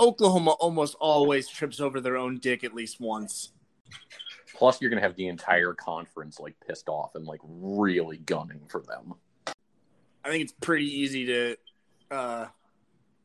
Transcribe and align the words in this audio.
Oklahoma 0.00 0.52
almost 0.52 0.94
always 1.00 1.48
trips 1.48 1.80
over 1.80 2.00
their 2.00 2.16
own 2.16 2.38
dick 2.38 2.64
at 2.64 2.74
least 2.74 3.00
once. 3.00 3.52
Plus, 4.54 4.80
you're 4.80 4.90
going 4.90 5.00
to 5.00 5.06
have 5.06 5.16
the 5.16 5.28
entire 5.28 5.74
conference 5.74 6.38
like 6.40 6.54
pissed 6.66 6.88
off 6.88 7.14
and 7.14 7.26
like 7.26 7.40
really 7.44 8.18
gunning 8.18 8.60
for 8.68 8.82
them. 8.82 9.14
I 10.24 10.30
think 10.30 10.42
it's 10.42 10.54
pretty 10.60 10.86
easy 10.86 11.26
to 11.26 11.56
uh, 12.10 12.46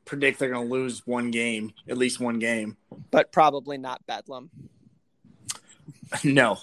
predict 0.06 0.40
they're 0.40 0.50
going 0.50 0.68
to 0.68 0.74
lose 0.74 1.06
one 1.06 1.32
game, 1.32 1.74
at 1.90 1.98
least 1.98 2.20
one 2.20 2.40
game. 2.40 2.78
but 3.12 3.32
probably 3.32 3.78
not 3.78 4.06
Bedlam. 4.06 4.50
no. 6.24 6.58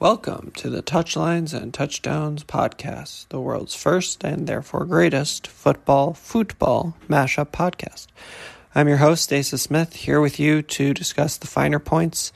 Welcome 0.00 0.52
to 0.58 0.70
the 0.70 0.80
Touchlines 0.80 1.52
and 1.52 1.74
Touchdowns 1.74 2.44
podcast, 2.44 3.26
the 3.30 3.40
world's 3.40 3.74
first 3.74 4.22
and 4.22 4.46
therefore 4.46 4.84
greatest 4.84 5.48
football 5.48 6.14
football 6.14 6.96
mashup 7.08 7.50
podcast. 7.50 8.06
I'm 8.76 8.86
your 8.86 8.98
host, 8.98 9.32
Asa 9.32 9.58
Smith, 9.58 9.96
here 9.96 10.20
with 10.20 10.38
you 10.38 10.62
to 10.62 10.94
discuss 10.94 11.36
the 11.36 11.48
finer 11.48 11.80
points 11.80 12.32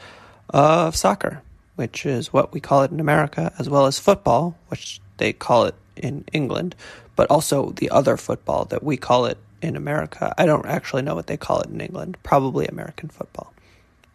of 0.51 0.97
soccer, 0.97 1.41
which 1.77 2.05
is 2.05 2.33
what 2.33 2.53
we 2.53 2.59
call 2.59 2.83
it 2.83 2.91
in 2.91 2.99
America, 2.99 3.53
as 3.61 3.71
well 3.71 3.87
as 3.87 4.01
football, 4.01 4.59
which 4.67 5.01
they 5.19 5.33
call 5.33 5.67
it 5.67 5.77
in 5.95 6.25
England, 6.33 6.75
but 7.15 7.31
also 7.31 7.71
the 7.71 7.91
other 7.91 8.17
football 8.17 8.65
that 8.65 8.83
we 8.83 8.97
call 8.97 9.25
it 9.27 9.39
in 9.63 9.77
America. 9.77 10.35
I 10.37 10.47
don't 10.47 10.67
actually 10.67 11.03
know 11.03 11.15
what 11.15 11.29
they 11.29 11.37
call 11.37 11.61
it 11.61 11.71
in 11.71 11.81
England, 11.81 12.17
probably 12.25 12.67
American 12.67 13.09
football 13.09 13.53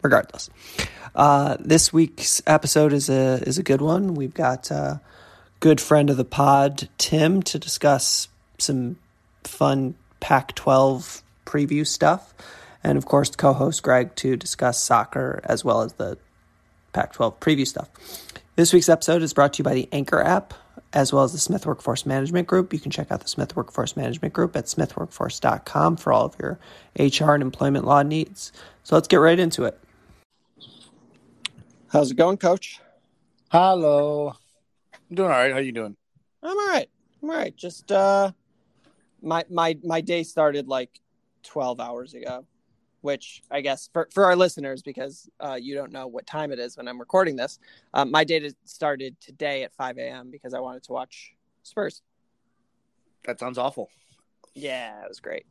regardless. 0.02 0.50
Uh, 1.14 1.56
this 1.60 1.92
week's 1.92 2.42
episode 2.46 2.92
is 2.92 3.08
a 3.08 3.42
is 3.46 3.58
a 3.58 3.62
good 3.62 3.80
one. 3.80 4.14
We've 4.14 4.34
got 4.34 4.70
a 4.70 5.00
good 5.60 5.80
friend 5.80 6.10
of 6.10 6.16
the 6.16 6.24
pod, 6.24 6.88
Tim, 6.98 7.42
to 7.44 7.58
discuss 7.58 8.28
some 8.58 8.96
fun 9.44 9.94
Pac-12 10.20 11.22
preview 11.46 11.86
stuff, 11.86 12.34
and 12.84 12.98
of 12.98 13.06
course, 13.06 13.34
co-host 13.34 13.82
Greg 13.82 14.14
to 14.16 14.36
discuss 14.36 14.82
soccer 14.82 15.40
as 15.44 15.64
well 15.64 15.82
as 15.82 15.94
the 15.94 16.18
Pac-12 16.92 17.38
preview 17.38 17.66
stuff. 17.66 17.88
This 18.56 18.72
week's 18.72 18.88
episode 18.88 19.22
is 19.22 19.32
brought 19.32 19.54
to 19.54 19.58
you 19.58 19.64
by 19.64 19.74
the 19.74 19.88
Anchor 19.92 20.20
app, 20.20 20.54
as 20.92 21.12
well 21.12 21.22
as 21.22 21.32
the 21.32 21.38
Smith 21.38 21.66
Workforce 21.66 22.06
Management 22.06 22.48
Group. 22.48 22.72
You 22.72 22.80
can 22.80 22.90
check 22.90 23.12
out 23.12 23.20
the 23.20 23.28
Smith 23.28 23.54
Workforce 23.54 23.96
Management 23.96 24.34
Group 24.34 24.56
at 24.56 24.64
smithworkforce.com 24.64 25.96
for 25.96 26.12
all 26.12 26.26
of 26.26 26.36
your 26.40 26.58
HR 26.98 27.34
and 27.34 27.42
employment 27.42 27.84
law 27.84 28.02
needs. 28.02 28.52
So 28.82 28.96
let's 28.96 29.08
get 29.08 29.16
right 29.16 29.38
into 29.38 29.64
it. 29.64 29.78
How's 31.90 32.10
it 32.10 32.18
going, 32.18 32.36
Coach? 32.36 32.80
Hello. 33.50 34.34
I'm 34.92 35.16
doing 35.16 35.30
all 35.30 35.38
right. 35.38 35.52
How 35.52 35.58
you 35.58 35.72
doing? 35.72 35.96
I'm 36.42 36.50
all 36.50 36.68
right. 36.68 36.86
I'm 37.22 37.30
all 37.30 37.36
right. 37.36 37.56
Just 37.56 37.90
uh, 37.90 38.32
my 39.22 39.44
my 39.50 39.78
my 39.82 40.02
day 40.02 40.22
started 40.22 40.68
like 40.68 41.00
12 41.44 41.80
hours 41.80 42.12
ago, 42.12 42.44
which 43.00 43.42
I 43.50 43.62
guess 43.62 43.88
for 43.90 44.06
for 44.12 44.26
our 44.26 44.36
listeners, 44.36 44.82
because 44.82 45.30
uh, 45.40 45.58
you 45.58 45.74
don't 45.74 45.90
know 45.90 46.06
what 46.06 46.26
time 46.26 46.52
it 46.52 46.58
is 46.58 46.76
when 46.76 46.86
I'm 46.88 47.00
recording 47.00 47.36
this, 47.36 47.58
um, 47.94 48.10
my 48.10 48.22
day 48.22 48.50
started 48.66 49.18
today 49.18 49.62
at 49.62 49.72
5 49.72 49.96
a.m. 49.96 50.30
because 50.30 50.52
I 50.52 50.60
wanted 50.60 50.82
to 50.84 50.92
watch 50.92 51.32
Spurs. 51.62 52.02
That 53.24 53.40
sounds 53.40 53.56
awful. 53.56 53.88
Yeah, 54.54 55.04
it 55.04 55.08
was 55.08 55.20
great. 55.20 55.46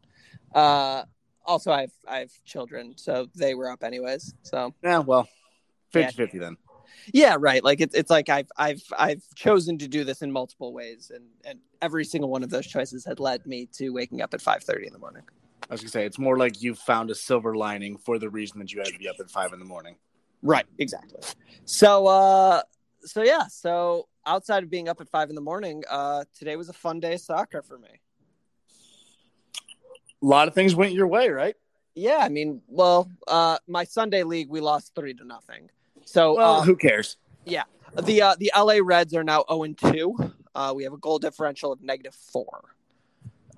Uh, 0.53 1.05
also, 1.47 1.71
I've 1.71 1.93
I've 2.07 2.31
children, 2.45 2.93
so 2.95 3.27
they 3.33 3.55
were 3.55 3.71
up 3.71 3.83
anyways. 3.83 4.35
So 4.43 4.75
Yeah, 4.83 4.99
well. 4.99 5.27
50 5.91 6.15
50 6.15 6.39
then. 6.39 6.57
yeah, 7.13 7.37
right. 7.39 7.63
Like 7.63 7.81
it's 7.81 7.95
it's 7.95 8.09
like 8.09 8.29
I've 8.29 8.49
I've 8.57 8.83
I've 8.97 9.23
chosen 9.35 9.77
to 9.79 9.87
do 9.87 10.03
this 10.03 10.21
in 10.21 10.31
multiple 10.31 10.73
ways, 10.73 11.11
and 11.13 11.25
and 11.45 11.59
every 11.81 12.05
single 12.05 12.29
one 12.29 12.43
of 12.43 12.49
those 12.49 12.67
choices 12.67 13.05
had 13.05 13.19
led 13.19 13.45
me 13.45 13.67
to 13.73 13.89
waking 13.89 14.21
up 14.21 14.33
at 14.33 14.41
5:30 14.41 14.87
in 14.87 14.93
the 14.93 14.99
morning. 14.99 15.23
I 15.69 15.73
was 15.73 15.81
going 15.81 15.87
to 15.87 15.91
say, 15.91 16.05
it's 16.05 16.19
more 16.19 16.37
like 16.37 16.61
you 16.61 16.75
found 16.75 17.11
a 17.11 17.15
silver 17.15 17.55
lining 17.55 17.97
for 17.97 18.17
the 18.19 18.29
reason 18.29 18.59
that 18.59 18.71
you 18.71 18.79
had 18.79 18.87
to 18.87 18.97
be 18.97 19.09
up 19.09 19.17
at 19.19 19.29
5 19.29 19.51
in 19.51 19.59
the 19.59 19.65
morning. 19.65 19.97
Right, 20.41 20.65
exactly. 20.77 21.19
So 21.65 22.07
uh 22.07 22.61
so 23.01 23.23
yeah, 23.23 23.47
so 23.47 24.07
outside 24.25 24.63
of 24.63 24.69
being 24.69 24.89
up 24.89 25.01
at 25.01 25.09
five 25.09 25.29
in 25.29 25.35
the 25.35 25.41
morning, 25.41 25.83
uh 25.89 26.25
today 26.37 26.55
was 26.55 26.69
a 26.69 26.73
fun 26.73 26.99
day 26.99 27.13
of 27.15 27.21
soccer 27.21 27.61
for 27.61 27.77
me. 27.77 27.89
A 30.21 30.25
lot 30.25 30.47
of 30.47 30.53
things 30.53 30.75
went 30.75 30.93
your 30.93 31.07
way, 31.07 31.29
right? 31.29 31.55
Yeah, 31.95 32.17
I 32.17 32.29
mean, 32.29 32.61
well, 32.67 33.09
uh 33.27 33.57
my 33.67 33.83
Sunday 33.83 34.23
league 34.23 34.49
we 34.49 34.61
lost 34.61 34.93
three 34.95 35.13
to 35.15 35.25
nothing. 35.25 35.69
So 36.07 36.35
Well, 36.35 36.55
uh, 36.55 36.63
who 36.63 36.75
cares? 36.77 37.17
Yeah. 37.45 37.63
The 38.01 38.21
uh 38.21 38.35
the 38.39 38.51
LA 38.55 38.75
Reds 38.81 39.13
are 39.13 39.23
now 39.23 39.43
0 39.49 39.63
and 39.63 39.77
2. 39.77 40.15
Uh 40.55 40.73
we 40.75 40.83
have 40.85 40.93
a 40.93 40.97
goal 40.97 41.19
differential 41.19 41.71
of 41.73 41.81
negative 41.81 42.15
four. 42.15 42.63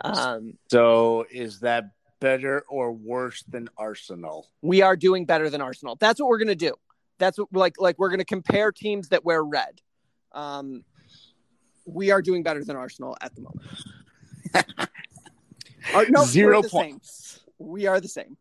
Um 0.01 0.57
So 0.71 1.25
is 1.31 1.59
that 1.59 1.91
better 2.19 2.65
or 2.67 2.91
worse 2.91 3.43
than 3.43 3.69
Arsenal? 3.77 4.47
we 4.61 4.81
are 4.81 4.95
doing 4.97 5.25
better 5.25 5.49
than 5.49 5.61
Arsenal. 5.61 5.95
That's 5.95 6.19
what 6.19 6.27
we're 6.29 6.39
gonna 6.39 6.55
do. 6.55 6.73
That's 7.19 7.37
what 7.37 7.53
like 7.53 7.75
like 7.79 7.99
we're 7.99 8.09
gonna 8.09 8.25
compare 8.25 8.71
teams 8.71 9.09
that 9.09 9.23
wear 9.23 9.43
red. 9.43 9.81
Um, 10.31 10.84
we 11.85 12.11
are 12.11 12.22
doing 12.22 12.43
better 12.43 12.63
than 12.63 12.75
Arsenal 12.75 13.16
at 13.22 13.35
the 13.35 13.41
moment. 13.41 13.67
Uh, 15.95 16.05
no, 16.09 16.23
Zero 16.25 16.61
points. 16.61 17.40
same. 17.40 17.67
We 17.67 17.87
are 17.87 17.99
the 17.99 18.07
same. 18.07 18.37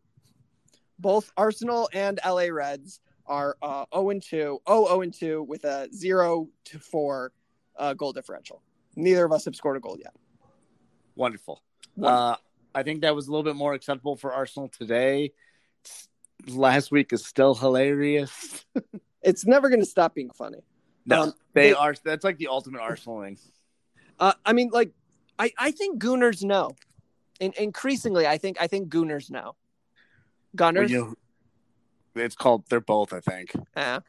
Both 0.99 1.31
Arsenal 1.35 1.89
and 1.93 2.19
LA 2.23 2.47
Reds 2.51 2.99
are 3.29 3.55
uh, 3.61 3.85
0 3.93 4.09
and 4.09 4.21
2, 4.21 4.61
0 4.67 4.85
0 4.87 5.01
and 5.01 5.13
2 5.13 5.43
with 5.43 5.63
a 5.63 5.87
0 5.93 6.49
to 6.65 6.79
4 6.79 7.31
uh, 7.77 7.93
goal 7.93 8.11
differential. 8.11 8.61
Neither 8.95 9.23
of 9.23 9.31
us 9.31 9.45
have 9.45 9.55
scored 9.55 9.77
a 9.77 9.79
goal 9.79 9.97
yet. 9.97 10.13
Wonderful. 11.15 11.61
Wonderful. 11.95 12.23
Uh, 12.23 12.35
I 12.75 12.83
think 12.83 13.01
that 13.01 13.15
was 13.15 13.27
a 13.27 13.31
little 13.31 13.43
bit 13.43 13.55
more 13.55 13.73
acceptable 13.73 14.15
for 14.17 14.33
Arsenal 14.33 14.67
today. 14.67 15.31
Last 16.47 16.91
week 16.91 17.13
is 17.13 17.25
still 17.25 17.55
hilarious. 17.55 18.65
It's 19.21 19.45
never 19.45 19.67
going 19.67 19.81
to 19.81 19.85
stop 19.85 20.15
being 20.15 20.29
funny. 20.29 20.59
No, 21.05 21.23
Um, 21.23 21.33
they, 21.53 21.71
they- 21.71 21.73
are. 21.73 21.93
That's 22.05 22.23
like 22.23 22.37
the 22.37 22.47
ultimate 22.47 22.79
Arsenal 22.81 23.21
thing. 23.21 23.37
Uh, 24.17 24.33
I 24.45 24.51
mean, 24.51 24.69
like, 24.73 24.91
I, 25.37 25.51
I 25.57 25.71
think 25.71 26.01
Gooners 26.01 26.43
know. 26.43 26.71
In, 27.39 27.53
increasingly, 27.57 28.27
I 28.27 28.37
think 28.37 28.57
I 28.61 28.67
think 28.67 28.89
Gooners 28.89 29.29
know. 29.31 29.41
Well, 29.43 29.55
Gunners, 30.55 30.91
you 30.91 30.97
know, 30.99 31.13
it's 32.19 32.35
called. 32.35 32.65
They're 32.69 32.81
both. 32.81 33.13
I 33.13 33.19
think. 33.19 33.51
yeah. 33.75 33.99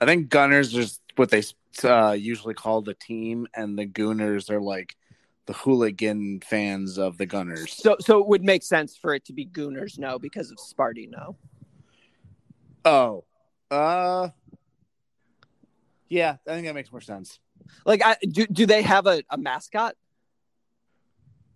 I 0.00 0.06
think 0.06 0.28
Gunners 0.28 0.74
is 0.76 1.00
what 1.16 1.30
they 1.30 1.42
uh, 1.84 2.12
usually 2.12 2.54
call 2.54 2.82
the 2.82 2.94
team, 2.94 3.46
and 3.54 3.78
the 3.78 3.86
Gooners 3.86 4.50
are 4.50 4.60
like 4.60 4.96
the 5.46 5.52
hooligan 5.54 6.40
fans 6.40 6.98
of 6.98 7.18
the 7.18 7.26
Gunners. 7.26 7.72
So 7.72 7.96
so 8.00 8.18
it 8.20 8.28
would 8.28 8.44
make 8.44 8.62
sense 8.62 8.96
for 8.96 9.14
it 9.14 9.24
to 9.26 9.32
be 9.32 9.46
Gooners 9.46 9.98
no 9.98 10.18
because 10.18 10.50
of 10.50 10.58
Sparty 10.58 11.08
no. 11.10 11.36
Oh, 12.84 13.24
uh, 13.70 14.28
yeah, 16.08 16.36
I 16.46 16.50
think 16.52 16.66
that 16.66 16.74
makes 16.74 16.92
more 16.92 17.00
sense. 17.00 17.40
Like 17.84 18.02
I 18.04 18.16
do 18.30 18.46
do 18.46 18.66
they 18.66 18.82
have 18.82 19.06
a, 19.06 19.22
a 19.30 19.38
mascot? 19.38 19.96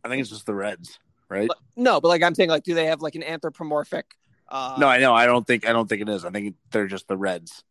I 0.05 0.09
think 0.09 0.21
it's 0.21 0.31
just 0.31 0.47
the 0.47 0.55
Reds, 0.55 0.99
right? 1.29 1.49
No, 1.77 2.01
but 2.01 2.09
like 2.09 2.23
I'm 2.23 2.35
saying 2.35 2.51
like 2.51 2.65
do 2.65 2.75
they 2.75 2.87
have 2.87 3.03
like 3.03 3.15
an 3.15 3.23
anthropomorphic 3.23 4.07
uh 4.53 4.77
no, 4.79 4.87
I 4.87 4.99
know. 4.99 5.15
I 5.15 5.25
don't 5.25 5.47
think. 5.47 5.67
I 5.67 5.73
don't 5.73 5.89
think 5.89 6.03
it 6.03 6.09
is. 6.11 6.27
I 6.27 6.31
think 6.31 6.55
they're 6.71 6.87
just 6.87 7.09
the 7.09 7.17
Reds. 7.17 7.65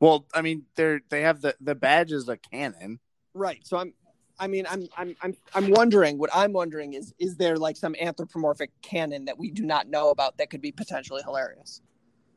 Well, 0.00 0.26
I 0.34 0.42
mean, 0.42 0.64
they're 0.74 1.00
they 1.08 1.22
have 1.22 1.40
the 1.40 1.54
the 1.60 1.76
badge 1.76 2.12
is 2.12 2.28
a 2.28 2.36
cannon. 2.36 2.98
Right. 3.34 3.64
So 3.64 3.78
I'm 3.78 3.94
I 4.38 4.48
mean 4.48 4.66
I'm 4.68 4.88
I'm 4.96 5.16
I'm 5.22 5.36
I'm 5.54 5.70
wondering 5.70 6.18
what 6.18 6.30
I'm 6.34 6.52
wondering 6.52 6.94
is 6.94 7.14
is 7.20 7.36
there 7.36 7.56
like 7.56 7.76
some 7.76 7.94
anthropomorphic 8.00 8.70
cannon 8.82 9.26
that 9.26 9.38
we 9.38 9.52
do 9.52 9.64
not 9.64 9.88
know 9.88 10.10
about 10.10 10.38
that 10.38 10.50
could 10.50 10.60
be 10.60 10.72
potentially 10.72 11.22
hilarious? 11.22 11.80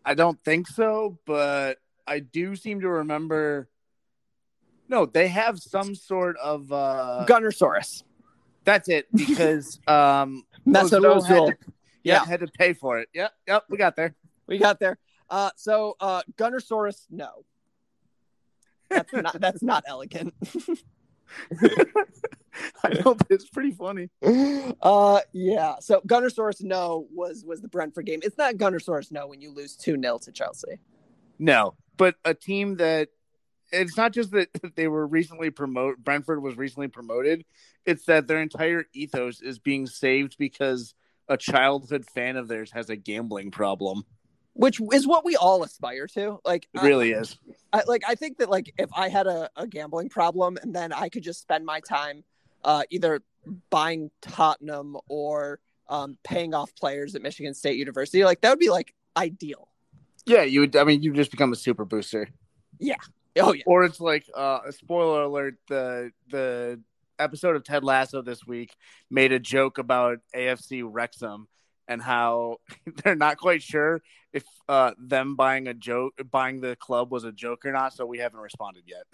I 0.06 0.14
don't 0.14 0.40
think 0.44 0.68
so, 0.68 1.18
but 1.26 1.80
I 2.06 2.20
do 2.20 2.56
seem 2.56 2.82
to 2.82 2.90
remember. 2.90 3.68
No, 4.88 5.06
they 5.08 5.28
have 5.30 5.58
some 5.58 5.96
sort 5.96 6.38
of 6.38 6.72
uh 6.72 7.26
Gunnersaurus. 7.28 8.04
That's 8.64 8.90
it 8.90 9.08
because 9.12 9.80
um 9.88 10.44
Mesut 10.68 11.56
Ozil 12.06 12.10
had 12.10 12.10
Ozil. 12.10 12.10
to, 12.10 12.10
yeah, 12.10 12.14
Yeah. 12.14 12.26
had 12.26 12.40
to 12.42 12.48
pay 12.48 12.74
for 12.74 13.00
it. 13.00 13.10
Yep, 13.14 13.32
yep, 13.48 13.64
we 13.70 13.78
got 13.78 13.96
there. 13.96 14.16
We 14.48 14.58
got 14.58 14.80
there. 14.80 14.98
Uh 15.30 15.52
so 15.56 15.96
uh 16.00 16.22
Gunnersaurus 16.38 17.06
no. 17.10 17.46
That's 18.90 19.14
not 19.14 19.34
that's 19.40 19.64
not 19.64 19.84
elegant. 19.88 20.34
I 22.84 22.90
know, 22.94 23.16
but 23.16 23.28
it's 23.30 23.48
pretty 23.50 23.72
funny. 23.72 24.10
uh 24.82 25.22
yeah. 25.32 25.76
So 25.80 26.02
Gunnersaurus 26.02 26.62
no 26.64 27.08
was 27.14 27.46
was 27.46 27.62
the 27.62 27.68
Brentford 27.70 28.06
game. 28.06 28.20
It's 28.24 28.38
not 28.38 28.56
Gunnersaurus 28.56 29.12
no 29.12 29.28
when 29.28 29.40
you 29.42 29.52
lose 29.54 29.78
2-0 29.78 30.22
to 30.26 30.32
Chelsea. 30.32 30.80
No, 31.40 31.76
but 31.98 32.16
a 32.26 32.34
team 32.34 32.76
that 32.78 33.10
it's 33.72 33.96
not 33.96 34.12
just 34.12 34.32
that 34.32 34.50
they 34.76 34.88
were 34.90 35.08
recently 35.08 35.50
promoted. 35.50 36.04
Brentford 36.04 36.44
was 36.44 36.58
recently 36.58 36.90
promoted. 36.90 37.46
It's 37.86 38.06
that 38.06 38.28
their 38.28 38.42
entire 38.42 38.86
ethos 38.94 39.42
is 39.42 39.58
being 39.60 39.88
saved 39.88 40.36
because 40.38 40.94
a 41.32 41.38
childhood 41.38 42.06
fan 42.06 42.36
of 42.36 42.48
theirs 42.48 42.72
has 42.74 42.90
a 42.90 42.96
gambling 42.96 43.52
problem. 43.52 44.04
Which 44.54 44.82
is 44.92 45.08
what 45.08 45.24
we 45.24 45.38
all 45.38 45.64
aspire 45.64 46.08
to. 46.08 46.40
Like 46.44 46.68
It 46.74 46.82
really 46.82 47.12
is. 47.12 47.38
I 47.72 47.84
like 47.88 48.04
I 48.06 48.16
think 48.16 48.38
that 48.40 48.50
like 48.50 48.74
if 48.78 48.90
I 48.94 49.08
had 49.08 49.26
a, 49.26 49.50
a 49.56 49.66
gambling 49.66 50.10
problem 50.10 50.58
and 50.62 50.76
then 50.76 50.92
I 50.92 51.08
could 51.08 51.24
just 51.24 51.42
spend 51.42 51.66
my 51.66 51.80
time 51.80 52.24
uh, 52.66 52.84
either 52.90 53.22
buying 53.70 54.12
Tottenham 54.22 54.98
or 55.08 55.60
um, 55.88 56.18
paying 56.24 56.54
off 56.54 56.76
players 56.76 57.16
at 57.16 57.22
Michigan 57.22 57.54
State 57.54 57.78
University, 57.78 58.26
like 58.26 58.42
that 58.42 58.50
would 58.50 58.60
be 58.60 58.70
like 58.70 58.94
ideal. 59.16 59.70
Yeah, 60.26 60.44
you 60.44 60.60
would. 60.60 60.76
I 60.76 60.84
mean, 60.84 61.02
you 61.02 61.14
just 61.14 61.32
become 61.32 61.54
a 61.54 61.56
super 61.56 61.86
booster. 61.86 62.30
Yeah 62.78 62.96
oh 63.40 63.54
yeah. 63.54 63.64
Or 63.66 63.84
it's 63.84 64.00
like 64.00 64.26
uh, 64.36 64.60
a 64.66 64.72
spoiler 64.72 65.24
alert: 65.24 65.56
the 65.68 66.12
the 66.30 66.80
episode 67.22 67.56
of 67.56 67.64
Ted 67.64 67.84
Lasso 67.84 68.22
this 68.22 68.46
week 68.46 68.76
made 69.10 69.32
a 69.32 69.40
joke 69.40 69.78
about 69.78 70.20
AFC 70.36 70.84
Wrexham 70.86 71.48
and 71.88 72.02
how 72.02 72.58
they're 73.04 73.16
not 73.16 73.38
quite 73.38 73.62
sure 73.62 74.02
if 74.34 74.44
uh, 74.70 74.92
them 74.98 75.36
buying 75.36 75.68
a 75.68 75.74
joke, 75.74 76.14
buying 76.30 76.62
the 76.62 76.76
club 76.78 77.12
was 77.12 77.24
a 77.24 77.32
joke 77.32 77.66
or 77.66 77.72
not. 77.72 77.94
So 77.94 78.06
we 78.06 78.20
haven't 78.20 78.40
responded 78.40 78.84
yet. 78.88 79.06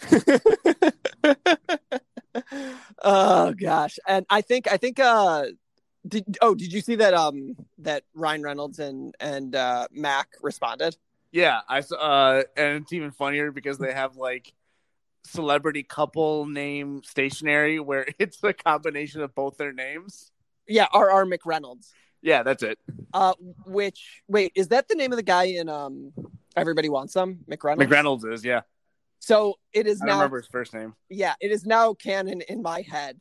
oh 3.02 3.54
gosh. 3.54 3.98
And 4.06 4.26
I 4.30 4.40
think 4.40 4.70
I 4.70 4.76
think 4.76 4.98
uh 4.98 5.46
did 6.06 6.36
oh 6.40 6.54
did 6.54 6.72
you 6.72 6.80
see 6.80 6.96
that 6.96 7.14
um 7.14 7.56
that 7.78 8.04
Ryan 8.14 8.42
Reynolds 8.42 8.78
and 8.78 9.14
and 9.20 9.54
uh 9.54 9.88
Mac 9.92 10.28
responded? 10.42 10.96
Yeah, 11.32 11.60
I 11.68 11.80
saw, 11.80 11.96
uh, 11.96 12.42
and 12.56 12.82
it's 12.82 12.92
even 12.92 13.10
funnier 13.10 13.50
because 13.50 13.76
they 13.76 13.92
have 13.92 14.16
like 14.16 14.52
celebrity 15.24 15.82
couple 15.82 16.46
name 16.46 17.02
stationery 17.04 17.80
where 17.80 18.06
it's 18.18 18.38
the 18.38 18.52
combination 18.52 19.20
of 19.22 19.34
both 19.34 19.56
their 19.56 19.72
names. 19.72 20.30
Yeah, 20.68 20.86
R.R. 20.92 21.24
McReynolds. 21.26 21.90
Yeah, 22.22 22.42
that's 22.42 22.62
it. 22.62 22.78
Uh 23.12 23.34
which 23.66 24.22
wait, 24.28 24.52
is 24.54 24.68
that 24.68 24.88
the 24.88 24.94
name 24.94 25.12
of 25.12 25.16
the 25.16 25.22
guy 25.22 25.44
in 25.44 25.68
um 25.68 26.12
Everybody 26.56 26.88
Wants 26.88 27.12
Some? 27.12 27.40
McReynolds. 27.50 27.86
McReynolds 27.88 28.32
is 28.32 28.44
yeah. 28.44 28.60
So 29.18 29.54
it 29.72 29.86
is 29.86 30.00
I 30.02 30.06
now 30.06 30.12
remember 30.14 30.38
his 30.38 30.46
first 30.48 30.72
name. 30.74 30.94
yeah, 31.08 31.34
it 31.40 31.50
is 31.50 31.64
now 31.64 31.94
canon 31.94 32.42
in 32.48 32.62
my 32.62 32.82
head 32.82 33.18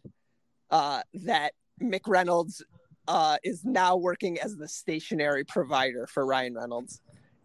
uh, 0.70 1.02
that 1.26 1.54
McReynolds 1.82 2.62
uh, 3.08 3.38
is 3.44 3.64
now 3.64 3.96
working 3.98 4.40
as 4.40 4.56
the 4.56 4.68
stationary 4.68 5.44
provider 5.46 6.08
for 6.08 6.26
Ryan 6.26 6.56
Reynolds 6.56 7.02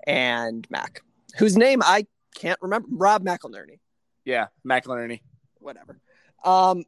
and 0.06 0.66
Mac, 0.70 1.02
whose 1.38 1.56
name 1.56 1.82
I 1.84 2.06
can't 2.36 2.58
remember. 2.62 2.88
Rob 2.90 3.24
McElhenney, 3.24 3.78
Yeah, 4.28 4.48
McInerney. 4.62 5.22
whatever. 5.58 5.98
Um, 6.44 6.84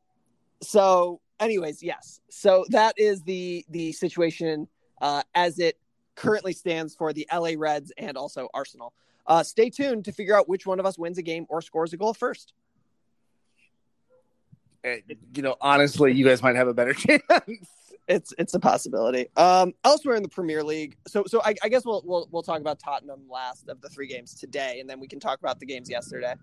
so, 0.60 1.20
anyways, 1.40 1.82
yes. 1.82 2.20
So 2.28 2.66
that 2.69 2.94
is 2.98 3.22
the 3.22 3.64
the 3.70 3.92
situation 3.92 4.69
uh, 5.00 5.22
as 5.34 5.58
it 5.58 5.78
currently 6.16 6.52
stands 6.52 6.94
for 6.94 7.14
the 7.14 7.26
LA 7.32 7.52
Reds 7.56 7.92
and 7.96 8.19
also 8.19 8.48
Arsenal. 8.52 8.92
Uh, 9.26 9.42
stay 9.42 9.70
tuned 9.70 10.04
to 10.04 10.12
figure 10.12 10.37
out 10.37 10.50
which 10.50 10.66
one 10.66 10.78
of 10.81 10.84
us 10.84 10.98
wins 10.98 11.16
a 11.16 11.22
game 11.22 11.46
or 11.48 11.62
scores 11.62 11.94
a 11.94 11.96
goal 11.96 12.12
first. 12.12 12.52
Eh, 14.84 14.98
You 15.34 15.42
know, 15.42 15.56
honestly, 15.62 16.12
you 16.12 16.26
guys 16.26 16.42
might 16.42 16.56
have 16.56 16.69
a 16.69 16.75
better 16.75 16.92
chance. 17.04 17.22
it's 18.06 18.34
it's 18.37 18.52
a 18.52 18.60
possibility. 18.60 19.28
Um, 19.38 19.72
elsewhere 19.82 20.16
in 20.16 20.22
the 20.22 20.28
Premier 20.28 20.62
League, 20.62 20.98
so 21.08 21.25
so 21.26 21.40
I, 21.42 21.54
I 21.62 21.70
guess 21.70 21.87
we'll 21.87 22.02
we'll 22.04 22.28
we'll 22.31 22.42
talk 22.42 22.60
about 22.60 22.78
Tottenham 22.78 23.22
last 23.31 23.70
of 23.70 23.81
the 23.81 23.88
three 23.88 24.08
games 24.08 24.34
today, 24.34 24.81
and 24.81 24.90
then 24.90 25.00
we 25.00 25.06
can 25.08 25.20
talk 25.20 25.38
about 25.38 25.58
the 25.58 25.64
games 25.66 25.88
yesterday. 25.88 26.34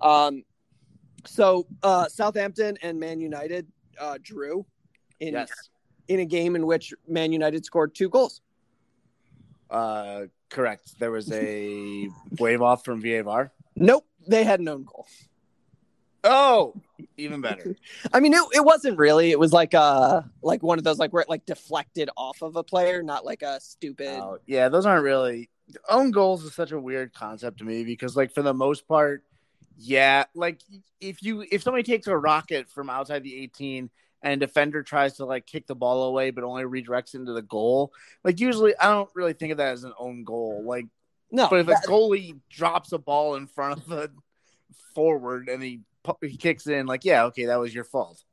Um, 0.00 0.44
so 1.26 1.66
uh, 1.82 2.08
Southampton 2.08 2.78
and 2.82 2.98
Man 2.98 3.20
United 3.20 3.66
uh, 4.00 4.18
drew 4.22 4.64
in 5.20 5.34
yes. 5.34 5.50
in 6.08 6.20
a 6.20 6.24
game 6.24 6.56
in 6.56 6.66
which 6.66 6.94
Man 7.06 7.32
United 7.32 7.64
scored 7.64 7.94
two 7.94 8.08
goals. 8.08 8.40
Uh, 9.70 10.22
correct. 10.48 10.98
There 10.98 11.10
was 11.10 11.30
a 11.32 12.08
wave 12.38 12.62
off 12.62 12.84
from 12.84 13.02
VAR. 13.02 13.52
Nope, 13.76 14.06
they 14.26 14.44
had 14.44 14.60
an 14.60 14.68
own 14.68 14.84
goal. 14.84 15.06
Oh, 16.24 16.74
even 17.16 17.40
better. 17.40 17.76
I 18.12 18.20
mean, 18.20 18.34
it, 18.34 18.42
it 18.54 18.64
wasn't 18.64 18.98
really. 18.98 19.30
It 19.30 19.38
was 19.38 19.52
like 19.52 19.74
uh 19.74 20.22
like 20.42 20.62
one 20.62 20.78
of 20.78 20.84
those 20.84 20.98
like 20.98 21.12
where 21.12 21.22
it 21.22 21.28
like 21.28 21.46
deflected 21.46 22.10
off 22.16 22.42
of 22.42 22.56
a 22.56 22.64
player, 22.64 23.02
not 23.02 23.24
like 23.24 23.42
a 23.42 23.60
stupid. 23.60 24.18
Oh, 24.18 24.38
yeah, 24.46 24.68
those 24.68 24.86
aren't 24.86 25.04
really 25.04 25.48
own 25.88 26.10
goals 26.10 26.44
is 26.44 26.54
such 26.54 26.72
a 26.72 26.80
weird 26.80 27.12
concept 27.12 27.58
to 27.58 27.64
me 27.64 27.84
because 27.84 28.16
like 28.16 28.32
for 28.32 28.42
the 28.42 28.54
most 28.54 28.86
part, 28.88 29.24
yeah, 29.80 30.24
like 30.34 30.60
if 31.00 31.22
you 31.22 31.44
if 31.52 31.62
somebody 31.62 31.84
takes 31.84 32.08
a 32.08 32.16
rocket 32.16 32.68
from 32.68 32.90
outside 32.90 33.22
the 33.22 33.36
18 33.42 33.88
and 34.22 34.32
a 34.42 34.46
defender 34.46 34.82
tries 34.82 35.14
to 35.14 35.24
like 35.24 35.46
kick 35.46 35.68
the 35.68 35.76
ball 35.76 36.02
away 36.08 36.32
but 36.32 36.42
only 36.42 36.64
redirects 36.64 37.14
into 37.14 37.32
the 37.32 37.42
goal, 37.42 37.92
like 38.24 38.40
usually 38.40 38.76
I 38.76 38.88
don't 38.90 39.08
really 39.14 39.34
think 39.34 39.52
of 39.52 39.58
that 39.58 39.72
as 39.72 39.84
an 39.84 39.92
own 39.96 40.24
goal. 40.24 40.64
Like 40.66 40.86
no, 41.30 41.46
but 41.48 41.60
if 41.60 41.66
that- 41.66 41.84
a 41.84 41.88
goalie 41.88 42.40
drops 42.50 42.90
a 42.90 42.98
ball 42.98 43.36
in 43.36 43.46
front 43.46 43.78
of 43.78 43.86
the 43.86 44.10
forward 44.96 45.48
and 45.48 45.62
he 45.62 45.80
he 46.22 46.36
kicks 46.36 46.66
in, 46.66 46.86
like 46.86 47.04
yeah, 47.04 47.24
okay, 47.26 47.46
that 47.46 47.60
was 47.60 47.72
your 47.72 47.84
fault. 47.84 48.24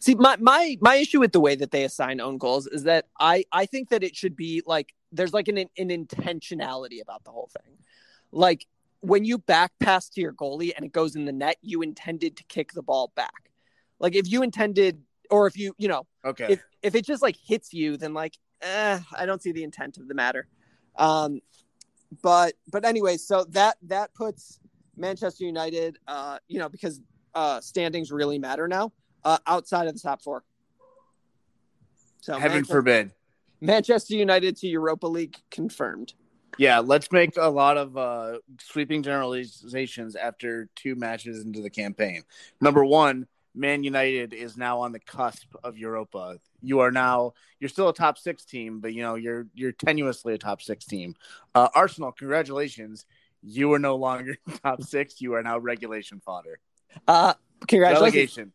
See, 0.00 0.14
my 0.14 0.36
my 0.40 0.78
my 0.80 0.94
issue 0.96 1.20
with 1.20 1.32
the 1.32 1.40
way 1.40 1.54
that 1.54 1.70
they 1.70 1.84
assign 1.84 2.18
own 2.20 2.38
goals 2.38 2.66
is 2.66 2.84
that 2.84 3.06
I 3.20 3.44
I 3.52 3.66
think 3.66 3.90
that 3.90 4.02
it 4.02 4.16
should 4.16 4.36
be 4.36 4.62
like 4.64 4.94
there's 5.12 5.34
like 5.34 5.48
an 5.48 5.58
an 5.58 5.68
intentionality 5.76 7.02
about 7.02 7.24
the 7.24 7.30
whole 7.30 7.50
thing. 7.62 7.76
Like 8.32 8.66
when 9.00 9.24
you 9.24 9.38
back 9.38 9.72
pass 9.80 10.08
to 10.10 10.20
your 10.20 10.32
goalie 10.32 10.72
and 10.74 10.84
it 10.84 10.92
goes 10.92 11.16
in 11.16 11.24
the 11.24 11.32
net, 11.32 11.56
you 11.62 11.82
intended 11.82 12.36
to 12.36 12.44
kick 12.44 12.72
the 12.72 12.82
ball 12.82 13.12
back. 13.14 13.50
Like 13.98 14.14
if 14.14 14.30
you 14.30 14.42
intended 14.42 15.02
or 15.30 15.46
if 15.46 15.56
you, 15.56 15.74
you 15.78 15.88
know, 15.88 16.06
Okay, 16.24 16.46
if 16.48 16.64
if 16.82 16.94
it 16.94 17.04
just 17.04 17.22
like 17.22 17.36
hits 17.36 17.72
you, 17.72 17.96
then 17.96 18.14
like 18.14 18.36
eh, 18.62 18.98
I 19.16 19.26
don't 19.26 19.42
see 19.42 19.52
the 19.52 19.62
intent 19.64 19.98
of 19.98 20.08
the 20.08 20.14
matter. 20.14 20.46
Um 20.96 21.40
but 22.22 22.54
but 22.70 22.84
anyway, 22.84 23.16
so 23.16 23.44
that 23.50 23.76
that 23.82 24.14
puts 24.14 24.60
Manchester 24.96 25.44
United 25.44 25.98
uh, 26.08 26.38
you 26.48 26.58
know, 26.58 26.68
because 26.68 27.00
uh 27.34 27.60
standings 27.60 28.10
really 28.10 28.38
matter 28.38 28.66
now 28.66 28.92
uh, 29.24 29.38
outside 29.46 29.86
of 29.86 29.94
the 29.94 30.00
top 30.00 30.22
four. 30.22 30.44
So 32.20 32.34
heaven 32.34 32.56
Manchester, 32.56 32.74
forbid. 32.74 33.12
Manchester 33.60 34.14
United 34.14 34.56
to 34.56 34.68
Europa 34.68 35.06
League 35.06 35.36
confirmed. 35.50 36.14
Yeah, 36.56 36.80
let's 36.80 37.12
make 37.12 37.36
a 37.36 37.48
lot 37.48 37.76
of 37.76 37.96
uh, 37.96 38.38
sweeping 38.60 39.02
generalizations 39.02 40.16
after 40.16 40.68
two 40.74 40.96
matches 40.96 41.44
into 41.44 41.60
the 41.60 41.70
campaign. 41.70 42.22
Number 42.60 42.84
one, 42.84 43.26
Man 43.54 43.82
United 43.82 44.32
is 44.32 44.56
now 44.56 44.80
on 44.80 44.92
the 44.92 45.00
cusp 45.00 45.54
of 45.64 45.76
Europa. 45.76 46.38
You 46.62 46.80
are 46.80 46.90
now 46.90 47.34
you're 47.60 47.68
still 47.68 47.88
a 47.88 47.94
top 47.94 48.18
six 48.18 48.44
team, 48.44 48.80
but 48.80 48.94
you 48.94 49.02
know 49.02 49.16
you're 49.16 49.46
you're 49.54 49.72
tenuously 49.72 50.34
a 50.34 50.38
top 50.38 50.62
six 50.62 50.84
team. 50.84 51.14
Uh, 51.54 51.68
Arsenal, 51.74 52.12
congratulations, 52.12 53.06
You 53.42 53.72
are 53.72 53.78
no 53.78 53.96
longer 53.96 54.36
top 54.62 54.82
six. 54.82 55.20
You 55.20 55.34
are 55.34 55.42
now 55.42 55.58
regulation 55.58 56.20
fodder. 56.20 56.60
Uh, 57.06 57.34
congratulations. 57.66 58.14
Relegation. 58.14 58.52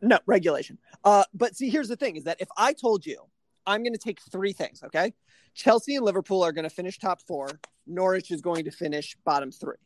No, 0.00 0.18
regulation. 0.26 0.78
Uh, 1.04 1.24
but 1.34 1.56
see, 1.56 1.68
here's 1.68 1.88
the 1.88 1.96
thing: 1.96 2.16
is 2.16 2.24
that 2.24 2.40
if 2.40 2.48
I 2.56 2.72
told 2.72 3.04
you 3.04 3.22
I'm 3.68 3.82
going 3.82 3.92
to 3.92 3.98
take 3.98 4.20
three 4.20 4.52
things, 4.52 4.82
okay? 4.82 5.12
Chelsea 5.54 5.94
and 5.96 6.04
Liverpool 6.04 6.42
are 6.42 6.52
going 6.52 6.64
to 6.68 6.74
finish 6.74 6.98
top 6.98 7.20
four. 7.26 7.60
Norwich 7.86 8.30
is 8.30 8.40
going 8.40 8.64
to 8.64 8.70
finish 8.70 9.16
bottom 9.24 9.52
three, 9.52 9.76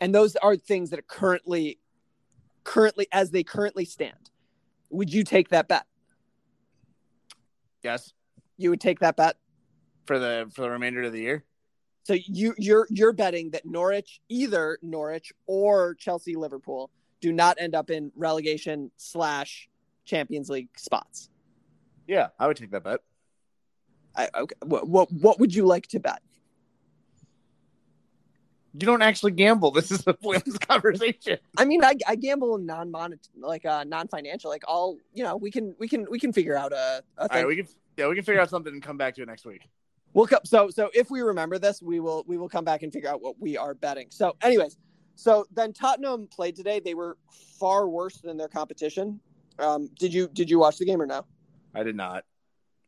and 0.00 0.14
those 0.14 0.36
are 0.36 0.56
things 0.56 0.90
that 0.90 0.98
are 0.98 1.02
currently, 1.08 1.78
currently 2.64 3.06
as 3.12 3.30
they 3.30 3.42
currently 3.42 3.84
stand. 3.84 4.30
Would 4.90 5.12
you 5.12 5.24
take 5.24 5.48
that 5.50 5.68
bet? 5.68 5.84
Yes. 7.82 8.12
You 8.56 8.70
would 8.70 8.80
take 8.80 8.98
that 9.00 9.16
bet 9.16 9.36
for 10.06 10.18
the 10.18 10.50
for 10.52 10.62
the 10.62 10.70
remainder 10.70 11.02
of 11.02 11.12
the 11.12 11.20
year. 11.20 11.44
So 12.04 12.14
you 12.14 12.54
you're 12.58 12.86
you're 12.90 13.12
betting 13.12 13.50
that 13.50 13.66
Norwich, 13.66 14.20
either 14.28 14.78
Norwich 14.82 15.32
or 15.46 15.94
Chelsea, 15.94 16.34
Liverpool, 16.34 16.90
do 17.20 17.32
not 17.32 17.58
end 17.60 17.74
up 17.74 17.90
in 17.90 18.10
relegation 18.16 18.90
slash 18.96 19.68
Champions 20.04 20.48
League 20.48 20.70
spots. 20.76 21.28
Yeah, 22.08 22.28
I 22.38 22.46
would 22.46 22.56
take 22.56 22.70
that 22.72 22.82
bet. 22.82 23.00
I, 24.16 24.28
okay. 24.34 24.56
What, 24.64 24.88
what 24.88 25.12
what 25.12 25.38
would 25.38 25.54
you 25.54 25.66
like 25.66 25.86
to 25.88 26.00
bet? 26.00 26.20
You 28.72 28.86
don't 28.86 29.02
actually 29.02 29.32
gamble. 29.32 29.70
This 29.78 29.92
is 29.92 30.04
a 30.06 30.14
pointless 30.14 30.58
conversation. 30.58 31.38
I 31.56 31.64
mean, 31.64 31.84
I, 31.84 31.94
I 32.06 32.16
gamble 32.16 32.56
in 32.56 32.66
non 32.66 32.90
monetary, 32.90 33.40
like 33.40 33.64
uh, 33.64 33.84
non 33.84 34.08
financial. 34.08 34.50
Like 34.50 34.64
all, 34.66 34.96
you 35.12 35.22
know, 35.22 35.36
we 35.36 35.50
can 35.50 35.74
we 35.78 35.86
can 35.86 36.06
we 36.10 36.18
can 36.18 36.32
figure 36.32 36.56
out 36.56 36.72
a. 36.72 37.02
a 37.18 37.28
right, 37.30 37.46
we 37.46 37.56
can 37.56 37.68
yeah 37.96 38.08
we 38.08 38.14
can 38.14 38.24
figure 38.24 38.40
out 38.40 38.50
something 38.50 38.72
and 38.72 38.82
come 38.82 38.96
back 38.96 39.14
to 39.16 39.22
it 39.22 39.26
next 39.26 39.44
week. 39.44 39.68
We'll 40.14 40.26
come. 40.26 40.40
So 40.44 40.70
so 40.70 40.90
if 40.94 41.10
we 41.10 41.20
remember 41.20 41.58
this, 41.58 41.82
we 41.82 42.00
will 42.00 42.24
we 42.26 42.38
will 42.38 42.48
come 42.48 42.64
back 42.64 42.82
and 42.82 42.90
figure 42.90 43.10
out 43.10 43.20
what 43.20 43.38
we 43.38 43.58
are 43.58 43.74
betting. 43.74 44.06
So, 44.10 44.34
anyways, 44.42 44.78
so 45.14 45.44
then 45.52 45.74
Tottenham 45.74 46.26
played 46.26 46.56
today. 46.56 46.80
They 46.80 46.94
were 46.94 47.18
far 47.60 47.88
worse 47.88 48.16
than 48.22 48.38
their 48.38 48.48
competition. 48.48 49.20
Um, 49.58 49.90
did 49.98 50.14
you 50.14 50.28
did 50.32 50.48
you 50.48 50.58
watch 50.58 50.78
the 50.78 50.86
game 50.86 51.02
or 51.02 51.06
no? 51.06 51.26
I 51.74 51.82
did 51.82 51.96
not. 51.96 52.24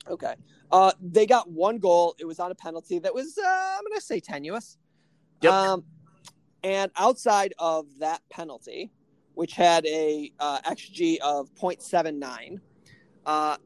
Okay. 0.08 0.34
Uh, 0.72 0.92
they 1.00 1.26
got 1.26 1.50
one 1.50 1.78
goal. 1.78 2.14
It 2.18 2.24
was 2.24 2.38
on 2.38 2.50
a 2.50 2.54
penalty 2.54 2.98
that 3.00 3.14
was 3.14 3.36
uh, 3.38 3.46
I'm 3.46 3.84
gonna 3.88 4.00
say 4.00 4.20
tenuous. 4.20 4.78
Yep. 5.42 5.52
Um, 5.52 5.84
and 6.62 6.90
outside 6.96 7.54
of 7.58 7.86
that 7.98 8.20
penalty, 8.30 8.92
which 9.34 9.54
had 9.54 9.86
a 9.86 10.32
uh, 10.38 10.60
xG 10.62 11.18
of 11.18 11.52
0.79, 11.54 12.60
uh, 13.26 13.56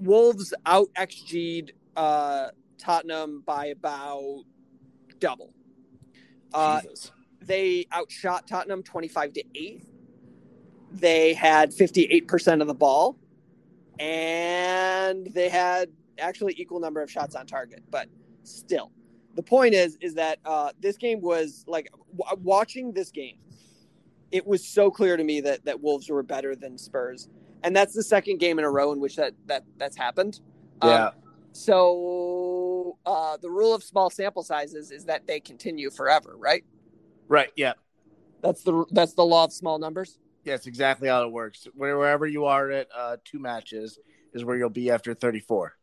Wolves 0.00 0.54
out 0.64 0.88
xG'd 0.94 1.72
uh, 1.96 2.48
Tottenham 2.78 3.42
by 3.44 3.66
about 3.66 4.44
double. 5.18 5.52
Uh, 6.54 6.80
they 7.42 7.86
outshot 7.92 8.46
Tottenham 8.46 8.82
25 8.82 9.32
to 9.34 9.44
8. 9.54 9.82
They 10.92 11.34
had 11.34 11.72
58% 11.72 12.60
of 12.60 12.68
the 12.68 12.74
ball 12.74 13.18
and 13.98 15.26
they 15.28 15.48
had 15.48 15.90
actually 16.18 16.54
equal 16.56 16.80
number 16.80 17.00
of 17.02 17.10
shots 17.10 17.34
on 17.34 17.46
target, 17.46 17.82
but 17.90 18.08
still. 18.42 18.92
The 19.34 19.42
point 19.42 19.74
is 19.74 19.96
is 20.00 20.14
that 20.14 20.38
uh, 20.44 20.70
this 20.80 20.96
game 20.96 21.20
was 21.20 21.64
like 21.68 21.90
w- 22.16 22.42
watching 22.42 22.92
this 22.92 23.10
game. 23.10 23.38
It 24.32 24.46
was 24.46 24.66
so 24.66 24.90
clear 24.90 25.16
to 25.16 25.24
me 25.24 25.40
that 25.42 25.64
that 25.64 25.80
Wolves 25.80 26.08
were 26.08 26.22
better 26.22 26.56
than 26.56 26.76
Spurs, 26.76 27.28
and 27.62 27.74
that's 27.74 27.94
the 27.94 28.02
second 28.02 28.38
game 28.38 28.58
in 28.58 28.64
a 28.64 28.70
row 28.70 28.92
in 28.92 29.00
which 29.00 29.16
that 29.16 29.34
that 29.46 29.64
that's 29.76 29.96
happened. 29.96 30.40
Yeah. 30.82 31.06
Um, 31.06 31.12
so 31.52 32.98
uh, 33.06 33.36
the 33.36 33.50
rule 33.50 33.74
of 33.74 33.82
small 33.82 34.10
sample 34.10 34.42
sizes 34.42 34.90
is 34.90 35.04
that 35.06 35.26
they 35.26 35.40
continue 35.40 35.90
forever, 35.90 36.34
right? 36.36 36.64
Right. 37.28 37.50
Yeah. 37.56 37.74
That's 38.42 38.62
the 38.62 38.84
that's 38.90 39.14
the 39.14 39.24
law 39.24 39.44
of 39.44 39.52
small 39.52 39.78
numbers. 39.78 40.18
Yes, 40.48 40.66
exactly 40.66 41.08
how 41.08 41.24
it 41.24 41.30
works. 41.30 41.68
Wherever 41.74 42.26
you 42.26 42.46
are 42.46 42.70
at 42.70 42.88
uh, 42.96 43.18
two 43.22 43.38
matches 43.38 43.98
is 44.32 44.46
where 44.46 44.56
you'll 44.56 44.70
be 44.70 44.90
after 44.90 45.12
34. 45.12 45.76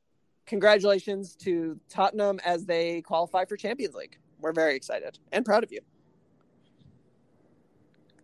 Congratulations 0.47 1.35
to 1.35 1.79
Tottenham 1.87 2.39
as 2.43 2.65
they 2.65 3.03
qualify 3.03 3.45
for 3.45 3.57
Champions 3.57 3.93
League. 3.93 4.17
We're 4.41 4.53
very 4.53 4.75
excited 4.75 5.19
and 5.31 5.45
proud 5.45 5.63
of 5.63 5.71
you. 5.71 5.81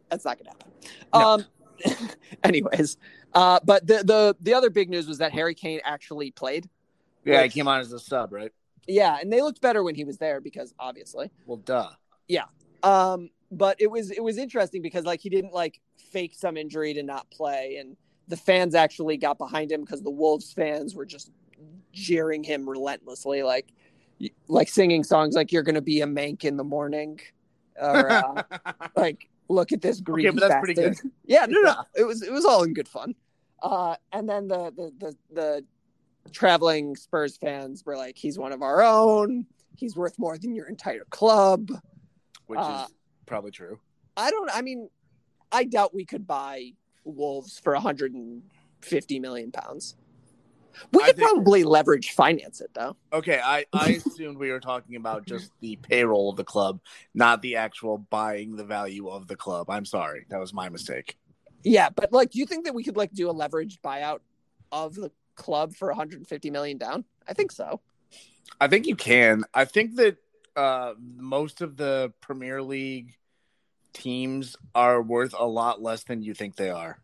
That's 0.09 0.25
not 0.25 0.39
going 0.39 0.51
to 0.51 0.51
happen. 0.51 0.71
No. 1.13 1.99
Um, 1.99 2.09
anyways, 2.43 2.97
uh, 3.35 3.59
but 3.63 3.85
the, 3.85 4.03
the 4.03 4.35
the 4.41 4.55
other 4.55 4.71
big 4.71 4.89
news 4.89 5.07
was 5.07 5.19
that 5.19 5.31
Harry 5.33 5.53
Kane 5.53 5.79
actually 5.83 6.31
played. 6.31 6.67
Yeah, 7.23 7.43
Which- 7.43 7.53
he 7.53 7.59
came 7.59 7.67
on 7.67 7.81
as 7.81 7.93
a 7.93 7.99
sub, 7.99 8.33
right? 8.33 8.51
Yeah, 8.87 9.19
and 9.21 9.31
they 9.31 9.43
looked 9.43 9.61
better 9.61 9.83
when 9.83 9.93
he 9.93 10.05
was 10.05 10.17
there 10.17 10.41
because 10.41 10.73
obviously. 10.79 11.29
Well, 11.45 11.57
duh. 11.57 11.91
Yeah. 12.27 12.45
Um, 12.81 13.29
but 13.51 13.75
it 13.79 13.87
was 13.87 14.11
it 14.11 14.23
was 14.23 14.37
interesting 14.37 14.81
because 14.81 15.05
like 15.05 15.19
he 15.19 15.29
didn't 15.29 15.53
like 15.53 15.79
fake 16.11 16.33
some 16.35 16.57
injury 16.57 16.93
to 16.93 17.03
not 17.03 17.29
play, 17.29 17.77
and 17.79 17.97
the 18.27 18.37
fans 18.37 18.75
actually 18.75 19.17
got 19.17 19.37
behind 19.37 19.71
him 19.71 19.81
because 19.81 20.01
the 20.01 20.09
Wolves 20.09 20.53
fans 20.53 20.95
were 20.95 21.05
just 21.05 21.31
jeering 21.91 22.43
him 22.43 22.67
relentlessly, 22.67 23.43
like 23.43 23.73
like 24.47 24.69
singing 24.69 25.03
songs 25.03 25.35
like 25.35 25.51
"You're 25.51 25.63
gonna 25.63 25.81
be 25.81 26.01
a 26.01 26.05
mank 26.07 26.45
in 26.45 26.55
the 26.55 26.63
morning," 26.63 27.19
or 27.75 28.09
uh, 28.09 28.43
like 28.95 29.29
"Look 29.49 29.73
at 29.73 29.81
this 29.81 29.99
greedy 29.99 30.29
but 30.29 30.47
that's 30.47 30.63
pretty 30.63 30.81
bastard." 30.81 31.11
yeah, 31.25 31.45
no, 31.47 31.61
no, 31.61 31.75
it 31.95 32.03
was 32.03 32.21
it 32.21 32.31
was 32.31 32.45
all 32.45 32.63
in 32.63 32.73
good 32.73 32.87
fun. 32.87 33.15
Uh, 33.61 33.95
and 34.13 34.27
then 34.29 34.47
the 34.47 34.71
the 34.75 34.93
the, 35.33 35.63
the 36.23 36.29
traveling 36.31 36.95
Spurs 36.95 37.35
fans 37.35 37.85
were 37.85 37.97
like, 37.97 38.17
"He's 38.17 38.39
one 38.39 38.53
of 38.53 38.61
our 38.61 38.81
own. 38.81 39.45
He's 39.75 39.95
worth 39.95 40.17
more 40.17 40.37
than 40.37 40.55
your 40.55 40.67
entire 40.67 41.05
club." 41.09 41.69
Which 42.47 42.59
Uh, 42.59 42.85
is 42.85 42.93
probably 43.25 43.51
true. 43.51 43.79
I 44.17 44.29
don't. 44.31 44.49
I 44.53 44.61
mean, 44.61 44.89
I 45.51 45.63
doubt 45.63 45.93
we 45.93 46.05
could 46.05 46.27
buy 46.27 46.71
Wolves 47.03 47.59
for 47.59 47.73
150 47.73 49.19
million 49.19 49.51
pounds. 49.51 49.95
We 50.93 51.03
I 51.03 51.07
could 51.07 51.17
think- 51.17 51.29
probably 51.29 51.63
leverage 51.63 52.11
finance 52.11 52.61
it 52.61 52.71
though. 52.73 52.95
Okay, 53.11 53.39
I, 53.43 53.65
I 53.73 54.01
assumed 54.05 54.37
we 54.37 54.51
were 54.51 54.59
talking 54.61 54.95
about 54.95 55.25
just 55.25 55.51
the 55.59 55.75
payroll 55.77 56.29
of 56.29 56.37
the 56.37 56.43
club, 56.45 56.79
not 57.13 57.41
the 57.41 57.57
actual 57.57 57.97
buying 57.97 58.55
the 58.55 58.63
value 58.63 59.09
of 59.09 59.27
the 59.27 59.35
club. 59.35 59.69
I'm 59.69 59.85
sorry. 59.85 60.25
That 60.29 60.39
was 60.39 60.53
my 60.53 60.69
mistake. 60.69 61.17
Yeah, 61.63 61.89
but 61.89 62.11
like, 62.13 62.31
do 62.31 62.39
you 62.39 62.45
think 62.45 62.65
that 62.65 62.73
we 62.73 62.83
could 62.83 62.95
like 62.97 63.11
do 63.11 63.29
a 63.29 63.33
leveraged 63.33 63.79
buyout 63.83 64.19
of 64.71 64.95
the 64.95 65.11
club 65.35 65.75
for 65.75 65.89
150 65.89 66.49
million 66.49 66.77
down? 66.77 67.03
I 67.27 67.33
think 67.33 67.51
so. 67.51 67.81
I 68.59 68.67
think 68.67 68.87
you 68.87 68.95
can. 68.95 69.43
I 69.53 69.65
think 69.65 69.95
that 69.97 70.17
uh, 70.55 70.93
most 70.99 71.61
of 71.61 71.77
the 71.77 72.13
Premier 72.21 72.61
League 72.61 73.15
teams 73.93 74.55
are 74.73 75.01
worth 75.01 75.33
a 75.37 75.45
lot 75.45 75.81
less 75.81 76.03
than 76.03 76.21
you 76.21 76.33
think 76.33 76.55
they 76.55 76.69
are. 76.69 76.97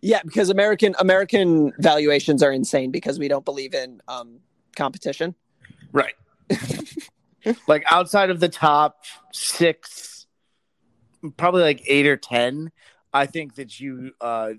Yeah, 0.00 0.20
because 0.24 0.48
American 0.50 0.94
American 0.98 1.72
valuations 1.78 2.42
are 2.42 2.52
insane 2.52 2.90
because 2.90 3.18
we 3.18 3.28
don't 3.28 3.44
believe 3.44 3.74
in 3.74 4.00
um, 4.06 4.38
competition. 4.76 5.34
Right. 5.92 6.14
like 7.66 7.84
outside 7.86 8.30
of 8.30 8.38
the 8.38 8.48
top 8.48 9.04
six, 9.32 10.26
probably 11.36 11.62
like 11.62 11.82
eight 11.86 12.06
or 12.06 12.16
ten, 12.16 12.70
I 13.12 13.26
think 13.26 13.56
that 13.56 13.80
you 13.80 14.12
uh, 14.20 14.50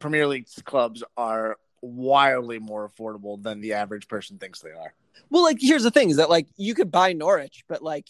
Premier 0.00 0.26
League 0.26 0.48
clubs 0.64 1.04
are 1.16 1.56
wildly 1.82 2.58
more 2.58 2.88
affordable 2.88 3.42
than 3.42 3.60
the 3.60 3.74
average 3.74 4.08
person 4.08 4.38
thinks 4.38 4.60
they 4.60 4.70
are. 4.70 4.94
Well, 5.30 5.42
like 5.42 5.58
here's 5.60 5.82
the 5.82 5.90
thing: 5.90 6.10
is 6.10 6.16
that 6.16 6.30
like 6.30 6.48
you 6.56 6.74
could 6.74 6.90
buy 6.90 7.12
Norwich, 7.12 7.64
but 7.68 7.82
like 7.82 8.06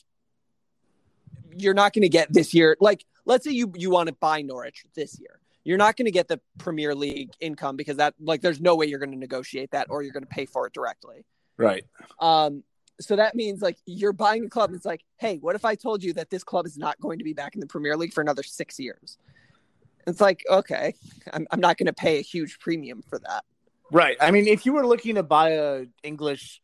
you're 1.57 1.75
not 1.75 1.93
going 1.93 2.03
to 2.03 2.09
get 2.09 2.33
this 2.33 2.55
year. 2.55 2.77
Like, 2.81 3.05
let's 3.25 3.45
say 3.45 3.53
you 3.53 3.73
you 3.77 3.91
want 3.91 4.09
to 4.09 4.15
buy 4.15 4.43
Norwich 4.43 4.85
this 4.95 5.19
year, 5.19 5.41
you're 5.65 5.79
not 5.79 5.97
going 5.97 6.07
to 6.07 6.13
get 6.13 6.29
the 6.29 6.41
Premier 6.59 6.95
League 6.95 7.33
income 7.41 7.77
because 7.77 7.99
that 7.99 8.15
like 8.21 8.41
there's 8.41 8.61
no 8.61 8.77
way 8.77 8.87
you're 8.87 8.99
going 8.99 9.13
to 9.13 9.19
negotiate 9.19 9.71
that 9.73 9.89
or 9.91 10.03
you're 10.03 10.13
going 10.13 10.25
to 10.25 10.29
pay 10.29 10.47
for 10.47 10.67
it 10.67 10.73
directly. 10.73 11.25
Right. 11.57 11.85
Um, 12.19 12.65
so 13.01 13.17
that 13.17 13.35
means 13.35 13.63
like 13.63 13.79
you're 13.87 14.13
buying 14.13 14.45
a 14.45 14.49
club. 14.49 14.71
And 14.71 14.77
it's 14.77 14.87
like, 14.87 15.05
hey, 15.19 15.39
what 15.39 15.55
if 15.55 15.65
I 15.65 15.75
told 15.75 16.03
you 16.03 16.13
that 16.15 16.31
this 16.31 16.45
club 16.45 16.67
is 16.67 16.77
not 16.77 17.01
going 17.01 17.19
to 17.19 17.25
be 17.25 17.33
back 17.33 17.55
in 17.55 17.61
the 17.61 17.67
Premier 17.67 17.97
League 17.97 18.13
for 18.13 18.21
another 18.21 18.43
six 18.43 18.79
years? 18.79 19.19
It's 20.07 20.21
like, 20.21 20.45
okay, 20.51 20.95
I'm 21.33 21.47
I'm 21.51 21.61
not 21.61 21.77
going 21.77 21.87
to 21.87 21.93
pay 21.93 22.19
a 22.19 22.23
huge 22.23 22.59
premium 22.59 23.03
for 23.03 23.19
that. 23.21 23.45
Right. 23.93 24.17
I 24.21 24.31
mean, 24.31 24.47
if 24.47 24.65
you 24.65 24.73
were 24.73 24.87
looking 24.87 25.17
to 25.17 25.23
buy 25.23 25.51
a 25.51 25.85
English 26.03 26.63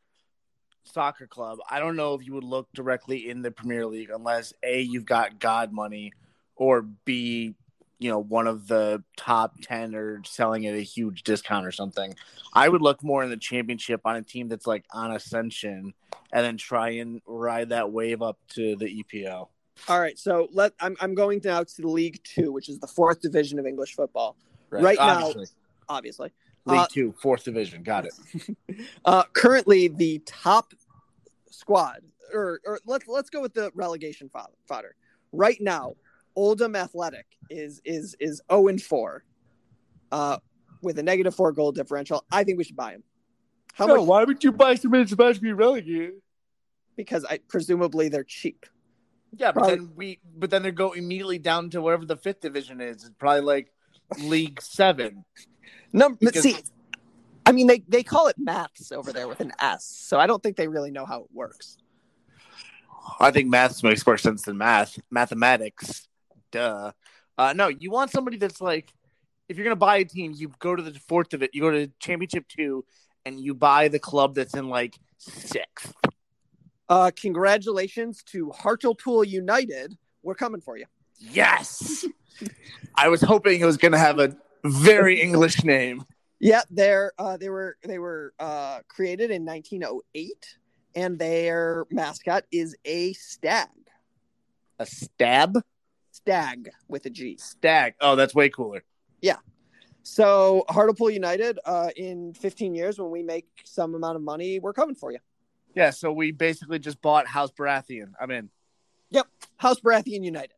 soccer 0.87 1.26
club, 1.26 1.59
I 1.71 1.78
don't 1.78 1.97
know 1.97 2.14
if 2.14 2.26
you 2.26 2.35
would 2.35 2.45
look 2.45 2.69
directly 2.75 3.28
in 3.28 3.43
the 3.43 3.50
Premier 3.50 3.87
League 3.87 4.11
unless 4.11 4.52
A, 4.62 4.81
you've 4.81 5.07
got 5.07 5.38
God 5.38 5.73
money, 5.73 6.12
or 6.57 6.83
B, 6.83 7.55
you 7.99 8.11
know, 8.11 8.19
one 8.19 8.47
of 8.47 8.66
the 8.69 9.02
top 9.16 9.55
10 9.62 9.95
or 9.95 10.23
selling 10.25 10.66
at 10.66 10.75
a 10.75 10.81
huge 10.83 11.23
discount 11.23 11.66
or 11.66 11.73
something. 11.73 12.14
I 12.52 12.69
would 12.69 12.83
look 12.83 13.02
more 13.02 13.23
in 13.23 13.31
the 13.31 13.37
championship 13.37 14.02
on 14.05 14.16
a 14.16 14.23
team 14.23 14.49
that's 14.49 14.66
like 14.66 14.85
on 14.93 15.12
ascension 15.12 15.95
and 16.33 16.45
then 16.45 16.57
try 16.57 16.90
and 16.90 17.21
ride 17.26 17.71
that 17.71 17.93
wave 17.93 18.23
up 18.23 18.38
to 18.50 18.76
the 18.76 19.02
EPL. 19.02 19.49
All 19.88 20.00
right, 20.00 20.19
so 20.19 20.49
let 20.52 20.73
I'm 20.81 20.97
I'm 21.00 21.14
going 21.14 21.40
now 21.45 21.62
to 21.62 21.88
League 21.88 22.21
Two, 22.25 22.50
which 22.50 22.71
is 22.71 22.78
the 22.78 22.87
fourth 22.87 23.21
division 23.21 23.59
of 23.59 23.66
English 23.66 23.95
football. 23.95 24.37
Right 24.71 24.97
now- 24.99 25.26
Obviously. 25.26 25.47
Obviously, 25.88 26.33
League 26.66 26.78
Uh, 26.80 26.87
Two, 26.90 27.14
fourth 27.20 27.44
division. 27.44 27.82
Got 27.82 28.06
it. 28.06 28.56
uh, 29.04 29.25
currently 29.32 29.88
the 29.88 30.20
top 30.26 30.73
squad 31.50 32.00
or 32.35 32.61
or 32.66 32.80
let's 32.87 33.06
let's 33.08 33.30
go 33.30 33.40
with 33.40 33.54
the 33.54 33.70
relegation 33.75 34.28
fo- 34.28 34.52
fodder. 34.66 34.94
Right 35.32 35.58
now, 35.61 35.94
Oldham 36.35 36.75
Athletic 36.76 37.26
is 37.49 37.80
is 37.85 38.16
is 38.18 38.42
zero 38.50 38.68
and 38.68 38.82
four, 38.82 39.25
uh, 40.11 40.38
with 40.82 40.99
a 40.99 41.02
negative 41.02 41.35
four 41.35 41.52
goal 41.52 41.73
differential. 41.73 42.25
I 42.32 42.44
think 42.44 42.58
we 42.58 42.64
should 42.64 42.76
buy 42.76 42.92
him. 42.92 43.04
How 43.75 43.87
much? 43.87 44.00
why 44.00 44.25
would 44.25 44.42
you 44.42 44.52
buy 44.52 44.75
somebody 44.75 45.02
that's 45.04 45.12
about 45.12 45.35
to 45.37 45.40
be 45.40 45.52
relegated? 45.52 46.14
Because 46.96 47.25
I 47.25 47.38
presumably 47.49 48.08
they're 48.08 48.25
cheap. 48.25 48.66
Yeah, 49.37 49.52
but 49.52 49.61
Probably- 49.61 49.76
then 49.76 49.92
we 49.94 50.18
but 50.37 50.50
then 50.50 50.62
they 50.62 50.73
go 50.73 50.92
immediately 50.92 51.38
down 51.38 51.70
to 51.70 51.80
whatever 51.80 52.06
the 52.06 52.16
fifth 52.16 52.40
division 52.40 52.80
is. 52.80 53.04
It's 53.04 53.14
probably 53.18 53.42
like 53.42 53.73
League 54.18 54.61
Seven. 54.62 55.25
Number, 55.92 56.18
Because- 56.20 56.42
see, 56.42 56.56
I 57.44 57.52
mean 57.52 57.66
they 57.66 57.82
they 57.88 58.02
call 58.02 58.28
it 58.28 58.37
maths 58.38 58.90
over 58.92 59.12
there 59.12 59.28
with 59.28 59.40
an 59.40 59.52
S, 59.61 59.85
so 59.85 60.18
I 60.18 60.26
don't 60.26 60.42
think 60.42 60.56
they 60.56 60.68
really 60.68 60.90
know 60.90 61.06
how 61.06 61.23
it 61.23 61.30
works. 61.32 61.76
I 63.20 63.30
think 63.30 63.49
maths 63.49 63.82
makes 63.82 64.04
more 64.06 64.18
sense 64.18 64.42
than 64.42 64.58
math. 64.58 64.99
Mathematics. 65.11 66.08
Duh. 66.50 66.92
Uh, 67.38 67.52
no, 67.52 67.68
you 67.68 67.90
want 67.90 68.11
somebody 68.11 68.37
that's 68.37 68.61
like, 68.61 68.92
if 69.49 69.56
you're 69.56 69.64
gonna 69.64 69.76
buy 69.76 69.99
a 69.99 70.04
team, 70.04 70.32
you 70.35 70.50
go 70.58 70.75
to 70.75 70.82
the 70.82 70.99
fourth 71.08 71.32
of 71.35 71.42
it, 71.42 71.50
you 71.52 71.61
go 71.61 71.70
to 71.70 71.87
Championship 72.00 72.46
Two, 72.49 72.85
and 73.25 73.38
you 73.40 73.54
buy 73.54 73.88
the 73.88 73.99
club 73.99 74.35
that's 74.35 74.54
in 74.54 74.68
like 74.68 74.96
sixth. 75.18 75.92
Uh, 76.88 77.11
congratulations 77.14 78.23
to 78.25 78.50
Hartlepool 78.50 79.25
United. 79.25 79.96
We're 80.23 80.35
coming 80.35 80.61
for 80.61 80.76
you. 80.76 80.87
Yes. 81.18 82.04
I 82.96 83.08
was 83.08 83.20
hoping 83.20 83.61
it 83.61 83.64
was 83.64 83.76
gonna 83.76 83.99
have 83.99 84.18
a 84.18 84.37
very 84.70 85.20
English 85.20 85.64
name. 85.64 86.04
Yeah, 86.38 86.62
they're 86.70 87.12
uh, 87.18 87.37
they 87.37 87.49
were 87.49 87.76
they 87.82 87.99
were 87.99 88.35
uh, 88.38 88.80
created 88.88 89.30
in 89.30 89.44
1908, 89.44 90.56
and 90.94 91.18
their 91.18 91.87
mascot 91.90 92.44
is 92.52 92.76
a 92.85 93.12
stag. 93.14 93.68
A 94.78 94.87
stab 94.87 95.58
Stag 96.16 96.70
with 96.88 97.04
a 97.04 97.11
G. 97.11 97.37
stag. 97.38 97.94
Oh, 98.00 98.16
that's 98.16 98.35
way 98.35 98.49
cooler. 98.49 98.82
Yeah. 99.20 99.37
So 100.02 100.64
Hartlepool 100.70 101.11
United, 101.11 101.58
uh, 101.64 101.90
in 101.94 102.32
15 102.32 102.75
years, 102.75 102.99
when 102.99 103.11
we 103.11 103.23
make 103.23 103.46
some 103.64 103.94
amount 103.94 104.16
of 104.16 104.23
money, 104.23 104.58
we're 104.58 104.73
coming 104.73 104.94
for 104.94 105.12
you. 105.12 105.18
Yeah, 105.75 105.90
so 105.90 106.11
we 106.11 106.32
basically 106.32 106.78
just 106.78 107.02
bought 107.02 107.26
House 107.26 107.52
Baratheon. 107.52 108.12
I'm 108.18 108.30
in. 108.30 108.49
Yep. 109.11 109.26
House 109.58 109.78
Baratheon 109.80 110.25
United. 110.25 110.54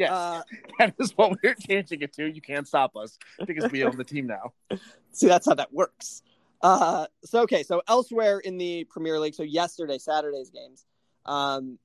Yes, 0.00 0.10
Uh, 0.10 0.42
that 0.78 0.94
is 0.98 1.16
what 1.16 1.36
we're 1.42 1.54
changing 1.54 2.00
it 2.00 2.12
to. 2.14 2.26
You 2.26 2.40
can't 2.40 2.66
stop 2.66 2.96
us 2.96 3.18
because 3.46 3.70
we 3.70 3.84
own 3.84 3.96
the 3.98 4.04
team 4.04 4.26
now. 4.26 4.52
see, 5.12 5.28
that's 5.28 5.46
how 5.46 5.54
that 5.54 5.72
works. 5.72 6.22
Uh, 6.62 7.06
so 7.24 7.42
okay, 7.42 7.62
so 7.62 7.82
elsewhere 7.86 8.38
in 8.40 8.56
the 8.56 8.84
Premier 8.84 9.18
League, 9.20 9.34
so 9.34 9.42
yesterday, 9.42 9.98
Saturday's 9.98 10.50
games, 10.50 10.86
um, 11.26 11.78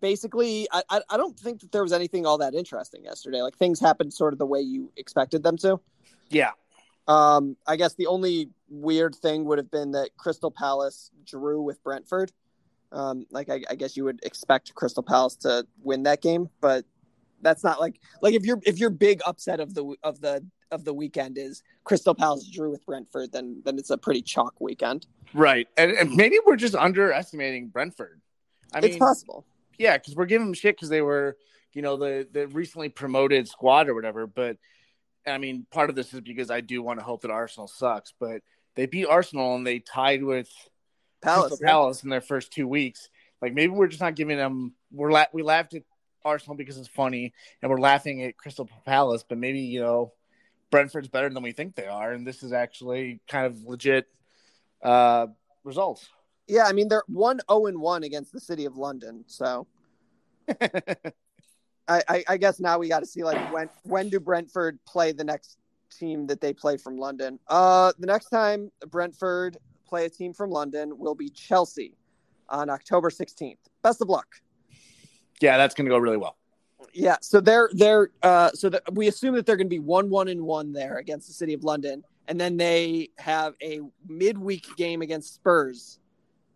basically, 0.00 0.66
I, 0.72 0.82
I 0.88 1.00
I 1.10 1.16
don't 1.16 1.38
think 1.38 1.60
that 1.60 1.72
there 1.72 1.82
was 1.82 1.92
anything 1.92 2.24
all 2.26 2.38
that 2.38 2.54
interesting 2.54 3.04
yesterday. 3.04 3.42
Like 3.42 3.56
things 3.56 3.78
happened 3.78 4.12
sort 4.12 4.32
of 4.32 4.38
the 4.38 4.46
way 4.46 4.60
you 4.60 4.90
expected 4.96 5.42
them 5.42 5.56
to. 5.58 5.80
Yeah, 6.30 6.52
Um, 7.08 7.56
I 7.66 7.76
guess 7.76 7.94
the 7.94 8.06
only 8.06 8.50
weird 8.68 9.14
thing 9.16 9.44
would 9.46 9.58
have 9.58 9.70
been 9.70 9.90
that 9.92 10.10
Crystal 10.16 10.50
Palace 10.50 11.10
drew 11.24 11.60
with 11.60 11.82
Brentford. 11.82 12.30
Um, 12.92 13.26
like 13.30 13.48
I, 13.50 13.62
I 13.70 13.74
guess 13.74 13.96
you 13.96 14.04
would 14.04 14.20
expect 14.22 14.74
Crystal 14.74 15.02
Palace 15.02 15.36
to 15.36 15.66
win 15.82 16.02
that 16.04 16.20
game, 16.22 16.48
but 16.60 16.84
that's 17.42 17.64
not 17.64 17.80
like 17.80 18.00
like 18.22 18.34
if 18.34 18.44
your 18.44 18.60
if 18.64 18.78
your 18.78 18.90
big 18.90 19.20
upset 19.26 19.60
of 19.60 19.74
the 19.74 19.94
of 20.02 20.20
the 20.20 20.44
of 20.70 20.84
the 20.84 20.94
weekend 20.94 21.36
is 21.38 21.62
Crystal 21.84 22.14
Palace 22.14 22.48
drew 22.48 22.70
with 22.70 22.84
Brentford, 22.86 23.32
then 23.32 23.62
then 23.64 23.78
it's 23.78 23.90
a 23.90 23.98
pretty 23.98 24.22
chalk 24.22 24.54
weekend. 24.60 25.06
right. 25.34 25.68
And, 25.76 25.92
and 25.92 26.14
maybe 26.14 26.38
we're 26.44 26.56
just 26.56 26.74
underestimating 26.74 27.68
Brentford. 27.68 28.20
I 28.72 28.80
mean 28.80 28.84
it's 28.84 28.92
mean, 28.94 29.00
possible. 29.00 29.44
yeah, 29.78 29.96
because 29.96 30.14
we're 30.14 30.26
giving 30.26 30.46
them 30.46 30.54
shit 30.54 30.76
because 30.76 30.88
they 30.88 31.02
were, 31.02 31.36
you 31.72 31.82
know, 31.82 31.96
the 31.96 32.28
the 32.30 32.46
recently 32.48 32.88
promoted 32.88 33.48
squad 33.48 33.88
or 33.88 33.94
whatever. 33.94 34.26
But 34.26 34.58
I 35.26 35.38
mean, 35.38 35.66
part 35.70 35.90
of 35.90 35.96
this 35.96 36.14
is 36.14 36.20
because 36.20 36.50
I 36.50 36.60
do 36.60 36.82
want 36.82 36.98
to 36.98 37.04
hope 37.04 37.22
that 37.22 37.30
Arsenal 37.30 37.66
sucks, 37.66 38.12
but 38.18 38.42
they 38.76 38.86
beat 38.86 39.06
Arsenal 39.06 39.56
and 39.56 39.66
they 39.66 39.80
tied 39.80 40.22
with 40.22 40.48
Palace. 41.20 41.48
Crystal. 41.48 41.66
Palace 41.66 42.04
in 42.04 42.10
their 42.10 42.20
first 42.20 42.52
two 42.52 42.68
weeks. 42.68 43.08
Like 43.42 43.54
maybe 43.54 43.72
we're 43.72 43.88
just 43.88 44.00
not 44.00 44.14
giving 44.14 44.36
them. 44.36 44.74
We're 44.92 45.10
la- 45.10 45.26
we 45.32 45.42
laughed 45.42 45.74
at 45.74 45.82
Arsenal 46.24 46.56
because 46.56 46.78
it's 46.78 46.88
funny, 46.88 47.32
and 47.62 47.70
we're 47.70 47.80
laughing 47.80 48.22
at 48.22 48.36
Crystal 48.36 48.68
Palace. 48.84 49.24
But 49.28 49.38
maybe 49.38 49.60
you 49.60 49.80
know, 49.80 50.12
Brentford's 50.70 51.08
better 51.08 51.30
than 51.30 51.42
we 51.42 51.52
think 51.52 51.74
they 51.74 51.86
are, 51.86 52.12
and 52.12 52.26
this 52.26 52.42
is 52.42 52.52
actually 52.52 53.20
kind 53.28 53.46
of 53.46 53.62
legit 53.64 54.06
uh, 54.82 55.26
results. 55.64 56.08
Yeah, 56.46 56.64
I 56.64 56.72
mean 56.72 56.88
they're 56.88 57.04
one 57.06 57.40
zero 57.48 57.66
and 57.66 57.80
one 57.80 58.02
against 58.02 58.32
the 58.32 58.40
City 58.40 58.64
of 58.64 58.76
London, 58.76 59.24
so 59.26 59.66
I, 61.90 62.02
I, 62.08 62.24
I 62.28 62.36
guess 62.36 62.60
now 62.60 62.78
we 62.78 62.88
got 62.88 63.00
to 63.00 63.06
see 63.06 63.24
like 63.24 63.52
when 63.52 63.68
when 63.84 64.08
do 64.08 64.20
Brentford 64.20 64.78
play 64.86 65.12
the 65.12 65.24
next 65.24 65.58
team 65.96 66.26
that 66.28 66.40
they 66.40 66.52
play 66.52 66.76
from 66.76 66.96
London? 66.96 67.38
Uh, 67.48 67.92
the 67.98 68.06
next 68.06 68.30
time 68.30 68.70
Brentford 68.88 69.58
play 69.86 70.06
a 70.06 70.10
team 70.10 70.32
from 70.32 70.50
London 70.50 70.98
will 70.98 71.14
be 71.14 71.28
Chelsea 71.28 71.96
on 72.48 72.70
October 72.70 73.10
sixteenth. 73.10 73.60
Best 73.82 74.00
of 74.00 74.08
luck. 74.08 74.26
Yeah, 75.40 75.56
that's 75.56 75.74
going 75.74 75.86
to 75.86 75.90
go 75.90 75.98
really 75.98 76.16
well. 76.16 76.36
Yeah, 76.92 77.16
so 77.20 77.40
they're 77.40 77.70
they're 77.72 78.10
uh, 78.22 78.50
so 78.52 78.68
that 78.70 78.82
we 78.94 79.06
assume 79.08 79.34
that 79.36 79.46
they're 79.46 79.56
going 79.56 79.68
to 79.68 79.70
be 79.70 79.78
one 79.78 80.10
one 80.10 80.28
and 80.28 80.42
one 80.42 80.72
there 80.72 80.98
against 80.98 81.28
the 81.28 81.34
City 81.34 81.54
of 81.54 81.62
London, 81.62 82.02
and 82.26 82.40
then 82.40 82.56
they 82.56 83.10
have 83.18 83.54
a 83.62 83.80
midweek 84.08 84.66
game 84.76 85.00
against 85.02 85.34
Spurs 85.34 86.00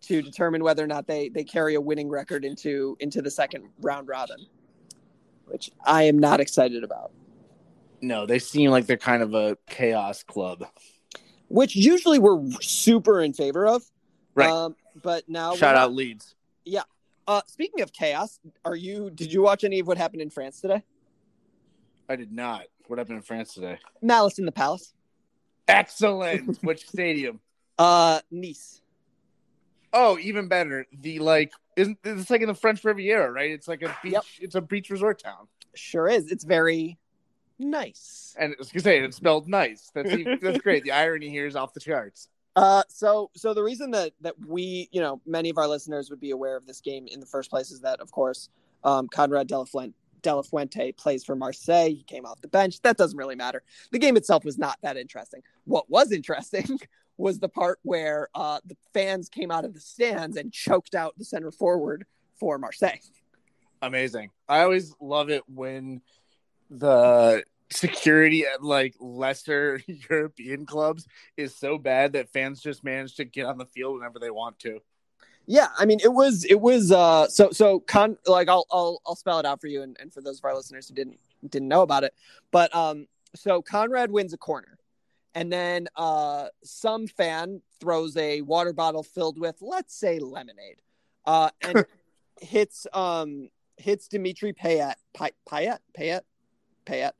to 0.02 0.20
determine 0.22 0.64
whether 0.64 0.82
or 0.82 0.88
not 0.88 1.06
they 1.06 1.28
they 1.28 1.44
carry 1.44 1.76
a 1.76 1.80
winning 1.80 2.08
record 2.08 2.44
into 2.44 2.96
into 3.00 3.22
the 3.22 3.30
second 3.30 3.68
round 3.80 4.08
robin, 4.08 4.44
which 5.46 5.70
I 5.84 6.04
am 6.04 6.18
not 6.18 6.40
excited 6.40 6.82
about. 6.82 7.12
No, 8.00 8.26
they 8.26 8.40
seem 8.40 8.70
like 8.70 8.86
they're 8.86 8.96
kind 8.96 9.22
of 9.22 9.34
a 9.34 9.56
chaos 9.68 10.22
club. 10.24 10.66
Which 11.48 11.76
usually 11.76 12.18
we're 12.18 12.42
super 12.60 13.20
in 13.20 13.32
favor 13.32 13.66
of, 13.66 13.84
Right. 14.34 14.50
Um, 14.50 14.76
but 15.02 15.28
now 15.28 15.54
Shout 15.54 15.76
out 15.76 15.92
Leeds. 15.92 16.34
Uh, 17.26 17.40
speaking 17.46 17.80
of 17.80 17.92
chaos, 17.92 18.38
are 18.64 18.76
you? 18.76 19.10
Did 19.10 19.32
you 19.32 19.42
watch 19.42 19.64
any 19.64 19.80
of 19.80 19.86
what 19.86 19.96
happened 19.96 20.22
in 20.22 20.30
France 20.30 20.60
today? 20.60 20.82
I 22.08 22.16
did 22.16 22.32
not. 22.32 22.64
What 22.86 22.98
happened 22.98 23.16
in 23.16 23.22
France 23.22 23.54
today? 23.54 23.78
Malice 24.02 24.38
in 24.38 24.44
the 24.44 24.52
Palace. 24.52 24.92
Excellent. 25.68 26.58
Which 26.62 26.86
stadium? 26.86 27.40
Uh, 27.78 28.20
Nice. 28.30 28.82
Oh, 29.96 30.18
even 30.18 30.48
better. 30.48 30.86
The 30.92 31.20
like 31.20 31.52
isn't 31.76 31.98
it's 32.02 32.28
like 32.28 32.40
in 32.40 32.48
the 32.48 32.54
French 32.54 32.84
Riviera, 32.84 33.30
right? 33.30 33.52
It's 33.52 33.68
like 33.68 33.82
a 33.82 33.96
beach. 34.02 34.12
Yep. 34.12 34.24
It's 34.40 34.54
a 34.56 34.60
beach 34.60 34.90
resort 34.90 35.22
town. 35.22 35.46
Sure 35.74 36.08
is. 36.08 36.32
It's 36.32 36.42
very 36.42 36.98
nice. 37.60 38.34
And 38.36 38.52
I 38.52 38.56
was 38.58 38.72
gonna 38.72 38.82
say 38.82 38.98
it's 38.98 39.16
spelled 39.16 39.48
nice. 39.48 39.92
That's 39.94 40.10
even, 40.10 40.40
that's 40.42 40.58
great. 40.58 40.82
The 40.82 40.90
irony 40.90 41.30
here 41.30 41.46
is 41.46 41.54
off 41.54 41.74
the 41.74 41.80
charts. 41.80 42.28
Uh, 42.56 42.82
so 42.88 43.30
so 43.34 43.52
the 43.52 43.62
reason 43.62 43.90
that 43.90 44.12
that 44.20 44.34
we, 44.46 44.88
you 44.92 45.00
know, 45.00 45.20
many 45.26 45.50
of 45.50 45.58
our 45.58 45.66
listeners 45.66 46.10
would 46.10 46.20
be 46.20 46.30
aware 46.30 46.56
of 46.56 46.66
this 46.66 46.80
game 46.80 47.06
in 47.08 47.20
the 47.20 47.26
first 47.26 47.50
place 47.50 47.70
is 47.70 47.80
that, 47.80 48.00
of 48.00 48.12
course, 48.12 48.48
um, 48.84 49.08
Konrad 49.08 49.48
De 49.48 49.58
La 49.58 49.64
Fuente, 49.64 49.94
Fuente 50.48 50.92
plays 50.92 51.24
for 51.24 51.34
Marseille. 51.34 51.90
He 51.90 52.04
came 52.04 52.24
off 52.24 52.40
the 52.40 52.48
bench. 52.48 52.80
That 52.82 52.96
doesn't 52.96 53.18
really 53.18 53.34
matter. 53.34 53.62
The 53.90 53.98
game 53.98 54.16
itself 54.16 54.44
was 54.44 54.58
not 54.58 54.78
that 54.82 54.96
interesting. 54.96 55.42
What 55.64 55.90
was 55.90 56.12
interesting 56.12 56.78
was 57.16 57.38
the 57.38 57.48
part 57.48 57.78
where 57.82 58.28
uh, 58.34 58.60
the 58.64 58.76
fans 58.92 59.28
came 59.28 59.50
out 59.50 59.64
of 59.64 59.74
the 59.74 59.80
stands 59.80 60.36
and 60.36 60.52
choked 60.52 60.94
out 60.94 61.16
the 61.16 61.24
center 61.24 61.50
forward 61.50 62.04
for 62.38 62.58
Marseille. 62.58 62.98
Amazing. 63.82 64.30
I 64.48 64.62
always 64.62 64.94
love 65.00 65.30
it 65.30 65.42
when 65.48 66.00
the 66.70 67.44
security 67.70 68.44
at 68.46 68.62
like 68.62 68.94
lesser 69.00 69.80
European 70.10 70.66
clubs 70.66 71.06
is 71.36 71.56
so 71.56 71.78
bad 71.78 72.12
that 72.12 72.30
fans 72.32 72.60
just 72.60 72.84
manage 72.84 73.16
to 73.16 73.24
get 73.24 73.46
on 73.46 73.58
the 73.58 73.66
field 73.66 73.98
whenever 73.98 74.18
they 74.18 74.30
want 74.30 74.58
to. 74.60 74.80
Yeah, 75.46 75.68
I 75.78 75.84
mean 75.84 76.00
it 76.02 76.12
was 76.12 76.44
it 76.44 76.60
was 76.60 76.90
uh 76.90 77.28
so 77.28 77.50
so 77.50 77.80
con 77.80 78.16
like 78.26 78.48
I'll 78.48 78.66
I'll 78.70 79.00
I'll 79.06 79.16
spell 79.16 79.38
it 79.38 79.46
out 79.46 79.60
for 79.60 79.66
you 79.66 79.82
and, 79.82 79.96
and 80.00 80.12
for 80.12 80.22
those 80.22 80.38
of 80.38 80.44
our 80.44 80.54
listeners 80.54 80.88
who 80.88 80.94
didn't 80.94 81.18
didn't 81.48 81.68
know 81.68 81.82
about 81.82 82.04
it. 82.04 82.14
But 82.50 82.74
um 82.74 83.06
so 83.34 83.60
Konrad 83.60 84.10
wins 84.10 84.32
a 84.32 84.38
corner 84.38 84.78
and 85.34 85.52
then 85.52 85.88
uh 85.96 86.46
some 86.62 87.06
fan 87.06 87.60
throws 87.78 88.16
a 88.16 88.40
water 88.40 88.72
bottle 88.72 89.02
filled 89.02 89.38
with 89.38 89.56
let's 89.60 89.94
say 89.94 90.18
lemonade. 90.18 90.80
Uh 91.26 91.50
and 91.60 91.84
hits 92.40 92.86
um 92.94 93.50
hits 93.76 94.08
Dimitri 94.08 94.54
Payet 94.54 94.94
Pay, 95.12 95.32
Payet 95.46 95.78
Payet 95.98 96.22
Payet 96.86 97.12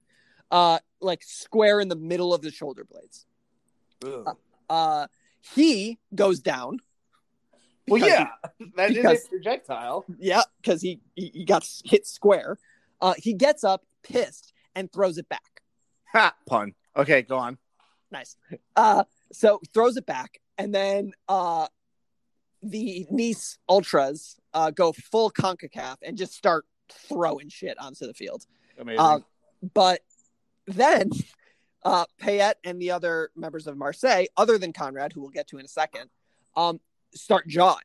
uh 0.55 0.79
like 1.01 1.23
square 1.23 1.81
in 1.81 1.89
the 1.89 1.97
middle 1.97 2.33
of 2.33 2.41
the 2.41 2.51
shoulder 2.51 2.85
blades. 2.85 3.27
Uh 4.71 5.07
he 5.55 5.99
goes 6.15 6.41
down 6.41 6.79
Well, 7.89 8.01
yeah, 8.01 8.29
that 8.77 8.91
is 8.91 8.97
because- 8.97 9.27
a 9.27 9.29
projectile. 9.29 10.05
Yeah, 10.19 10.43
because 10.63 10.81
he, 10.81 11.01
he 11.15 11.31
he 11.35 11.45
got 11.45 11.69
hit 11.85 12.07
square. 12.07 12.57
Uh, 13.01 13.15
he 13.19 13.35
gets 13.35 13.65
up 13.65 13.83
pissed 14.03 14.55
and 14.75 14.91
throws 14.91 15.19
it 15.19 15.29
back. 15.29 15.61
Ha, 16.13 16.35
pun. 16.47 16.73
Okay, 16.97 17.21
go 17.23 17.37
on. 17.37 17.59
Nice. 18.11 18.37
Uh, 18.77 19.05
so 19.33 19.61
throws 19.75 19.97
it 19.99 20.07
back, 20.07 20.41
and 20.57 20.75
then 20.75 21.13
uh, 21.29 21.67
the 22.63 23.07
Nice 23.11 23.59
Ultras 23.69 24.37
uh, 24.55 24.71
go 24.71 24.93
full 24.93 25.31
CONCACAF 25.31 25.97
and 26.03 26.17
just 26.17 26.33
start 26.35 26.65
throwing 26.89 27.49
shit 27.51 27.77
onto 27.79 28.07
the 28.07 28.15
field. 28.15 28.47
Amazing. 28.79 29.01
Uh, 29.01 29.19
but 29.75 30.01
then 30.67 31.11
uh, 31.85 32.07
Payet 32.21 32.55
and 32.65 32.81
the 32.81 32.91
other 32.91 33.31
members 33.37 33.67
of 33.67 33.77
Marseille, 33.77 34.27
other 34.37 34.59
than 34.59 34.73
Konrad, 34.73 35.13
who 35.13 35.21
we'll 35.21 35.31
get 35.31 35.49
to 35.49 35.59
in 35.59 35.65
a 35.65 35.69
second, 35.69 36.11
um, 36.57 36.81
start 37.15 37.47
jawing. 37.47 37.83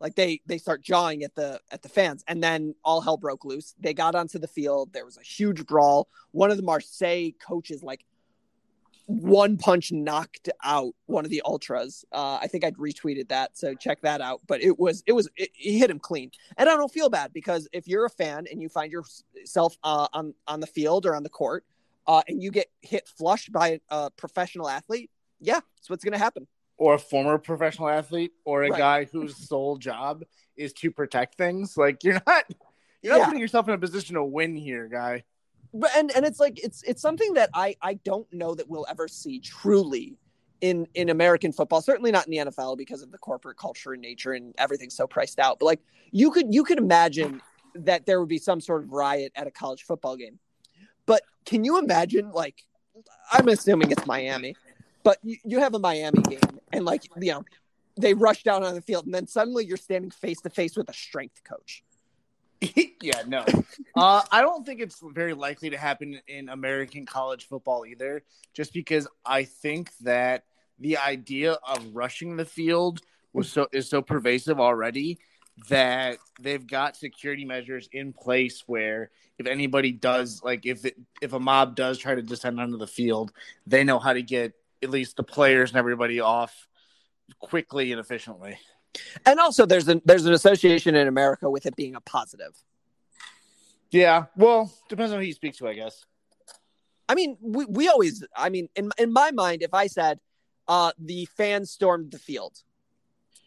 Like 0.00 0.16
they 0.16 0.40
they 0.44 0.58
start 0.58 0.82
jawing 0.82 1.22
at 1.22 1.34
the 1.34 1.60
at 1.70 1.82
the 1.82 1.88
fans, 1.88 2.24
and 2.28 2.42
then 2.42 2.74
all 2.84 3.00
hell 3.00 3.16
broke 3.16 3.44
loose. 3.44 3.74
They 3.80 3.94
got 3.94 4.14
onto 4.14 4.38
the 4.38 4.48
field. 4.48 4.92
There 4.92 5.04
was 5.04 5.16
a 5.16 5.22
huge 5.22 5.64
brawl. 5.64 6.08
One 6.32 6.50
of 6.50 6.56
the 6.58 6.62
Marseille 6.62 7.30
coaches 7.40 7.82
like 7.82 8.04
one 9.06 9.56
punch 9.56 9.92
knocked 9.92 10.48
out 10.62 10.94
one 11.06 11.24
of 11.24 11.30
the 11.30 11.42
ultras. 11.44 12.04
Uh, 12.10 12.38
I 12.40 12.48
think 12.48 12.64
I'd 12.64 12.76
retweeted 12.76 13.28
that, 13.28 13.56
so 13.56 13.74
check 13.74 14.00
that 14.02 14.20
out. 14.20 14.40
But 14.46 14.62
it 14.62 14.78
was 14.78 15.02
it 15.06 15.12
was 15.12 15.28
it, 15.36 15.50
it 15.58 15.78
hit 15.78 15.90
him 15.90 16.00
clean, 16.00 16.30
and 16.56 16.68
I 16.68 16.76
don't 16.76 16.92
feel 16.92 17.08
bad 17.08 17.32
because 17.32 17.68
if 17.72 17.86
you're 17.86 18.04
a 18.04 18.10
fan 18.10 18.46
and 18.50 18.60
you 18.60 18.68
find 18.68 18.92
yourself 18.92 19.76
uh, 19.84 20.08
on 20.12 20.34
on 20.46 20.60
the 20.60 20.66
field 20.66 21.06
or 21.06 21.14
on 21.14 21.22
the 21.22 21.30
court, 21.30 21.64
uh, 22.06 22.22
and 22.28 22.42
you 22.42 22.50
get 22.50 22.68
hit 22.82 23.08
flush 23.08 23.48
by 23.48 23.80
a 23.90 24.10
professional 24.10 24.68
athlete, 24.68 25.10
yeah, 25.40 25.60
that's 25.76 25.88
what's 25.90 26.04
gonna 26.04 26.18
happen. 26.18 26.46
or 26.76 26.94
a 26.94 26.98
former 26.98 27.38
professional 27.38 27.88
athlete, 27.88 28.32
or 28.44 28.64
a 28.64 28.70
Right. 28.70 28.78
guy 28.78 29.04
whose 29.04 29.36
sole 29.48 29.76
job 29.76 30.24
is 30.56 30.72
to 30.74 30.90
protect 30.90 31.36
things. 31.36 31.76
Like 31.76 32.02
you're 32.04 32.20
not 32.26 32.44
you're 33.02 33.12
not 33.12 33.18
Yeah. 33.20 33.24
putting 33.26 33.40
yourself 33.40 33.68
in 33.68 33.74
a 33.74 33.78
position 33.78 34.14
to 34.16 34.24
win 34.24 34.56
here, 34.56 34.88
guy. 34.88 35.24
but 35.72 35.90
and 35.96 36.10
and 36.16 36.24
it's 36.24 36.40
like 36.40 36.62
it's 36.64 36.82
it's 36.82 37.00
something 37.02 37.34
that 37.34 37.50
I 37.54 37.76
I 37.82 37.94
don't 37.94 38.26
know 38.32 38.54
that 38.54 38.68
we'll 38.68 38.86
ever 38.88 39.06
see 39.08 39.38
truly 39.40 40.16
in 40.60 40.86
in 40.94 41.10
American 41.10 41.52
football. 41.52 41.80
Certainly 41.80 42.10
not 42.12 42.26
in 42.26 42.30
the 42.32 42.38
NFL 42.50 42.76
because 42.76 43.02
of 43.02 43.10
the 43.12 43.18
corporate 43.18 43.56
culture 43.58 43.92
and 43.92 44.02
nature 44.02 44.32
and 44.32 44.54
everything's 44.58 44.94
so 44.96 45.06
priced 45.06 45.38
out. 45.38 45.58
But 45.60 45.66
like 45.66 45.80
you 46.10 46.30
could 46.30 46.52
you 46.54 46.64
could 46.64 46.78
imagine 46.78 47.40
that 47.74 48.06
there 48.06 48.18
would 48.20 48.28
be 48.28 48.38
some 48.38 48.60
sort 48.60 48.82
of 48.84 48.90
riot 48.92 49.32
at 49.36 49.46
a 49.46 49.50
college 49.50 49.82
football 49.82 50.16
game. 50.16 50.38
But 51.06 51.22
can 51.44 51.64
you 51.64 51.78
imagine 51.78 52.30
like 52.32 52.64
I'm 53.32 53.48
assuming 53.48 53.90
it's 53.90 54.06
Miami, 54.06 54.56
but 55.02 55.18
you, 55.22 55.36
you 55.44 55.60
have 55.60 55.74
a 55.74 55.78
Miami 55.78 56.22
game 56.22 56.40
and 56.72 56.84
like 56.84 57.04
you 57.20 57.32
know 57.32 57.44
they 57.96 58.14
rush 58.14 58.42
down 58.42 58.64
on 58.64 58.74
the 58.74 58.82
field 58.82 59.04
and 59.04 59.14
then 59.14 59.26
suddenly 59.26 59.64
you're 59.64 59.76
standing 59.76 60.10
face 60.10 60.40
to 60.40 60.50
face 60.50 60.76
with 60.76 60.88
a 60.88 60.94
strength 60.94 61.42
coach. 61.44 61.84
yeah, 63.02 63.22
no. 63.26 63.44
Uh, 63.94 64.22
I 64.30 64.40
don't 64.40 64.64
think 64.64 64.80
it's 64.80 65.00
very 65.12 65.34
likely 65.34 65.70
to 65.70 65.76
happen 65.76 66.20
in 66.28 66.48
American 66.48 67.04
college 67.04 67.46
football 67.46 67.84
either, 67.84 68.22
just 68.52 68.72
because 68.72 69.06
I 69.24 69.44
think 69.44 69.90
that 70.00 70.44
the 70.78 70.98
idea 70.98 71.52
of 71.52 71.84
rushing 71.92 72.36
the 72.36 72.44
field 72.44 73.00
was 73.32 73.50
so 73.50 73.68
is 73.72 73.88
so 73.88 74.00
pervasive 74.00 74.60
already 74.60 75.18
that 75.68 76.18
they've 76.40 76.66
got 76.66 76.96
security 76.96 77.44
measures 77.44 77.88
in 77.92 78.12
place 78.12 78.64
where 78.66 79.10
if 79.38 79.46
anybody 79.46 79.92
does 79.92 80.42
like 80.42 80.66
if 80.66 80.84
it, 80.84 80.96
if 81.22 81.32
a 81.32 81.40
mob 81.40 81.76
does 81.76 81.98
try 81.98 82.14
to 82.14 82.22
descend 82.22 82.60
onto 82.60 82.76
the 82.76 82.86
field, 82.86 83.32
they 83.66 83.84
know 83.84 83.98
how 83.98 84.12
to 84.12 84.22
get 84.22 84.52
at 84.82 84.90
least 84.90 85.16
the 85.16 85.22
players 85.22 85.70
and 85.70 85.78
everybody 85.78 86.20
off 86.20 86.68
quickly 87.40 87.92
and 87.92 88.00
efficiently. 88.00 88.58
And 89.26 89.40
also 89.40 89.66
there's 89.66 89.88
an 89.88 90.02
there's 90.04 90.26
an 90.26 90.32
association 90.32 90.94
in 90.94 91.08
America 91.08 91.48
with 91.48 91.66
it 91.66 91.76
being 91.76 91.94
a 91.94 92.00
positive. 92.00 92.54
Yeah, 93.90 94.24
well, 94.36 94.72
depends 94.88 95.12
on 95.12 95.20
who 95.20 95.24
you 95.24 95.32
speak 95.32 95.56
to, 95.58 95.68
I 95.68 95.74
guess. 95.74 96.04
I 97.08 97.14
mean, 97.14 97.36
we, 97.40 97.64
we 97.66 97.88
always, 97.88 98.24
I 98.36 98.48
mean, 98.48 98.68
in, 98.74 98.90
in 98.98 99.12
my 99.12 99.30
mind, 99.30 99.62
if 99.62 99.72
I 99.74 99.86
said 99.86 100.18
uh, 100.66 100.92
the 100.98 101.26
fans 101.36 101.70
stormed 101.70 102.10
the 102.10 102.18
field 102.18 102.58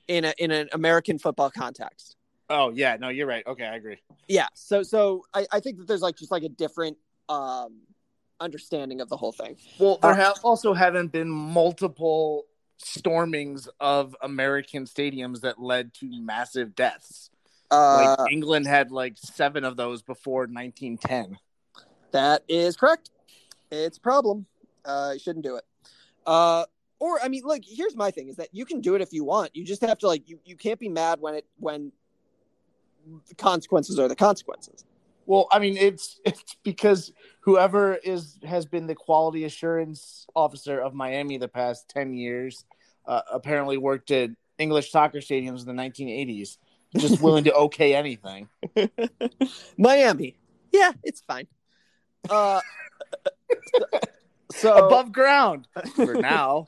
in 0.08 0.26
a, 0.26 0.34
in 0.38 0.52
an 0.52 0.70
American 0.74 1.18
football 1.20 1.50
context. 1.50 2.16
Oh 2.50 2.72
yeah, 2.74 2.96
no, 2.98 3.10
you're 3.10 3.28
right. 3.28 3.46
Okay, 3.46 3.66
I 3.66 3.76
agree. 3.76 3.98
Yeah. 4.28 4.48
So, 4.54 4.84
so 4.84 5.24
I, 5.34 5.46
I 5.52 5.60
think 5.60 5.78
that 5.80 5.88
there's 5.88 6.02
like 6.02 6.16
just 6.16 6.32
like 6.32 6.44
a 6.44 6.50
different 6.50 6.98
um, 7.30 7.82
understanding 8.40 9.02
of 9.02 9.10
the 9.10 9.18
whole 9.18 9.32
thing. 9.34 9.58
Well, 9.80 9.98
there 10.02 10.12
Uh, 10.12 10.16
have 10.16 10.36
also 10.44 10.74
haven't 10.74 11.12
been 11.12 11.30
multiple 11.30 12.46
stormings 12.82 13.68
of 13.80 14.16
American 14.22 14.86
stadiums 14.86 15.42
that 15.42 15.60
led 15.60 15.94
to 15.96 16.10
massive 16.22 16.76
deaths. 16.76 17.30
Uh, 17.70 17.96
like 18.18 18.32
England 18.32 18.66
had 18.66 18.92
like 18.92 19.18
seven 19.18 19.66
of 19.66 19.76
those 19.76 20.02
before 20.02 20.44
1910. 20.48 21.38
that 22.12 22.44
is 22.48 22.78
correct. 22.78 23.10
It's 23.72 23.98
a 23.98 24.02
problem. 24.02 24.46
Uh, 24.86 25.12
you 25.14 25.20
shouldn't 25.20 25.44
do 25.44 25.58
it. 25.58 25.66
Uh, 26.26 26.66
or 27.00 27.22
I 27.22 27.28
mean, 27.28 27.44
like, 27.46 27.64
here's 27.66 27.96
my 27.96 28.12
thing: 28.12 28.30
is 28.30 28.38
that 28.38 28.50
you 28.52 28.66
can 28.66 28.82
do 28.82 28.96
it 28.96 29.02
if 29.02 29.14
you 29.14 29.24
want. 29.24 29.56
You 29.56 29.66
just 29.66 29.82
have 29.82 30.00
to 30.00 30.08
like, 30.08 30.28
you, 30.28 30.40
you 30.46 30.56
can't 30.56 30.80
be 30.80 30.90
mad 30.90 31.20
when 31.20 31.36
it 31.36 31.46
when 31.58 31.92
the 33.28 33.36
consequences 33.36 34.00
are 34.00 34.08
the 34.08 34.16
consequences. 34.16 34.84
Well, 35.26 35.48
I 35.52 35.60
mean, 35.60 35.78
it's 35.78 36.20
it's 36.26 36.56
because 36.64 37.12
whoever 37.42 37.96
is 37.96 38.40
has 38.44 38.66
been 38.66 38.88
the 38.88 38.96
quality 38.96 39.44
assurance 39.44 40.26
officer 40.36 40.80
of 40.80 40.94
Miami 40.94 41.38
the 41.38 41.50
past 41.50 41.90
10 41.90 42.14
years 42.14 42.66
uh, 43.06 43.22
apparently 43.32 43.78
worked 43.78 44.12
at 44.12 44.30
English 44.58 44.92
soccer 44.92 45.20
stadiums 45.20 45.68
in 45.68 45.76
the 45.76 45.82
1980s, 45.82 46.58
just 46.98 47.22
willing 47.22 47.44
to 47.44 47.54
okay 47.54 47.94
anything. 47.94 48.48
Miami. 49.78 50.38
Yeah, 50.72 50.94
it's 51.04 51.22
fine. 51.22 51.48
Uh, 52.30 52.62
so 54.52 54.88
Above 54.88 55.12
ground 55.12 55.68
for 55.96 56.16
now. 56.16 56.68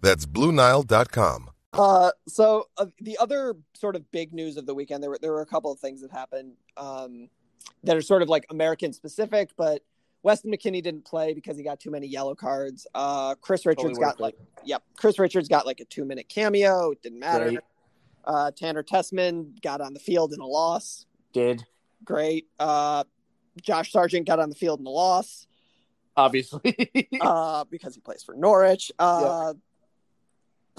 That's 0.00 0.26
BlueNile.com. 0.26 1.50
Uh, 1.72 2.10
so 2.26 2.68
uh, 2.78 2.86
the 3.00 3.18
other 3.18 3.54
sort 3.74 3.96
of 3.96 4.10
big 4.10 4.32
news 4.32 4.56
of 4.56 4.66
the 4.66 4.74
weekend, 4.74 5.02
there 5.02 5.10
were 5.10 5.18
there 5.20 5.32
were 5.32 5.42
a 5.42 5.46
couple 5.46 5.70
of 5.70 5.78
things 5.78 6.00
that 6.00 6.10
happened 6.10 6.54
um, 6.76 7.28
that 7.84 7.96
are 7.96 8.02
sort 8.02 8.22
of 8.22 8.28
like 8.28 8.46
American 8.50 8.92
specific, 8.92 9.50
but 9.56 9.82
Weston 10.22 10.50
McKennie 10.50 10.82
didn't 10.82 11.04
play 11.04 11.34
because 11.34 11.56
he 11.56 11.62
got 11.62 11.78
too 11.78 11.90
many 11.90 12.06
yellow 12.06 12.34
cards. 12.34 12.86
Uh, 12.94 13.34
Chris 13.34 13.66
Richards 13.66 13.98
Totally 13.98 14.00
got 14.00 14.20
worth 14.20 14.20
it. 14.20 14.22
like, 14.22 14.36
yep, 14.64 14.82
Chris 14.96 15.18
Richards 15.18 15.48
got 15.48 15.66
like 15.66 15.80
a 15.80 15.84
two 15.84 16.04
minute 16.04 16.28
cameo. 16.28 16.92
It 16.92 17.02
didn't 17.02 17.20
matter. 17.20 17.50
Great. 17.50 17.60
Uh, 18.24 18.50
Tanner 18.50 18.82
Tessmann 18.82 19.60
got 19.60 19.80
on 19.80 19.92
the 19.92 20.00
field 20.00 20.32
in 20.32 20.40
a 20.40 20.46
loss. 20.46 21.06
Did 21.32 21.64
Great. 22.04 22.46
Uh, 22.58 23.04
Josh 23.60 23.92
Sargent 23.92 24.26
got 24.26 24.38
on 24.38 24.48
the 24.48 24.56
field 24.56 24.80
in 24.80 24.86
a 24.86 24.90
loss 24.90 25.46
obviously. 26.16 27.08
uh, 27.20 27.64
because 27.64 27.94
he 27.94 28.00
plays 28.00 28.22
for 28.22 28.34
Norwich. 28.34 28.90
Uh, 28.98 29.54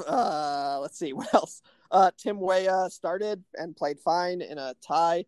uh, 0.06 0.80
let's 0.82 0.98
see 0.98 1.14
what 1.14 1.34
else. 1.34 1.62
Uh, 1.90 2.12
Tim 2.18 2.40
Weah 2.40 2.90
started 2.90 3.44
and 3.54 3.76
played 3.76 4.00
fine 4.00 4.42
in 4.42 4.58
a 4.58 4.76
tie. 4.86 5.26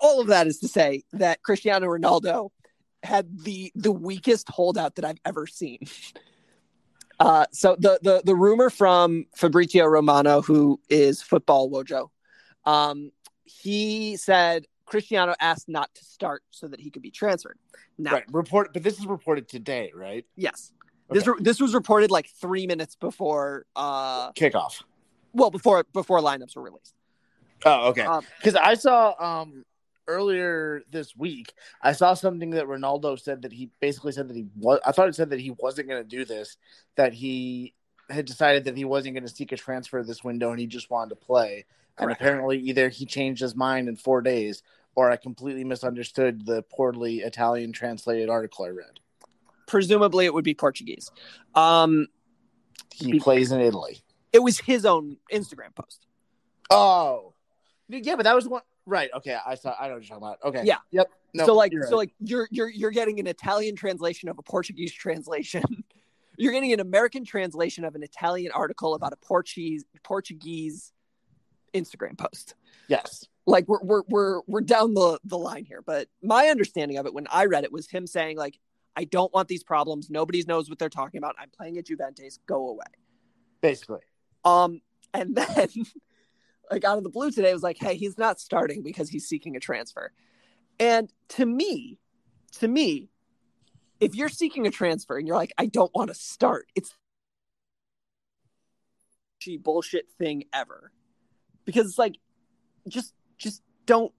All 0.00 0.20
of 0.20 0.28
that 0.28 0.46
is 0.46 0.58
to 0.60 0.68
say 0.68 1.02
that 1.12 1.42
Cristiano 1.42 1.88
Ronaldo 1.88 2.50
had 3.02 3.42
the 3.42 3.72
the 3.74 3.92
weakest 3.92 4.48
holdout 4.48 4.96
that 4.96 5.04
I've 5.04 5.20
ever 5.24 5.46
seen. 5.46 5.80
Uh, 7.20 7.44
so 7.50 7.74
the 7.80 7.98
the 8.00 8.22
the 8.24 8.34
rumor 8.36 8.70
from 8.70 9.26
Fabrizio 9.34 9.86
Romano, 9.86 10.40
who 10.40 10.80
is 10.88 11.20
football 11.20 11.68
wojo, 11.68 12.10
um, 12.64 13.10
he 13.44 14.16
said 14.16 14.66
Cristiano 14.86 15.34
asked 15.40 15.68
not 15.68 15.92
to 15.96 16.04
start 16.04 16.42
so 16.50 16.68
that 16.68 16.80
he 16.80 16.90
could 16.90 17.02
be 17.02 17.10
transferred. 17.10 17.58
Now, 17.98 18.12
right, 18.12 18.24
report, 18.30 18.72
but 18.72 18.82
this 18.82 18.98
is 18.98 19.06
reported 19.06 19.48
today, 19.48 19.90
right? 19.94 20.24
Yes. 20.36 20.72
This 21.10 21.28
this 21.40 21.60
was 21.60 21.74
reported 21.74 22.10
like 22.10 22.28
three 22.28 22.66
minutes 22.66 22.94
before 22.96 23.66
uh 23.74 24.32
Kickoff. 24.32 24.82
well 25.32 25.50
before 25.50 25.84
before 25.92 26.20
lineups 26.20 26.56
were 26.56 26.62
released. 26.62 26.94
Oh, 27.64 27.88
okay. 27.88 28.02
Um, 28.02 28.24
Because 28.38 28.54
I 28.54 28.74
saw 28.74 29.14
um 29.18 29.64
earlier 30.06 30.82
this 30.90 31.16
week, 31.16 31.52
I 31.82 31.92
saw 31.92 32.14
something 32.14 32.50
that 32.50 32.66
Ronaldo 32.66 33.20
said 33.20 33.42
that 33.42 33.52
he 33.52 33.70
basically 33.80 34.12
said 34.12 34.28
that 34.28 34.36
he 34.36 34.46
was. 34.56 34.80
I 34.84 34.92
thought 34.92 35.08
it 35.08 35.14
said 35.14 35.30
that 35.30 35.40
he 35.40 35.50
wasn't 35.50 35.88
going 35.88 36.02
to 36.02 36.08
do 36.08 36.24
this. 36.24 36.56
That 36.96 37.12
he 37.12 37.74
had 38.10 38.24
decided 38.24 38.64
that 38.64 38.76
he 38.76 38.84
wasn't 38.84 39.14
going 39.14 39.26
to 39.26 39.34
seek 39.34 39.52
a 39.52 39.56
transfer 39.56 40.02
this 40.02 40.24
window, 40.24 40.50
and 40.50 40.58
he 40.58 40.66
just 40.66 40.90
wanted 40.90 41.10
to 41.10 41.16
play. 41.16 41.66
And 41.98 42.10
apparently, 42.12 42.58
either 42.60 42.88
he 42.88 43.06
changed 43.06 43.42
his 43.42 43.56
mind 43.56 43.88
in 43.88 43.96
four 43.96 44.22
days, 44.22 44.62
or 44.94 45.10
I 45.10 45.16
completely 45.16 45.64
misunderstood 45.64 46.46
the 46.46 46.62
poorly 46.62 47.18
Italian 47.18 47.72
translated 47.72 48.30
article 48.30 48.64
I 48.64 48.68
read. 48.68 49.00
Presumably 49.68 50.24
it 50.24 50.34
would 50.34 50.44
be 50.44 50.54
Portuguese. 50.54 51.12
Um 51.54 52.08
He 52.92 53.20
plays 53.20 53.52
in 53.52 53.60
Italy. 53.60 54.02
it 54.32 54.40
was 54.40 54.58
his 54.58 54.84
own 54.84 55.18
Instagram 55.32 55.74
post. 55.76 56.06
Oh, 56.70 57.34
Yeah, 57.88 58.16
but 58.16 58.24
that 58.24 58.34
was 58.34 58.48
one. 58.48 58.62
Right. 58.84 59.10
Okay. 59.14 59.36
I 59.46 59.54
saw. 59.54 59.74
I 59.78 59.88
know 59.88 59.94
what 59.94 60.02
you're 60.02 60.18
talking 60.18 60.26
about. 60.26 60.38
Okay. 60.44 60.62
Yeah. 60.64 60.78
Yep. 60.92 61.10
No, 61.34 61.44
so 61.44 61.54
like 61.54 61.72
so 61.72 61.78
right. 61.78 61.92
like 61.92 62.14
you're 62.20 62.48
you're 62.50 62.70
you're 62.70 62.90
getting 62.90 63.20
an 63.20 63.26
Italian 63.26 63.76
translation 63.76 64.30
of 64.30 64.38
a 64.38 64.42
Portuguese 64.42 64.92
translation. 64.92 65.62
you're 66.38 66.52
getting 66.52 66.72
an 66.72 66.80
American 66.80 67.24
translation 67.24 67.84
of 67.84 67.94
an 67.94 68.02
Italian 68.02 68.50
article 68.52 68.94
about 68.94 69.12
a 69.12 69.16
Portuguese 69.16 69.84
Portuguese 70.02 70.92
Instagram 71.74 72.16
post. 72.16 72.54
yes. 72.88 73.26
Like 73.44 73.68
we're 73.68 73.82
we're 73.82 74.02
we're 74.08 74.40
we're 74.46 74.60
down 74.62 74.94
the 74.94 75.18
the 75.24 75.38
line 75.38 75.64
here, 75.64 75.82
but 75.82 76.08
my 76.22 76.46
understanding 76.46 76.96
of 76.96 77.06
it 77.06 77.12
when 77.12 77.26
I 77.30 77.44
read 77.46 77.64
it 77.64 77.72
was 77.72 77.88
him 77.88 78.06
saying 78.06 78.38
like 78.38 78.58
I 78.98 79.04
don't 79.04 79.32
want 79.32 79.46
these 79.46 79.62
problems. 79.62 80.10
Nobody 80.10 80.42
knows 80.42 80.68
what 80.68 80.80
they're 80.80 80.88
talking 80.88 81.18
about. 81.18 81.36
I'm 81.38 81.50
playing 81.50 81.78
at 81.78 81.86
Juventus. 81.86 82.40
Go 82.46 82.70
away. 82.70 82.84
Basically. 83.60 84.00
Um, 84.44 84.80
and 85.14 85.36
then 85.36 85.68
like 86.68 86.82
out 86.82 86.98
of 86.98 87.04
the 87.04 87.10
blue 87.10 87.30
today 87.30 87.50
it 87.50 87.54
was 87.54 87.62
like, 87.62 87.78
hey, 87.78 87.94
he's 87.94 88.18
not 88.18 88.40
starting 88.40 88.82
because 88.82 89.08
he's 89.08 89.28
seeking 89.28 89.54
a 89.54 89.60
transfer. 89.60 90.10
And 90.80 91.12
to 91.30 91.46
me, 91.46 92.00
to 92.58 92.66
me, 92.66 93.08
if 94.00 94.16
you're 94.16 94.28
seeking 94.28 94.66
a 94.66 94.70
transfer 94.70 95.16
and 95.16 95.28
you're 95.28 95.36
like, 95.36 95.52
I 95.56 95.66
don't 95.66 95.94
want 95.94 96.08
to 96.08 96.14
start, 96.14 96.66
it's 96.74 96.92
the 99.46 99.58
bullshit 99.58 100.06
thing 100.18 100.44
ever. 100.52 100.90
Because 101.64 101.86
it's 101.86 101.98
like, 101.98 102.18
just 102.88 103.14
just 103.38 103.62
don't 103.86 104.12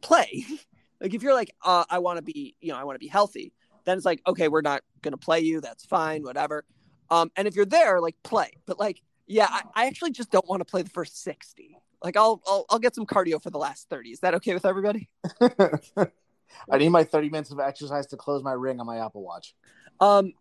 play. 0.00 0.46
like 1.02 1.12
if 1.12 1.22
you're 1.22 1.34
like, 1.34 1.54
uh, 1.62 1.84
I 1.90 1.98
want 1.98 2.16
to 2.16 2.22
be, 2.22 2.56
you 2.62 2.72
know, 2.72 2.78
I 2.78 2.84
want 2.84 2.94
to 2.94 3.00
be 3.00 3.08
healthy, 3.08 3.52
then 3.86 3.96
it's 3.96 4.06
like, 4.06 4.20
okay, 4.26 4.48
we're 4.48 4.60
not 4.60 4.82
gonna 5.02 5.16
play 5.16 5.40
you. 5.40 5.60
That's 5.60 5.84
fine, 5.84 6.22
whatever. 6.22 6.64
Um, 7.10 7.30
and 7.36 7.48
if 7.48 7.56
you're 7.56 7.64
there, 7.64 8.00
like 8.00 8.16
play. 8.22 8.50
But 8.66 8.78
like, 8.78 9.00
yeah, 9.26 9.48
I, 9.48 9.62
I 9.74 9.86
actually 9.86 10.10
just 10.10 10.30
don't 10.30 10.46
want 10.46 10.60
to 10.60 10.64
play 10.64 10.82
the 10.82 10.90
first 10.90 11.22
sixty. 11.22 11.78
Like 12.02 12.16
I'll, 12.16 12.42
I'll 12.46 12.66
I'll 12.68 12.78
get 12.78 12.94
some 12.94 13.06
cardio 13.06 13.42
for 13.42 13.50
the 13.50 13.58
last 13.58 13.88
thirty. 13.88 14.10
Is 14.10 14.20
that 14.20 14.34
okay 14.34 14.52
with 14.52 14.66
everybody? 14.66 15.08
I 16.70 16.78
need 16.78 16.90
my 16.90 17.04
30 17.04 17.30
minutes 17.30 17.50
of 17.50 17.60
exercise 17.60 18.06
to 18.08 18.16
close 18.16 18.42
my 18.42 18.52
ring 18.52 18.80
on 18.80 18.86
my 18.86 19.04
Apple 19.04 19.22
Watch. 19.22 19.54
Um, 20.00 20.32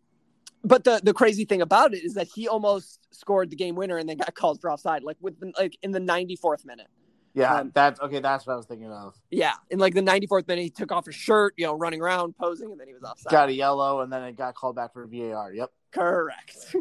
but 0.64 0.84
the 0.84 1.00
the 1.04 1.14
crazy 1.14 1.46
thing 1.46 1.62
about 1.62 1.94
it 1.94 2.04
is 2.04 2.16
that 2.16 2.28
he 2.34 2.48
almost 2.48 3.00
scored 3.12 3.52
the 3.52 3.56
game 3.56 3.76
winner 3.76 3.98
and 3.98 4.10
then 4.10 4.18
got 4.18 4.34
called 4.34 4.60
for 4.60 4.72
offside, 4.72 5.04
like 5.04 5.18
with 5.22 5.36
like 5.58 5.78
in 5.84 5.92
the 5.92 6.00
94th 6.00 6.66
minute. 6.66 6.88
Yeah, 7.36 7.54
Um, 7.56 7.72
that's 7.74 8.00
okay. 8.00 8.20
That's 8.22 8.48
what 8.48 8.54
I 8.54 8.56
was 8.56 8.66
thinking 8.66 8.92
of. 8.92 9.14
Yeah, 9.30 9.56
in 9.70 9.78
like 9.78 9.94
the 9.94 10.02
94th 10.02 10.48
minute, 10.48 10.62
he 10.64 10.70
took 10.70 10.92
off 10.92 11.06
his 11.06 11.16
shirt, 11.16 11.54
you 11.58 11.66
know, 11.66 11.74
running 11.74 12.02
around, 12.02 12.38
posing, 12.38 12.72
and 12.72 12.80
then 12.80 12.88
he 12.88 12.94
was 12.94 13.04
offside. 13.04 13.30
Got 13.30 13.50
a 13.50 13.54
yellow, 13.54 14.00
and 14.00 14.12
then 14.12 14.24
it 14.24 14.38
got 14.38 14.56
called 14.56 14.78
back 14.78 14.94
for 14.94 15.06
VAR. 15.06 15.54
Yep. 15.54 15.70
Correct. 15.92 16.76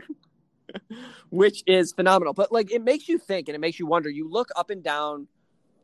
Which 1.31 1.63
is 1.67 1.93
phenomenal. 1.93 2.35
But 2.35 2.53
like 2.53 2.71
it 2.73 2.83
makes 2.83 3.09
you 3.09 3.19
think 3.19 3.49
and 3.49 3.55
it 3.57 3.61
makes 3.61 3.79
you 3.79 3.87
wonder. 3.87 4.09
You 4.09 4.29
look 4.29 4.49
up 4.57 4.71
and 4.71 4.83
down 4.83 5.27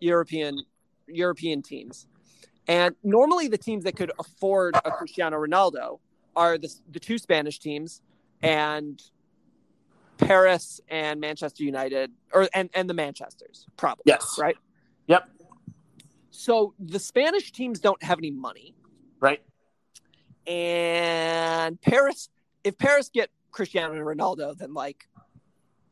European 0.00 0.64
European 1.08 1.62
teams. 1.62 2.06
And 2.68 2.94
normally 3.02 3.48
the 3.48 3.58
teams 3.58 3.84
that 3.84 3.96
could 3.96 4.12
afford 4.18 4.76
a 4.76 4.90
Cristiano 4.92 5.36
Ronaldo 5.36 5.98
are 6.36 6.58
the 6.58 6.72
the 6.90 7.00
two 7.00 7.18
Spanish 7.18 7.58
teams 7.58 8.02
and 8.42 9.02
Paris 10.20 10.80
and 10.88 11.20
Manchester 11.20 11.64
United 11.64 12.10
or 12.32 12.48
and, 12.54 12.70
and 12.74 12.88
the 12.88 12.94
Manchesters, 12.94 13.66
probably. 13.76 14.02
Yes. 14.06 14.36
Right? 14.38 14.56
Yep. 15.06 15.28
So 16.30 16.74
the 16.78 16.98
Spanish 16.98 17.52
teams 17.52 17.80
don't 17.80 18.02
have 18.02 18.18
any 18.18 18.30
money. 18.30 18.74
Right. 19.20 19.42
and 20.46 21.80
Paris, 21.82 22.28
if 22.64 22.78
Paris 22.78 23.10
get 23.12 23.30
Cristiano 23.50 23.94
Ronaldo, 23.94 24.56
then 24.56 24.72
like 24.74 25.08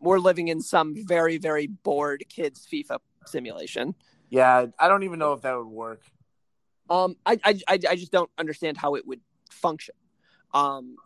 we're 0.00 0.18
living 0.18 0.48
in 0.48 0.60
some 0.60 0.94
very 1.06 1.38
very 1.38 1.66
bored 1.66 2.24
kids 2.28 2.66
FIFA 2.70 2.98
simulation. 3.26 3.94
Yeah, 4.30 4.66
I 4.78 4.88
don't 4.88 5.02
even 5.02 5.18
know 5.18 5.32
if 5.32 5.42
that 5.42 5.56
would 5.56 5.66
work. 5.66 6.02
Um, 6.90 7.16
I 7.26 7.38
I 7.44 7.60
I 7.68 7.78
I 7.90 7.96
just 7.96 8.12
don't 8.12 8.30
understand 8.38 8.76
how 8.76 8.94
it 8.94 9.06
would 9.06 9.20
function. 9.50 9.94
Um, 10.54 10.96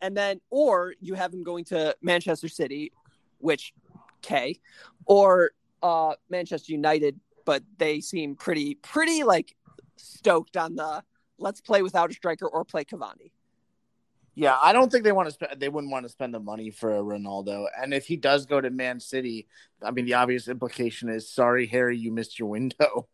and 0.00 0.16
then 0.16 0.40
or 0.50 0.94
you 1.00 1.14
have 1.14 1.32
him 1.32 1.42
going 1.42 1.64
to 1.66 1.96
Manchester 2.02 2.48
City, 2.48 2.92
which 3.38 3.72
K, 4.22 4.60
or 5.06 5.52
uh 5.82 6.14
Manchester 6.28 6.72
United, 6.72 7.18
but 7.44 7.62
they 7.78 8.00
seem 8.00 8.36
pretty 8.36 8.74
pretty 8.76 9.22
like 9.22 9.54
stoked 9.96 10.56
on 10.56 10.76
the 10.76 11.02
let's 11.38 11.60
play 11.60 11.82
without 11.82 12.10
a 12.10 12.14
striker 12.14 12.46
or 12.46 12.64
play 12.64 12.84
Cavani. 12.84 13.32
Yeah, 14.34 14.56
I 14.62 14.72
don't 14.72 14.90
think 14.90 15.04
they 15.04 15.12
want 15.12 15.28
to 15.28 15.34
spend. 15.34 15.60
They 15.60 15.68
wouldn't 15.68 15.92
want 15.92 16.04
to 16.06 16.08
spend 16.08 16.32
the 16.32 16.40
money 16.40 16.70
for 16.70 16.96
a 16.96 17.02
Ronaldo. 17.02 17.66
And 17.80 17.92
if 17.92 18.06
he 18.06 18.16
does 18.16 18.46
go 18.46 18.60
to 18.60 18.70
Man 18.70 19.00
City, 19.00 19.48
I 19.82 19.90
mean, 19.90 20.04
the 20.04 20.14
obvious 20.14 20.48
implication 20.48 21.08
is, 21.08 21.28
sorry, 21.28 21.66
Harry, 21.66 21.98
you 21.98 22.12
missed 22.12 22.38
your 22.38 22.48
window. 22.48 23.08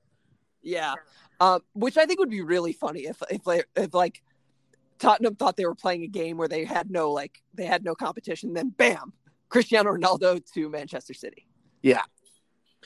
Yeah, 0.62 0.94
um, 1.40 1.62
which 1.74 1.96
I 1.96 2.06
think 2.06 2.18
would 2.18 2.30
be 2.30 2.42
really 2.42 2.72
funny 2.72 3.06
if 3.06 3.22
if 3.30 3.64
if 3.76 3.94
like 3.94 4.22
Tottenham 4.98 5.34
thought 5.36 5.56
they 5.56 5.66
were 5.66 5.74
playing 5.74 6.02
a 6.02 6.06
game 6.08 6.36
where 6.36 6.48
they 6.48 6.64
had 6.64 6.90
no 6.90 7.12
like 7.12 7.42
they 7.54 7.66
had 7.66 7.84
no 7.84 7.94
competition, 7.94 8.54
then 8.54 8.70
bam, 8.70 9.12
Cristiano 9.48 9.92
Ronaldo 9.92 10.40
to 10.52 10.68
Manchester 10.68 11.14
City. 11.14 11.46
Yeah. 11.82 12.02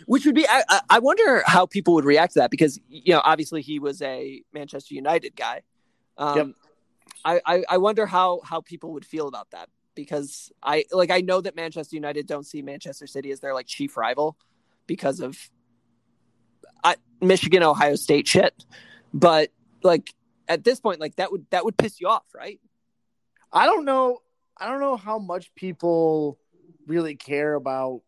Which 0.07 0.25
would 0.25 0.35
be 0.35 0.47
I, 0.49 0.81
I- 0.89 0.99
wonder 0.99 1.43
how 1.47 1.67
people 1.67 1.95
would 1.95 2.05
react 2.05 2.33
to 2.35 2.41
that 2.41 2.51
because 2.51 2.81
you 2.89 3.13
know 3.15 3.21
obviously 3.25 3.61
he 3.63 3.79
was 3.79 4.01
a 4.03 4.43
Manchester 4.53 4.95
United 4.95 5.37
guy. 5.37 5.63
Um, 6.17 6.37
Yep. 6.37 6.47
I, 7.25 7.41
I 7.45 7.65
I 7.71 7.79
wonder 7.79 8.07
how 8.07 8.41
how 8.45 8.61
people 8.61 8.93
would 8.95 9.05
feel 9.05 9.29
about 9.29 9.51
that 9.51 9.69
because 9.95 10.51
I 10.63 10.85
like 10.91 11.11
I 11.11 11.21
know 11.21 11.41
that 11.43 11.55
Manchester 11.57 11.97
United 11.97 12.27
don't 12.27 12.47
see 12.47 12.63
Manchester 12.63 13.07
City 13.07 13.31
as 13.31 13.41
their 13.41 13.53
like 13.53 13.67
chief 13.67 13.97
rival 13.97 14.37
because 14.87 15.21
of 15.21 15.37
I, 16.83 16.97
Michigan 17.21 17.63
Ohio 17.63 17.97
State 17.97 18.27
shit, 18.27 18.65
but 19.13 19.51
like 19.83 20.15
at 20.51 20.65
this 20.65 20.81
point 20.81 21.01
like 21.01 21.17
that 21.17 21.31
would 21.33 21.47
that 21.51 21.65
would 21.65 21.77
piss 21.79 22.01
you 22.01 22.09
off, 22.09 22.25
right? 22.35 22.61
I 23.53 23.67
don't 23.67 23.85
know. 23.85 24.19
I 24.59 24.69
don't 24.69 24.81
know 24.81 24.97
how 24.97 25.19
much 25.19 25.55
people 25.55 26.39
really 26.87 27.15
care 27.15 27.55
about 27.55 28.03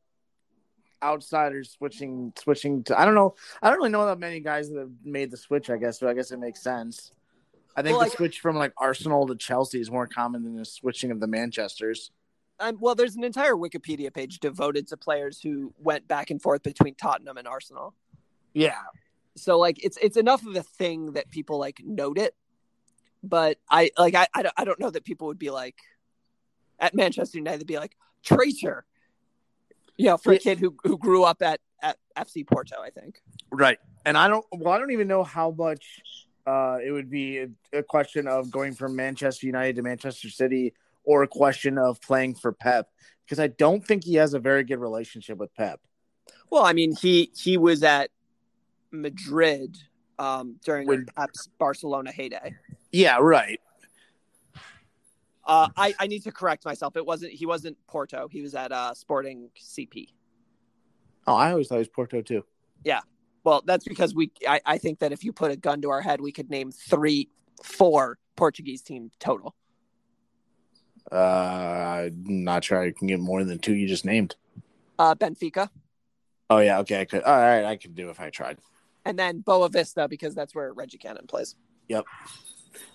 outsiders 1.02 1.70
switching 1.70 2.32
switching 2.38 2.82
to. 2.84 2.98
I 3.00 3.04
don't 3.04 3.14
know. 3.14 3.34
I 3.62 3.68
don't 3.70 3.78
really 3.78 3.90
know 3.90 4.06
that 4.06 4.18
many 4.18 4.40
guys 4.40 4.68
that 4.70 4.78
have 4.78 4.90
made 5.04 5.30
the 5.30 5.36
switch. 5.36 5.70
I 5.70 5.76
guess, 5.76 6.00
so 6.00 6.08
I 6.08 6.14
guess 6.14 6.30
it 6.32 6.38
makes 6.38 6.62
sense. 6.62 7.12
I 7.74 7.82
think 7.82 7.92
Well, 7.92 8.00
the 8.00 8.10
like- 8.10 8.16
switch 8.18 8.40
from 8.40 8.56
like 8.56 8.72
Arsenal 8.76 9.26
to 9.28 9.34
Chelsea 9.36 9.80
is 9.80 9.90
more 9.90 10.06
common 10.06 10.42
than 10.42 10.56
the 10.56 10.64
switching 10.64 11.10
of 11.10 11.20
the 11.20 11.26
Manchester's. 11.26 12.10
Um, 12.60 12.76
well, 12.80 12.94
there's 12.94 13.16
an 13.16 13.24
entire 13.24 13.54
Wikipedia 13.54 14.12
page 14.12 14.38
devoted 14.38 14.86
to 14.88 14.96
players 14.96 15.40
who 15.40 15.72
went 15.78 16.06
back 16.06 16.30
and 16.30 16.40
forth 16.40 16.62
between 16.62 16.94
Tottenham 16.94 17.38
and 17.38 17.48
Arsenal. 17.48 17.94
Yeah, 18.52 18.78
so 19.36 19.58
like 19.58 19.82
it's 19.84 19.98
it's 20.00 20.16
enough 20.16 20.46
of 20.46 20.56
a 20.56 20.62
thing 20.62 21.12
that 21.12 21.30
people 21.30 21.58
like 21.58 21.80
note 21.84 22.18
it 22.18 22.34
but 23.22 23.58
i 23.70 23.90
like 23.98 24.14
i 24.14 24.26
i 24.34 24.42
don't, 24.42 24.54
I 24.56 24.64
don't 24.64 24.80
know 24.80 24.90
that 24.90 25.04
people 25.04 25.28
would 25.28 25.38
be 25.38 25.50
like 25.50 25.76
at 26.78 26.94
manchester 26.94 27.38
united 27.38 27.66
be 27.66 27.78
like 27.78 27.96
traitor 28.22 28.84
you 29.96 30.06
know 30.06 30.16
for 30.16 30.32
a 30.32 30.38
kid 30.38 30.58
who 30.58 30.76
who 30.84 30.98
grew 30.98 31.24
up 31.24 31.42
at 31.42 31.60
at 31.82 31.98
fc 32.16 32.46
porto 32.46 32.76
i 32.80 32.90
think 32.90 33.22
right. 33.52 33.78
And 34.04 34.18
I 34.18 34.26
don't. 34.26 34.44
Well, 34.50 34.72
I 34.72 34.78
don't 34.78 34.90
even 34.90 35.06
know 35.06 35.22
how 35.22 35.52
much 35.52 36.00
uh, 36.46 36.78
it 36.84 36.90
would 36.90 37.08
be 37.08 37.38
a, 37.38 37.48
a 37.72 37.82
question 37.84 38.26
of 38.26 38.50
going 38.50 38.74
from 38.74 38.96
Manchester 38.96 39.46
United 39.46 39.76
to 39.76 39.82
Manchester 39.82 40.28
City, 40.28 40.74
or 41.04 41.22
a 41.22 41.28
question 41.28 41.78
of 41.78 42.00
playing 42.00 42.34
for 42.34 42.52
Pep, 42.52 42.88
because 43.24 43.38
I 43.38 43.46
don't 43.46 43.86
think 43.86 44.02
he 44.02 44.14
has 44.16 44.34
a 44.34 44.40
very 44.40 44.64
good 44.64 44.80
relationship 44.80 45.38
with 45.38 45.54
Pep. 45.54 45.80
well 46.50 46.64
i 46.64 46.72
mean 46.72 46.94
he 46.96 47.30
he 47.36 47.56
was 47.56 47.82
at 47.82 48.10
madrid 48.92 49.76
um 50.18 50.56
during 50.64 50.86
When- 50.86 51.06
Pep's 51.16 51.48
barcelona 51.58 52.12
heyday 52.12 52.54
Yeah, 52.92 53.18
right. 53.20 53.58
uh 55.46 55.68
i 55.76 55.94
i 55.98 56.06
need 56.06 56.22
to 56.24 56.32
correct 56.32 56.64
myself 56.64 56.96
it 56.96 57.04
wasn't 57.04 57.32
he 57.32 57.46
wasn't 57.46 57.76
porto 57.86 58.28
he 58.30 58.42
was 58.42 58.54
at 58.54 58.70
uh 58.72 58.94
sporting 58.94 59.50
cp 59.58 60.08
Oh, 61.24 61.36
I 61.36 61.52
always 61.52 61.68
thought 61.68 61.76
he 61.76 61.78
was 61.82 61.88
Porto 61.88 62.20
too. 62.20 62.44
Yeah. 62.82 62.98
Well, 63.44 63.62
that's 63.64 63.84
because 63.84 64.12
we. 64.12 64.32
I, 64.44 64.60
I 64.66 64.76
think 64.78 64.98
that 64.98 65.12
if 65.12 65.22
you 65.22 65.32
put 65.32 65.52
a 65.52 65.56
gun 65.56 65.80
to 65.82 65.90
our 65.90 66.00
head, 66.00 66.20
we 66.20 66.32
could 66.32 66.50
name 66.50 66.72
three, 66.72 67.28
four 67.62 68.18
Portuguese 68.34 68.82
team 68.82 69.12
total. 69.20 69.54
Uh, 71.12 71.14
I'm 71.14 72.42
not 72.44 72.64
sure 72.64 72.82
I 72.82 72.90
can 72.90 73.06
get 73.06 73.20
more 73.20 73.44
than 73.44 73.60
two 73.60 73.72
you 73.74 73.86
just 73.86 74.04
named. 74.04 74.34
Uh, 74.98 75.14
Benfica, 75.14 75.68
Oh 76.50 76.58
yeah, 76.58 76.80
okay, 76.80 77.00
I 77.02 77.04
could. 77.04 77.22
All 77.22 77.38
right, 77.38 77.64
I 77.64 77.76
could 77.76 77.94
do 77.94 78.10
if 78.10 78.18
I 78.18 78.30
tried. 78.30 78.58
And 79.04 79.18
then 79.18 79.42
Boavista 79.42 80.08
because 80.08 80.34
that's 80.34 80.54
where 80.54 80.72
Reggie 80.72 80.98
Cannon 80.98 81.26
plays. 81.26 81.56
Yep. 81.88 82.04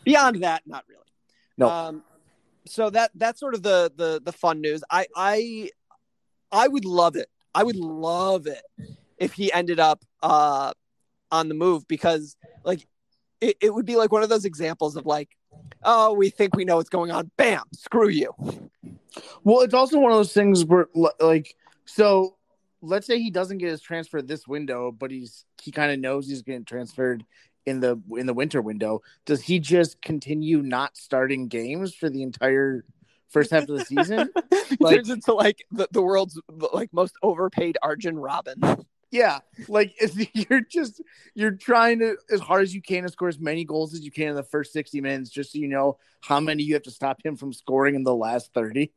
Beyond 0.04 0.43
that, 0.43 0.63
not 0.65 0.86
really. 0.88 1.04
No. 1.58 1.70
Um, 1.70 2.04
so 2.65 2.89
that 2.89 3.12
that's 3.15 3.39
sort 3.39 3.54
of 3.54 3.63
the 3.63 3.91
the 3.96 4.22
the 4.24 4.32
fun 4.32 4.62
news. 4.62 4.84
I 4.89 5.08
I 5.15 5.70
I 6.52 6.67
would 6.67 6.86
love 6.86 7.15
it. 7.15 7.30
I 7.54 7.63
would 7.63 7.76
love 7.76 8.48
it 8.48 8.63
if 9.17 9.34
he 9.34 9.52
ended 9.52 9.80
up 9.80 10.04
uh 10.22 10.74
on 11.32 11.50
the 11.50 11.56
move 11.56 11.88
because 11.88 12.38
like 12.63 12.88
it, 13.41 13.58
it 13.62 13.74
would 13.74 13.86
be 13.86 13.96
like 13.96 14.12
one 14.12 14.24
of 14.24 14.30
those 14.30 14.46
examples 14.46 14.96
of 14.96 15.06
like 15.06 15.30
oh 15.84 16.13
we 16.13 16.30
think 16.30 16.56
we 16.56 16.63
know 16.65 16.78
what's 16.78 16.89
going 16.89 17.12
on 17.12 17.30
bam 17.38 17.63
screw 17.74 18.08
you 18.08 18.34
Well, 19.43 19.62
it's 19.62 19.74
also 19.74 20.00
one 20.00 20.12
of 20.12 20.17
those 20.17 20.34
things 20.34 20.65
where, 20.65 20.88
like, 21.20 21.56
so 21.86 22.37
let's 22.82 23.08
say 23.08 23.20
he 23.20 23.32
doesn't 23.32 23.58
get 23.58 23.70
his 23.70 23.82
transfer 23.82 24.22
this 24.22 24.48
window, 24.48 24.92
but 24.92 25.12
he's 25.12 25.46
he 25.62 25.72
kind 25.72 25.92
of 25.92 26.00
knows 26.00 26.28
he's 26.28 26.42
getting 26.42 26.66
transferred 26.66 27.24
in 27.66 27.80
the 27.80 28.02
in 28.18 28.26
the 28.26 28.34
winter 28.34 28.62
window. 28.62 29.02
Does 29.26 29.42
he 29.42 29.60
just 29.60 30.02
continue 30.02 30.62
not 30.62 30.98
starting 30.98 31.48
games 31.48 31.94
for 31.94 32.10
the 32.10 32.24
entire 32.24 32.86
first 33.30 33.52
half 33.52 33.63
of 33.63 33.78
the 33.78 33.86
season? 33.86 34.30
like, 34.80 34.96
turns 34.96 35.10
into 35.10 35.34
like 35.34 35.63
the, 35.72 35.88
the 35.92 36.02
world's 36.02 36.40
like 36.74 36.94
most 36.94 37.16
overpaid 37.22 37.78
Arjen 37.82 38.16
Robben. 38.16 38.86
Yeah, 39.12 39.40
like 39.68 39.94
you're 40.34 40.62
just 40.62 41.02
you're 41.34 41.52
trying 41.52 42.00
to 42.00 42.18
as 42.32 42.40
hard 42.40 42.63
as 42.63 42.74
you 42.74 42.82
can 42.82 43.04
to 43.04 43.10
score 43.10 43.28
as 43.28 43.40
many 43.40 43.63
goals 43.63 43.94
as 43.94 44.02
you 44.02 44.12
can 44.12 44.30
in 44.30 44.36
the 44.36 44.44
first 44.44 44.74
sixty 44.74 45.02
minutes, 45.02 45.30
just 45.30 45.52
so 45.52 45.60
you 45.60 45.68
know 45.68 45.98
how 46.22 46.40
many 46.40 46.63
you 46.63 46.74
have 46.74 46.84
to 46.84 46.92
stop 46.92 47.24
him 47.24 47.36
from 47.36 47.54
scoring 47.54 47.96
in 47.96 48.04
the 48.04 48.16
last 48.16 48.54
thirty. 48.54 48.92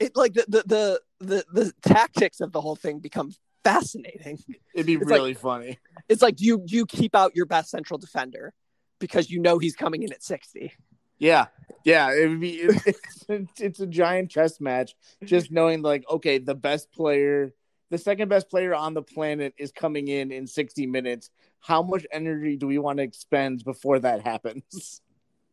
It 0.00 0.16
like 0.16 0.32
the 0.32 0.44
the 0.48 0.62
the 0.66 1.00
the, 1.20 1.44
the 1.52 1.72
tactics 1.82 2.40
of 2.40 2.52
the 2.52 2.60
whole 2.60 2.76
thing 2.76 2.98
become 2.98 3.32
fascinating. 3.62 4.38
It'd 4.74 4.86
be 4.86 4.94
it's 4.94 5.04
really 5.04 5.34
like, 5.34 5.38
funny. 5.38 5.78
It's 6.08 6.22
like 6.22 6.40
you 6.40 6.64
you 6.66 6.86
keep 6.86 7.14
out 7.14 7.36
your 7.36 7.46
best 7.46 7.70
central 7.70 7.98
defender 7.98 8.52
because 8.98 9.30
you 9.30 9.40
know 9.40 9.58
he's 9.58 9.76
coming 9.76 10.02
in 10.02 10.12
at 10.12 10.22
sixty. 10.22 10.72
Yeah, 11.18 11.46
yeah, 11.84 12.12
it 12.14 12.28
would 12.28 12.40
be. 12.40 12.54
It's, 12.56 13.24
it's, 13.28 13.60
it's 13.60 13.80
a 13.80 13.86
giant 13.86 14.30
chess 14.30 14.60
match. 14.60 14.96
Just 15.22 15.52
knowing, 15.52 15.82
like, 15.82 16.04
okay, 16.10 16.38
the 16.38 16.54
best 16.54 16.90
player, 16.92 17.52
the 17.90 17.98
second 17.98 18.30
best 18.30 18.48
player 18.48 18.74
on 18.74 18.94
the 18.94 19.02
planet 19.02 19.54
is 19.58 19.70
coming 19.70 20.08
in 20.08 20.32
in 20.32 20.46
sixty 20.46 20.86
minutes. 20.86 21.30
How 21.60 21.82
much 21.82 22.06
energy 22.10 22.56
do 22.56 22.66
we 22.66 22.78
want 22.78 22.96
to 22.98 23.02
expend 23.02 23.64
before 23.64 23.98
that 23.98 24.22
happens? 24.22 25.02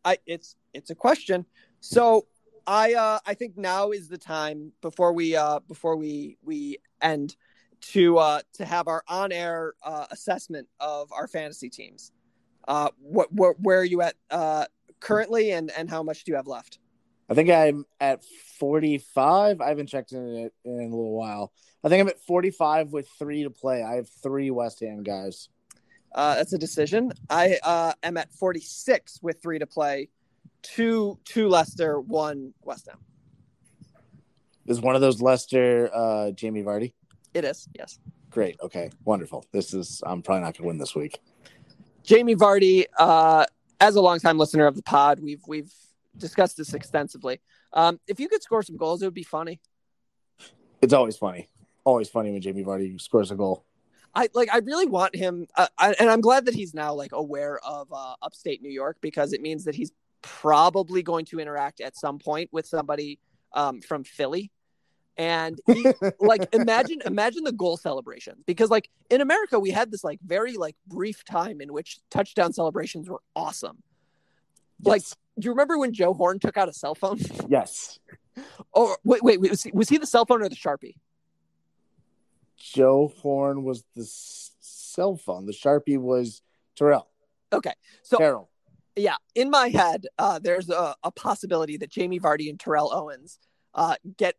I 0.06 0.20
it's 0.26 0.56
it's 0.74 0.90
a 0.90 0.96
question. 0.96 1.46
So 1.82 2.28
I 2.68 2.94
uh 2.96 3.20
I 3.26 3.34
think 3.34 3.58
now 3.58 3.92
is 3.92 4.10
the 4.10 4.18
time 4.18 4.74
before 4.82 5.14
we 5.14 5.36
uh 5.36 5.60
before 5.68 5.96
we 5.96 6.38
we 6.44 6.78
end 7.02 7.36
to 7.94 8.18
uh 8.18 8.42
to 8.54 8.66
have 8.66 8.90
our 8.90 9.04
on 9.08 9.32
air 9.32 9.74
uh, 9.84 10.06
assessment 10.12 10.68
of 10.80 11.12
our 11.14 11.28
fantasy 11.28 11.70
teams. 11.70 12.12
Uh, 12.68 12.90
what, 13.00 13.32
what 13.32 13.56
where 13.62 13.80
are 13.80 13.86
you 13.86 14.02
at 14.02 14.16
uh 14.30 14.66
currently, 15.00 15.52
and 15.52 15.72
and 15.72 15.90
how 15.90 16.04
much 16.04 16.26
do 16.26 16.32
you 16.32 16.36
have 16.36 16.48
left? 16.48 16.80
I 17.30 17.34
think 17.34 17.50
I'm 17.50 17.86
at 18.00 18.24
45. 18.60 19.60
I 19.60 19.68
haven't 19.68 19.88
checked 19.88 20.14
in 20.14 20.36
it 20.36 20.54
in 20.64 20.72
a 20.72 20.84
little 20.84 21.18
while. 21.18 21.52
I 21.84 21.90
think 21.90 22.02
I'm 22.02 22.08
at 22.08 22.22
45 22.22 22.94
with 22.94 23.08
three 23.20 23.44
to 23.44 23.50
play. 23.50 23.84
I 23.84 23.96
have 23.96 24.10
three 24.24 24.50
West 24.50 24.80
Ham 24.80 25.04
guys. 25.04 25.50
Uh, 26.14 26.36
that's 26.36 26.54
a 26.54 26.58
decision. 26.58 27.12
I 27.30 27.60
uh, 27.64 27.94
am 28.02 28.18
at 28.18 28.32
46 28.34 29.20
with 29.22 29.42
three 29.42 29.60
to 29.60 29.68
play. 29.68 30.10
Two, 30.76 31.18
two 31.24 31.48
Leicester, 31.48 32.00
one 32.00 32.54
West 32.62 32.88
Ham. 32.90 33.00
Is 34.66 34.82
one 34.82 34.96
of 34.96 35.02
those 35.02 35.22
Leicester 35.22 35.90
uh, 35.94 36.32
Jamie 36.32 36.62
Vardy? 36.64 36.94
It 37.34 37.46
is, 37.46 37.70
yes. 37.78 38.00
Great. 38.30 38.58
Okay. 38.62 38.90
Wonderful. 39.06 39.46
This 39.54 39.74
is. 39.74 40.04
I'm 40.06 40.22
probably 40.22 40.42
not 40.42 40.58
going 40.58 40.64
to 40.64 40.68
win 40.68 40.78
this 40.78 40.94
week. 40.94 41.20
Jamie 42.04 42.36
Vardy, 42.36 42.86
uh, 42.98 43.46
as 43.80 43.96
a 43.96 44.02
longtime 44.02 44.38
listener 44.38 44.66
of 44.66 44.76
the 44.76 44.84
pod, 44.84 45.20
we've 45.20 45.42
we've 45.48 45.72
discussed 46.18 46.58
this 46.58 46.74
extensively. 46.74 47.40
Um, 47.74 48.00
if 48.08 48.20
you 48.20 48.28
could 48.28 48.44
score 48.44 48.62
some 48.64 48.78
goals, 48.78 49.02
it 49.02 49.06
would 49.06 49.14
be 49.14 49.24
funny. 49.24 49.62
It's 50.82 50.94
always 50.94 51.18
funny. 51.18 51.48
Always 51.86 52.10
funny 52.10 52.32
when 52.32 52.42
Jamie 52.42 52.64
Vardy 52.64 53.00
scores 53.00 53.32
a 53.32 53.36
goal. 53.36 53.66
I 54.14 54.30
like. 54.34 54.50
I 54.54 54.58
really 54.60 54.88
want 54.88 55.16
him, 55.16 55.48
uh, 55.56 55.68
I, 55.78 55.94
and 56.00 56.10
I'm 56.10 56.22
glad 56.22 56.46
that 56.46 56.56
he's 56.56 56.74
now 56.74 56.94
like 56.94 57.12
aware 57.14 57.60
of 57.60 57.88
uh, 57.94 58.16
upstate 58.22 58.62
New 58.62 58.72
York 58.72 58.98
because 59.00 59.32
it 59.32 59.42
means 59.42 59.64
that 59.66 59.76
he's 59.76 59.92
probably 60.22 61.04
going 61.04 61.26
to 61.26 61.40
interact 61.40 61.82
at 61.82 61.96
some 61.96 62.20
point 62.20 62.50
with 62.52 62.66
somebody 62.66 63.20
um, 63.54 63.82
from 63.82 64.04
Philly. 64.04 64.52
And 65.18 65.60
he, 65.68 65.92
like, 66.20 66.54
imagine, 66.54 67.02
imagine 67.06 67.44
the 67.44 67.52
goal 67.52 67.78
celebration 67.78 68.36
because, 68.46 68.70
like, 68.70 68.90
in 69.10 69.22
America, 69.22 69.60
we 69.60 69.72
had 69.72 69.92
this 69.92 70.04
like 70.04 70.20
very 70.26 70.54
like 70.54 70.76
brief 70.86 71.24
time 71.26 71.60
in 71.62 71.74
which 71.74 72.00
touchdown 72.10 72.54
celebrations 72.54 73.10
were 73.10 73.22
awesome. 73.36 73.82
Yes. 74.80 74.92
Like, 74.92 75.02
do 75.40 75.46
you 75.46 75.52
remember 75.52 75.78
when 75.78 75.94
Joe 75.94 76.14
Horn 76.14 76.40
took 76.40 76.58
out 76.58 76.70
a 76.70 76.74
cell 76.74 76.96
phone? 76.96 77.20
Yes. 77.50 78.00
Oh, 78.76 78.96
wait, 79.04 79.24
wait, 79.24 79.42
wait 79.42 79.50
was, 79.50 79.64
he, 79.64 79.72
was 79.74 79.90
he 79.90 79.98
the 79.98 80.06
cell 80.06 80.24
phone 80.24 80.44
or 80.44 80.50
the 80.50 80.56
Sharpie? 80.56 80.98
Joe 82.56 83.12
Horn 83.22 83.64
was 83.64 83.84
the 83.96 84.04
s- 84.04 84.52
cell 84.60 85.16
phone. 85.16 85.48
The 85.48 85.54
Sharpie 85.54 86.00
was 86.00 86.44
Terrell. 86.76 87.08
Okay, 87.52 87.74
so 88.04 88.18
Terrell. 88.18 88.50
Yeah, 88.98 89.16
in 89.36 89.50
my 89.50 89.70
head, 89.70 90.08
uh, 90.18 90.40
there's 90.40 90.70
a, 90.70 90.96
a 91.04 91.12
possibility 91.12 91.78
that 91.78 91.90
Jamie 91.90 92.20
Vardy 92.20 92.50
and 92.50 92.60
Terrell 92.60 92.92
Owens 92.94 93.40
uh, 93.74 93.96
get 94.18 94.36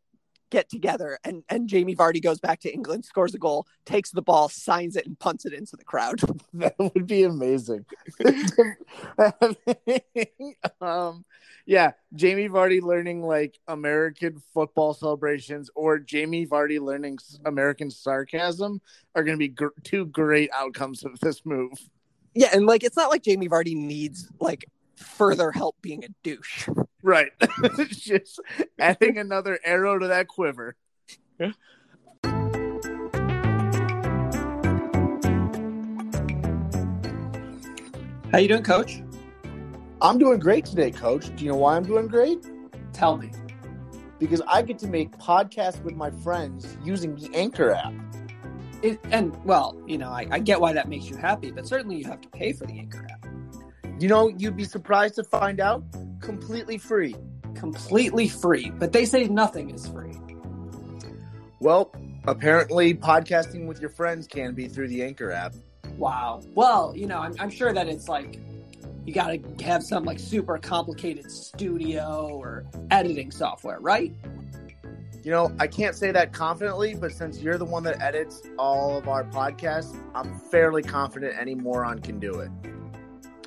get 0.51 0.69
together, 0.69 1.19
and 1.25 1.45
and 1.49 1.69
Jamie 1.69 1.95
Vardy 1.95 2.23
goes 2.23 2.41
back 2.41 2.61
to 2.61 2.73
England, 2.73 3.05
scores 3.05 3.35
a 3.35 3.39
goal, 3.39 3.67
takes 3.85 4.11
the 4.11 4.23
ball, 4.23 4.49
signs 4.49 4.97
it, 4.97 5.07
and 5.07 5.19
punts 5.19 5.47
it 5.47 5.53
into 5.53 5.77
the 5.77 5.85
crowd. 5.85 6.21
That 6.55 6.75
would 6.79 7.07
be 7.07 7.23
amazing. 7.23 7.85
um, 10.81 11.25
yeah, 11.67 11.93
Jamie 12.15 12.49
Vardy 12.49 12.81
learning 12.81 13.23
like 13.23 13.59
American 13.69 14.43
football 14.55 14.95
celebrations 14.95 15.71
or 15.77 15.99
Jamie 15.99 16.47
Vardy 16.47 16.81
learning 16.81 17.19
American 17.45 17.91
sarcasm 17.91 18.81
are 19.15 19.23
going 19.23 19.37
to 19.37 19.39
be 19.39 19.49
gr- 19.49 19.69
two 19.85 20.07
great 20.07 20.51
outcomes 20.53 21.05
of 21.05 21.21
this 21.21 21.45
move. 21.45 21.79
Yeah, 22.35 22.49
and 22.53 22.67
like 22.67 22.85
it's 22.85 22.97
not 22.97 23.11
like 23.11 23.23
Jamie 23.23 23.49
Vardy 23.49 23.75
needs 23.75 24.29
like 24.41 24.67
further 24.97 25.51
help 25.51 25.77
being 25.83 26.05
a 26.05 26.09
douche. 26.23 26.69
Right. 27.03 27.31
it's 27.41 28.01
just 28.01 28.41
adding 28.79 29.19
another 29.19 29.59
arrow 29.65 29.99
to 29.99 30.09
that 30.09 30.29
quiver. 30.29 30.77
How 38.31 38.37
you 38.39 38.49
doing, 38.49 38.63
Coach? 38.63 39.01
I'm 40.03 40.19
doing 40.19 40.39
great 40.39 40.67
today, 40.67 40.91
coach. 40.91 41.35
Do 41.35 41.45
you 41.45 41.51
know 41.51 41.57
why 41.57 41.77
I'm 41.77 41.85
doing 41.85 42.09
great? 42.09 42.47
Tell 42.93 43.17
me. 43.17 43.33
Because 44.19 44.43
I 44.47 44.61
get 44.63 44.79
to 44.81 44.87
make 44.87 45.17
podcasts 45.17 45.83
with 45.83 45.97
my 45.97 46.11
friends 46.11 46.77
using 46.85 47.17
the 47.17 47.35
Anchor 47.35 47.73
app. 47.73 47.95
It, 48.83 49.01
and 49.11 49.35
well, 49.45 49.77
you 49.87 49.99
know, 49.99 50.11
I, 50.11 50.27
I 50.31 50.39
get 50.39 50.61
why 50.61 50.73
that 50.73 50.89
makes 50.89 51.09
you 51.09 51.17
happy, 51.17 51.51
but 51.51 51.67
certainly 51.67 51.97
you 51.97 52.05
have 52.05 52.21
to 52.21 52.29
pay 52.29 52.53
for 52.53 52.67
the 52.67 52.79
Anchor 52.79 53.07
app. 53.11 53.27
You 54.01 54.09
know, 54.09 54.29
you'd 54.29 54.57
be 54.57 54.65
surprised 54.65 55.17
to 55.17 55.25
find 55.25 55.61
out 55.61 55.83
completely 56.21 56.79
free. 56.79 57.17
Completely 57.55 58.29
free, 58.29 58.71
but 58.71 58.93
they 58.93 59.05
say 59.05 59.25
nothing 59.27 59.71
is 59.71 59.89
free. 59.89 60.15
Well, 61.59 61.93
apparently, 62.27 62.95
podcasting 62.95 63.67
with 63.67 63.81
your 63.81 63.91
friends 63.91 64.29
can 64.29 64.55
be 64.55 64.69
through 64.69 64.89
the 64.89 65.03
Anchor 65.03 65.33
app. 65.33 65.55
Wow. 65.97 66.43
Well, 66.55 66.93
you 66.95 67.07
know, 67.07 67.19
I'm, 67.19 67.35
I'm 67.41 67.51
sure 67.51 67.73
that 67.73 67.89
it's 67.89 68.09
like 68.09 68.39
you 69.05 69.13
got 69.13 69.29
to 69.29 69.65
have 69.65 69.83
some 69.83 70.05
like 70.05 70.21
super 70.21 70.59
complicated 70.59 71.31
studio 71.31 72.29
or 72.31 72.65
editing 72.91 73.33
software, 73.33 73.81
right? 73.81 74.13
You 75.29 75.35
know, 75.35 75.53
I 75.61 75.67
can't 75.67 75.95
say 75.95 76.11
that 76.11 76.33
confidently, 76.33 76.95
but 76.95 77.13
since 77.13 77.43
you're 77.43 77.59
the 77.59 77.65
one 77.67 77.83
that 77.83 78.01
edits 78.01 78.41
all 78.59 78.97
of 78.97 79.09
our 79.09 79.25
podcasts, 79.25 79.95
I'm 80.15 80.39
fairly 80.39 80.83
confident 80.83 81.37
any 81.39 81.55
moron 81.55 81.99
can 81.99 82.19
do 82.19 82.41
it. 82.41 82.51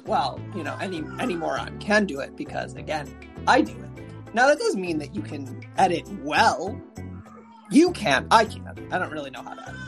Well, 0.06 0.40
you 0.56 0.64
know, 0.64 0.78
any 0.80 1.04
any 1.20 1.36
moron 1.36 1.80
can 1.80 2.06
do 2.06 2.20
it 2.20 2.36
because 2.36 2.76
again, 2.76 3.12
I 3.48 3.62
do 3.62 3.72
it. 3.72 4.36
Now 4.36 4.46
that 4.46 4.60
doesn't 4.60 4.80
mean 4.80 5.00
that 5.00 5.16
you 5.16 5.24
can 5.24 5.60
edit 5.80 6.08
well. 6.20 6.80
You 7.72 7.94
can. 7.94 8.28
I 8.30 8.46
can't. 8.46 8.80
I 8.94 9.00
don't 9.00 9.12
really 9.12 9.32
know 9.32 9.42
how 9.42 9.56
to 9.56 9.68
edit, 9.68 9.82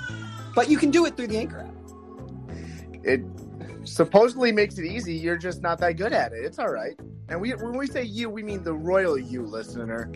but 0.55 0.71
you 0.71 0.79
can 0.79 0.89
do 0.89 1.05
it 1.05 1.15
through 1.15 1.27
the 1.27 1.37
Anchor 1.37 1.59
app. 1.59 2.55
It 3.03 3.21
supposedly 3.83 4.51
makes 4.51 4.79
it 4.79 4.85
easy. 4.85 5.13
You're 5.13 5.37
just 5.37 5.61
not 5.61 5.77
that 5.81 5.97
good 5.97 6.11
at 6.11 6.33
it. 6.33 6.43
It's 6.43 6.57
all 6.57 6.71
right. 6.71 6.99
And 7.29 7.39
we 7.39 7.51
when 7.51 7.77
we 7.77 7.85
say 7.85 8.01
you, 8.01 8.31
we 8.31 8.41
mean 8.41 8.63
the 8.63 8.73
royal 8.73 9.15
you 9.15 9.43
listener, 9.43 10.11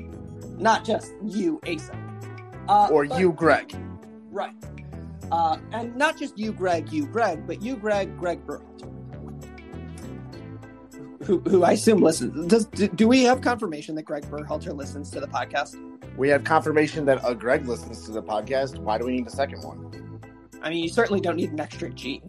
Not 0.58 0.84
just 0.84 1.13
you, 1.24 1.60
Asa, 1.67 1.96
uh, 2.67 2.90
or 2.92 3.06
but- 3.06 3.19
you, 3.19 3.31
Greg. 3.31 3.73
right? 4.31 4.54
Uh, 5.31 5.58
and 5.73 5.96
not 5.96 6.17
just 6.17 6.38
you, 6.38 6.52
Greg, 6.54 6.92
you, 6.92 7.06
Greg, 7.06 7.46
but 7.46 7.62
you, 7.62 7.75
Greg, 7.75 8.17
Greg 8.17 8.46
Berhalter, 8.46 8.90
who, 11.25 11.40
who 11.42 11.63
I 11.63 11.71
assume 11.73 12.02
listens. 12.02 12.48
Does 12.48 12.65
do, 12.65 12.88
do 12.88 13.08
we 13.08 13.23
have 13.23 13.42
confirmation 13.42 13.96
that 13.96 14.04
Greg 14.04 14.23
Berhalter 14.29 14.73
listens 14.73 15.10
to 15.12 15.19
the 15.19 15.27
podcast? 15.27 15.75
We 16.15 16.29
have 16.29 16.44
confirmation 16.46 17.06
that 17.06 17.19
a 17.25 17.36
Greg 17.36 17.67
listens 17.67 18.06
to 18.06 18.12
the 18.12 18.23
podcast. 18.23 18.77
Why 18.77 18.98
do 18.98 19.06
we 19.06 19.17
need 19.17 19.27
a 19.27 19.31
second 19.31 19.63
one? 19.63 20.21
I 20.62 20.69
mean, 20.69 20.81
you 20.84 20.90
certainly 20.90 21.19
don't 21.21 21.36
need 21.36 21.52
an 21.52 21.60
extra 21.60 21.90
G. 21.90 22.21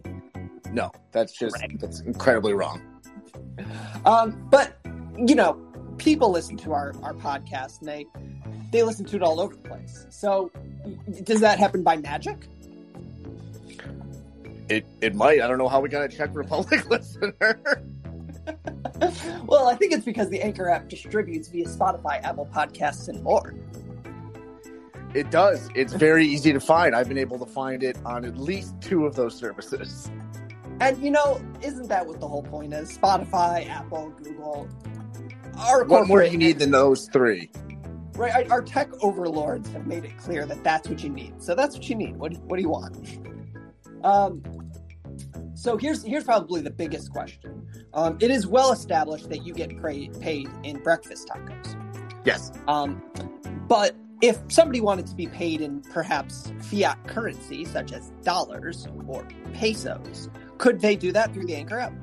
No, 0.71 0.91
that's 1.11 1.31
just 1.33 1.55
Right. 1.55 1.79
that's 1.79 2.01
incredibly 2.01 2.53
wrong. 2.53 2.81
Um, 4.05 4.45
but 4.51 4.77
you 5.17 5.35
know, 5.35 5.53
people 5.97 6.29
listen 6.31 6.57
to 6.57 6.73
our 6.73 6.93
our 7.01 7.13
podcast 7.13 7.79
and 7.79 7.87
they 7.87 8.05
they 8.71 8.83
listen 8.83 9.05
to 9.05 9.15
it 9.15 9.23
all 9.23 9.39
over 9.39 9.55
the 9.55 9.67
place. 9.67 10.05
So, 10.09 10.51
does 11.23 11.41
that 11.41 11.59
happen 11.59 11.83
by 11.83 11.97
magic? 11.97 12.37
It 14.69 14.85
it 15.01 15.15
might. 15.15 15.41
I 15.41 15.47
don't 15.47 15.57
know 15.57 15.67
how 15.67 15.81
we 15.81 15.89
got 15.89 16.03
a 16.03 16.07
Czech 16.09 16.29
Republic 16.33 16.87
listener. 16.89 17.59
well, 19.45 19.67
I 19.67 19.75
think 19.75 19.93
it's 19.93 20.05
because 20.05 20.29
the 20.29 20.41
Anchor 20.41 20.69
app 20.69 20.87
distributes 20.89 21.47
via 21.49 21.65
Spotify, 21.65 22.21
Apple 22.23 22.47
Podcasts, 22.53 23.07
and 23.07 23.23
more. 23.23 23.53
It 25.15 25.31
does. 25.31 25.69
It's 25.73 25.93
very 25.93 26.27
easy 26.27 26.53
to 26.53 26.59
find. 26.59 26.95
I've 26.95 27.07
been 27.07 27.17
able 27.17 27.39
to 27.39 27.45
find 27.47 27.81
it 27.81 27.97
on 28.05 28.25
at 28.25 28.37
least 28.37 28.75
two 28.79 29.07
of 29.07 29.15
those 29.15 29.35
services. 29.35 30.11
And 30.79 30.97
you 31.03 31.09
know, 31.09 31.41
isn't 31.63 31.87
that 31.87 32.05
what 32.05 32.19
the 32.19 32.27
whole 32.27 32.43
point 32.43 32.73
is? 32.73 32.95
Spotify, 32.95 33.67
Apple, 33.67 34.13
Google. 34.21 34.67
Our 35.57 35.83
What 35.83 36.07
more 36.07 36.23
do 36.23 36.29
you 36.29 36.37
need 36.37 36.59
than 36.59 36.71
those 36.71 37.09
three? 37.09 37.49
Right, 38.19 38.51
our, 38.51 38.61
tech 38.61 38.89
overlords 39.01 39.71
have 39.71 39.87
made 39.87 40.03
it 40.03 40.17
clear 40.17 40.45
that 40.45 40.61
that's 40.61 40.89
what 40.89 41.01
you 41.01 41.09
need. 41.09 41.41
So 41.41 41.55
that's 41.55 41.75
what 41.75 41.87
you 41.87 41.95
need. 41.95 42.17
What 42.17 42.33
do, 42.33 42.39
what 42.41 42.57
do 42.57 42.61
you 42.61 42.67
want? 42.67 42.97
Um, 44.03 44.43
so 45.53 45.77
here's 45.77 46.03
here's 46.03 46.25
probably 46.25 46.59
the 46.59 46.69
biggest 46.69 47.11
question. 47.11 47.65
Um, 47.93 48.17
it 48.19 48.29
is 48.29 48.45
well 48.45 48.73
established 48.73 49.29
that 49.29 49.45
you 49.45 49.53
get 49.53 49.77
pra- 49.77 50.09
paid 50.19 50.49
in 50.63 50.83
breakfast 50.83 51.29
tacos. 51.29 51.77
Yes. 52.25 52.51
Um, 52.67 53.01
but 53.69 53.95
if 54.21 54.37
somebody 54.49 54.81
wanted 54.81 55.07
to 55.07 55.15
be 55.15 55.27
paid 55.27 55.61
in 55.61 55.81
perhaps 55.81 56.51
fiat 56.61 56.97
currency, 57.07 57.63
such 57.63 57.93
as 57.93 58.11
dollars 58.23 58.85
or 59.07 59.25
pesos, 59.53 60.29
could 60.57 60.81
they 60.81 60.97
do 60.97 61.13
that 61.13 61.33
through 61.33 61.45
the 61.45 61.55
Anchor 61.55 61.79
app? 61.79 61.93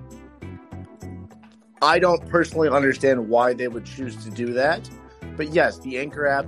I 1.82 1.98
don't 1.98 2.26
personally 2.30 2.70
understand 2.70 3.28
why 3.28 3.52
they 3.52 3.68
would 3.68 3.84
choose 3.84 4.16
to 4.24 4.30
do 4.30 4.54
that. 4.54 4.88
But 5.36 5.52
yes, 5.52 5.78
the 5.78 5.98
Anchor 5.98 6.26
app 6.26 6.46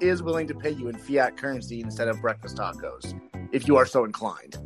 is 0.00 0.22
willing 0.22 0.46
to 0.46 0.54
pay 0.54 0.70
you 0.70 0.88
in 0.88 0.96
fiat 0.96 1.36
currency 1.36 1.80
instead 1.80 2.08
of 2.08 2.20
breakfast 2.20 2.56
tacos, 2.56 3.18
if 3.52 3.66
you 3.66 3.76
are 3.76 3.86
so 3.86 4.04
inclined. 4.04 4.56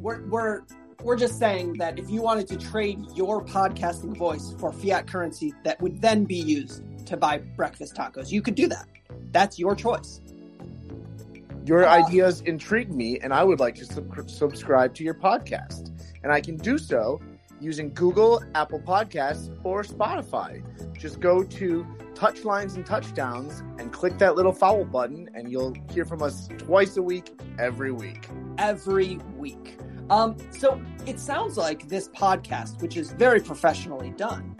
We're 0.00 0.26
we're 0.26 0.62
we're 1.02 1.16
just 1.16 1.38
saying 1.38 1.74
that 1.74 1.98
if 1.98 2.08
you 2.08 2.22
wanted 2.22 2.48
to 2.48 2.56
trade 2.56 3.04
your 3.14 3.44
podcasting 3.44 4.16
voice 4.16 4.54
for 4.58 4.72
fiat 4.72 5.06
currency 5.06 5.52
that 5.64 5.80
would 5.82 6.00
then 6.00 6.24
be 6.24 6.36
used 6.36 6.82
to 7.06 7.16
buy 7.16 7.38
breakfast 7.38 7.94
tacos, 7.94 8.32
you 8.32 8.40
could 8.40 8.54
do 8.54 8.66
that. 8.68 8.88
That's 9.30 9.58
your 9.58 9.74
choice. 9.74 10.22
Your 11.66 11.86
uh, 11.86 12.04
ideas 12.04 12.40
intrigue 12.42 12.90
me, 12.90 13.18
and 13.20 13.34
I 13.34 13.44
would 13.44 13.60
like 13.60 13.74
to 13.76 13.84
sub- 13.84 14.30
subscribe 14.30 14.94
to 14.94 15.04
your 15.04 15.14
podcast. 15.14 15.90
And 16.22 16.32
I 16.32 16.40
can 16.40 16.56
do 16.56 16.78
so 16.78 17.20
using 17.64 17.92
Google, 17.94 18.42
Apple 18.54 18.80
Podcasts, 18.80 19.56
or 19.64 19.82
Spotify. 19.82 20.62
Just 20.96 21.18
go 21.18 21.42
to 21.42 21.86
Touchlines 22.14 22.76
and 22.76 22.86
Touchdowns 22.86 23.60
and 23.78 23.92
click 23.92 24.18
that 24.18 24.36
little 24.36 24.52
follow 24.52 24.84
button, 24.84 25.28
and 25.34 25.50
you'll 25.50 25.74
hear 25.90 26.04
from 26.04 26.22
us 26.22 26.48
twice 26.58 26.96
a 26.96 27.02
week, 27.02 27.36
every 27.58 27.90
week. 27.90 28.28
every 28.58 29.18
week. 29.36 29.78
Um, 30.10 30.36
so 30.50 30.80
it 31.06 31.18
sounds 31.18 31.56
like 31.56 31.88
this 31.88 32.08
podcast, 32.08 32.82
which 32.82 32.96
is 32.96 33.12
very 33.12 33.40
professionally 33.40 34.10
done, 34.10 34.56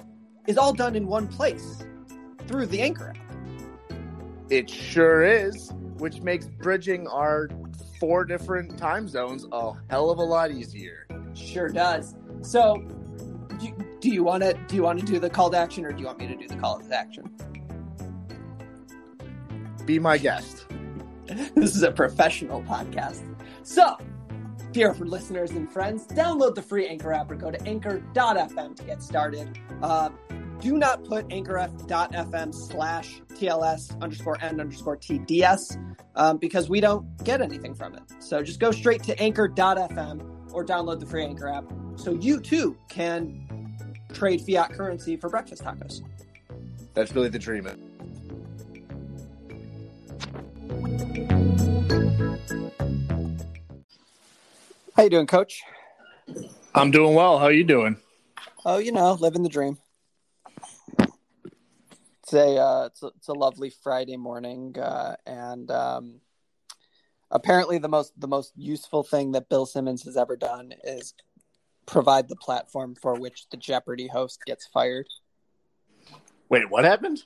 is 0.46 0.56
all 0.56 0.72
done 0.72 0.96
in 0.96 1.06
one 1.06 1.28
place 1.28 1.84
through 2.46 2.66
the 2.66 2.80
Anchor 2.80 3.10
app. 3.10 3.96
It 4.50 4.68
sure 4.68 5.22
is, 5.22 5.72
which 5.98 6.20
makes 6.20 6.46
bridging 6.46 7.06
our 7.08 7.48
four 8.00 8.24
different 8.24 8.76
time 8.78 9.08
zones 9.08 9.46
a 9.52 9.72
hell 9.90 10.10
of 10.10 10.18
a 10.18 10.22
lot 10.22 10.50
easier. 10.50 11.06
Sure 11.34 11.68
does. 11.68 12.16
So, 12.42 12.84
do, 13.64 13.84
do 14.00 14.10
you 14.10 14.22
want 14.22 14.42
to 14.42 14.54
do 14.68 14.76
you 14.76 14.82
want 14.82 15.00
to 15.00 15.06
do 15.06 15.18
the 15.18 15.30
call 15.30 15.50
to 15.50 15.56
action, 15.56 15.84
or 15.84 15.92
do 15.92 16.00
you 16.00 16.06
want 16.06 16.18
me 16.18 16.26
to 16.26 16.36
do 16.36 16.46
the 16.46 16.56
call 16.56 16.78
to 16.78 16.94
action? 16.94 17.30
Be 19.86 19.98
my 19.98 20.18
guest. 20.18 20.66
this 21.26 21.74
is 21.74 21.82
a 21.82 21.90
professional 21.90 22.62
podcast. 22.62 23.22
So, 23.62 23.96
dear 24.72 24.92
for 24.94 25.06
listeners 25.06 25.52
and 25.52 25.70
friends, 25.70 26.06
download 26.06 26.54
the 26.54 26.62
free 26.62 26.86
Anchor 26.86 27.12
app 27.12 27.30
or 27.30 27.36
go 27.36 27.50
to 27.50 27.62
anchor.fm 27.66 28.76
to 28.76 28.82
get 28.84 29.02
started. 29.02 29.58
Uh, 29.82 30.10
do 30.60 30.78
not 30.78 31.04
put 31.04 31.26
anchor.fm 31.30 32.54
slash 32.54 33.20
TLS 33.34 34.00
underscore 34.00 34.38
N 34.40 34.60
underscore 34.60 34.96
TDS 34.96 35.96
um, 36.14 36.38
because 36.38 36.68
we 36.68 36.80
don't 36.80 37.22
get 37.24 37.40
anything 37.40 37.74
from 37.74 37.94
it. 37.94 38.02
So 38.18 38.42
just 38.42 38.60
go 38.60 38.70
straight 38.70 39.02
to 39.04 39.18
anchor.fm 39.20 40.52
or 40.52 40.64
download 40.64 41.00
the 41.00 41.06
free 41.06 41.24
Anchor 41.24 41.48
app 41.48 41.64
so 41.96 42.12
you 42.14 42.40
too 42.40 42.76
can 42.88 43.43
trade 44.14 44.40
fiat 44.40 44.72
currency 44.72 45.16
for 45.16 45.28
breakfast 45.28 45.62
tacos. 45.62 46.00
That's 46.94 47.14
really 47.14 47.28
the 47.28 47.38
dream. 47.38 47.68
How 54.96 55.02
you 55.02 55.10
doing, 55.10 55.26
Coach? 55.26 55.62
I'm 56.74 56.90
doing 56.90 57.14
well. 57.14 57.38
How 57.38 57.48
you 57.48 57.64
doing? 57.64 57.96
Oh, 58.64 58.78
you 58.78 58.92
know, 58.92 59.14
living 59.14 59.42
the 59.42 59.48
dream. 59.48 59.78
It's 62.22 62.32
a 62.32 62.56
uh, 62.56 62.86
it's 62.86 63.02
a, 63.02 63.06
it's 63.08 63.28
a 63.28 63.34
lovely 63.34 63.70
Friday 63.70 64.16
morning, 64.16 64.78
uh, 64.78 65.16
and 65.26 65.70
um, 65.70 66.20
apparently 67.30 67.78
the 67.78 67.88
most 67.88 68.18
the 68.18 68.28
most 68.28 68.52
useful 68.56 69.02
thing 69.02 69.32
that 69.32 69.48
Bill 69.50 69.66
Simmons 69.66 70.04
has 70.04 70.16
ever 70.16 70.36
done 70.36 70.72
is 70.84 71.12
provide 71.86 72.28
the 72.28 72.36
platform 72.36 72.94
for 72.94 73.14
which 73.14 73.48
the 73.50 73.56
Jeopardy 73.56 74.08
host 74.08 74.40
gets 74.46 74.66
fired. 74.66 75.06
Wait, 76.48 76.68
what 76.70 76.84
happened? 76.84 77.24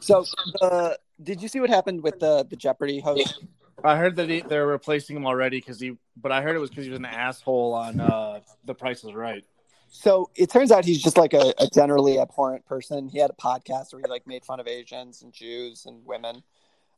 So, 0.00 0.24
uh, 0.60 0.94
did 1.22 1.42
you 1.42 1.48
see 1.48 1.60
what 1.60 1.70
happened 1.70 2.02
with 2.02 2.18
the 2.18 2.46
the 2.48 2.56
Jeopardy 2.56 3.00
host? 3.00 3.40
I 3.82 3.96
heard 3.96 4.16
that 4.16 4.30
he, 4.30 4.40
they're 4.40 4.66
replacing 4.66 5.16
him 5.16 5.26
already 5.26 5.58
because 5.58 5.78
he, 5.78 5.96
but 6.16 6.32
I 6.32 6.40
heard 6.40 6.56
it 6.56 6.58
was 6.58 6.70
because 6.70 6.84
he 6.84 6.90
was 6.90 6.98
an 6.98 7.04
asshole 7.04 7.74
on 7.74 8.00
uh, 8.00 8.40
The 8.64 8.74
Price 8.74 9.04
is 9.04 9.12
Right. 9.12 9.44
So 9.88 10.30
it 10.34 10.50
turns 10.50 10.72
out 10.72 10.84
he's 10.84 11.02
just 11.02 11.16
like 11.16 11.34
a, 11.34 11.52
a 11.58 11.68
generally 11.72 12.18
abhorrent 12.18 12.64
person. 12.64 13.08
He 13.08 13.18
had 13.18 13.30
a 13.30 13.34
podcast 13.34 13.92
where 13.92 14.00
he 14.00 14.08
like 14.08 14.26
made 14.26 14.44
fun 14.44 14.58
of 14.58 14.66
Asians 14.66 15.22
and 15.22 15.32
Jews 15.32 15.86
and 15.86 16.04
women. 16.04 16.42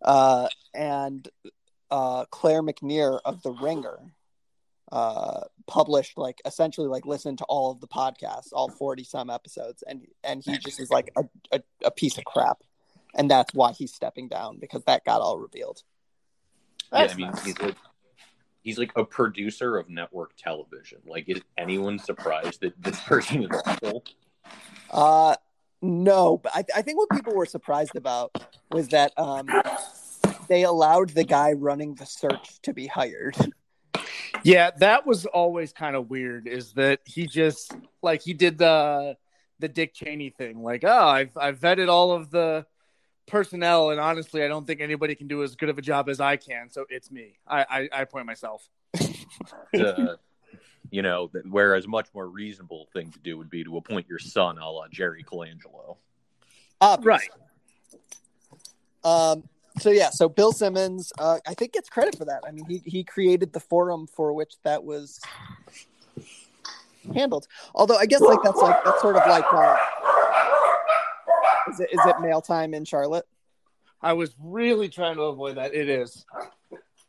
Uh, 0.00 0.48
and 0.74 1.28
uh, 1.90 2.24
Claire 2.30 2.62
McNear 2.62 3.20
of 3.24 3.42
The 3.42 3.50
Ringer 3.50 3.98
uh, 4.92 5.40
published 5.66 6.16
like 6.16 6.40
essentially 6.44 6.86
like 6.86 7.06
listened 7.06 7.38
to 7.38 7.44
all 7.44 7.70
of 7.70 7.80
the 7.80 7.88
podcasts, 7.88 8.48
all 8.52 8.68
forty 8.68 9.04
some 9.04 9.30
episodes, 9.30 9.82
and 9.86 10.06
and 10.22 10.42
he 10.44 10.58
just 10.58 10.80
is 10.80 10.90
like 10.90 11.10
a, 11.16 11.24
a, 11.52 11.60
a 11.84 11.90
piece 11.90 12.18
of 12.18 12.24
crap, 12.24 12.58
and 13.14 13.30
that's 13.30 13.52
why 13.54 13.72
he's 13.72 13.92
stepping 13.92 14.28
down 14.28 14.58
because 14.58 14.84
that 14.84 15.04
got 15.04 15.20
all 15.20 15.38
revealed. 15.38 15.82
yeah, 16.92 17.08
I 17.10 17.14
mean, 17.14 17.32
he's 17.44 17.58
like 17.58 17.76
he's 18.62 18.78
like 18.78 18.92
a 18.96 19.04
producer 19.04 19.76
of 19.76 19.88
network 19.88 20.36
television. 20.36 20.98
Like, 21.06 21.28
is 21.28 21.40
anyone 21.56 21.98
surprised 21.98 22.60
that 22.60 22.80
this 22.82 23.00
person 23.06 23.44
is 23.44 23.62
awful? 23.64 24.04
Uh, 24.90 25.36
no, 25.82 26.38
but 26.38 26.52
I, 26.54 26.64
I 26.76 26.82
think 26.82 26.98
what 26.98 27.10
people 27.10 27.34
were 27.34 27.46
surprised 27.46 27.96
about 27.96 28.32
was 28.70 28.88
that 28.88 29.12
um, 29.16 29.48
they 30.48 30.64
allowed 30.64 31.10
the 31.10 31.24
guy 31.24 31.52
running 31.52 31.94
the 31.94 32.06
search 32.06 32.60
to 32.62 32.72
be 32.72 32.86
hired. 32.86 33.36
Yeah, 34.46 34.70
that 34.78 35.04
was 35.04 35.26
always 35.26 35.72
kind 35.72 35.96
of 35.96 36.08
weird. 36.08 36.46
Is 36.46 36.74
that 36.74 37.00
he 37.04 37.26
just 37.26 37.74
like 38.00 38.22
he 38.22 38.32
did 38.32 38.58
the 38.58 39.16
the 39.58 39.66
Dick 39.66 39.92
Cheney 39.92 40.30
thing? 40.30 40.62
Like, 40.62 40.84
oh, 40.84 41.08
I've 41.08 41.36
I've 41.36 41.58
vetted 41.58 41.88
all 41.88 42.12
of 42.12 42.30
the 42.30 42.64
personnel, 43.26 43.90
and 43.90 43.98
honestly, 43.98 44.44
I 44.44 44.48
don't 44.48 44.64
think 44.64 44.80
anybody 44.80 45.16
can 45.16 45.26
do 45.26 45.42
as 45.42 45.56
good 45.56 45.68
of 45.68 45.78
a 45.78 45.82
job 45.82 46.08
as 46.08 46.20
I 46.20 46.36
can. 46.36 46.70
So 46.70 46.86
it's 46.88 47.10
me. 47.10 47.40
I 47.44 47.88
I, 47.92 48.02
I 48.02 48.04
point 48.04 48.26
myself. 48.26 48.68
Uh, 49.76 50.14
you 50.90 51.02
know, 51.02 51.28
whereas 51.50 51.86
much 51.86 52.06
more 52.14 52.26
reasonable 52.28 52.86
thing 52.92 53.10
to 53.10 53.18
do 53.18 53.36
would 53.36 53.50
be 53.50 53.64
to 53.64 53.76
appoint 53.76 54.06
your 54.08 54.18
son, 54.18 54.56
a 54.58 54.70
la 54.70 54.86
Jerry 54.88 55.24
Colangelo. 55.24 55.96
Obviously. 56.80 57.28
Right. 59.04 59.32
Um. 59.32 59.42
So 59.78 59.90
yeah. 59.90 60.10
So 60.10 60.28
Bill 60.28 60.52
Simmons, 60.52 61.12
uh, 61.18 61.38
I 61.46 61.54
think 61.54 61.72
gets 61.72 61.88
credit 61.88 62.16
for 62.16 62.24
that. 62.24 62.42
I 62.46 62.50
mean, 62.50 62.64
he 62.66 62.82
he 62.84 63.04
created 63.04 63.52
the 63.52 63.60
forum 63.60 64.06
for 64.06 64.32
which 64.32 64.54
that 64.64 64.84
was 64.84 65.20
handled. 67.14 67.46
Although 67.74 67.96
I 67.96 68.06
guess 68.06 68.20
like 68.20 68.38
that's 68.42 68.60
like 68.60 68.76
that's 68.84 69.00
sort 69.02 69.16
of 69.16 69.28
like 69.28 69.44
uh, 69.52 69.76
is 71.70 71.80
it 71.80 71.90
is 71.92 72.00
it 72.06 72.20
mail 72.20 72.40
time 72.40 72.74
in 72.74 72.84
Charlotte? 72.84 73.26
I 74.02 74.12
was 74.12 74.34
really 74.42 74.88
trying 74.88 75.16
to 75.16 75.22
avoid 75.22 75.56
that. 75.56 75.74
It 75.74 75.88
is. 75.88 76.24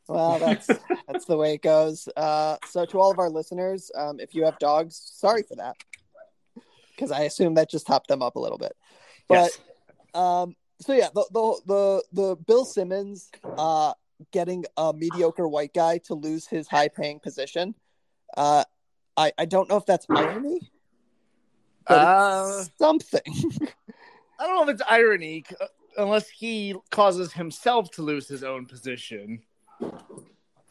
Well, 0.07 0.39
that's 0.39 0.67
that's 1.07 1.25
the 1.25 1.37
way 1.37 1.53
it 1.53 1.61
goes. 1.61 2.07
Uh, 2.15 2.57
so 2.65 2.85
to 2.85 2.99
all 2.99 3.11
of 3.11 3.19
our 3.19 3.29
listeners, 3.29 3.91
um, 3.95 4.19
if 4.19 4.33
you 4.35 4.45
have 4.45 4.57
dogs, 4.59 4.99
sorry 5.15 5.43
for 5.43 5.55
that, 5.55 5.75
because 6.95 7.11
I 7.11 7.21
assume 7.21 7.55
that 7.55 7.69
just 7.69 7.87
topped 7.87 8.07
them 8.07 8.21
up 8.21 8.35
a 8.35 8.39
little 8.39 8.57
bit. 8.57 8.75
But 9.27 9.51
Yes. 9.51 9.59
um, 10.13 10.55
so 10.79 10.93
yeah, 10.93 11.09
the 11.13 11.25
the 11.31 11.61
the, 11.65 12.03
the 12.13 12.35
Bill 12.35 12.65
Simmons 12.65 13.31
uh, 13.57 13.93
getting 14.31 14.65
a 14.77 14.93
mediocre 14.93 15.47
white 15.47 15.73
guy 15.73 15.99
to 15.99 16.13
lose 16.13 16.47
his 16.47 16.67
high 16.67 16.87
paying 16.87 17.19
position. 17.19 17.75
Uh, 18.35 18.63
I 19.15 19.31
I 19.37 19.45
don't 19.45 19.69
know 19.69 19.77
if 19.77 19.85
that's 19.85 20.07
irony. 20.15 20.71
But 21.87 22.01
Uh, 22.01 22.63
something. 22.77 23.21
I 24.39 24.45
don't 24.45 24.55
know 24.55 24.63
if 24.63 24.69
it's 24.69 24.83
irony, 24.89 25.45
unless 25.97 26.29
he 26.29 26.75
causes 26.91 27.33
himself 27.33 27.89
to 27.91 28.01
lose 28.01 28.27
his 28.27 28.43
own 28.43 28.65
position. 28.65 29.41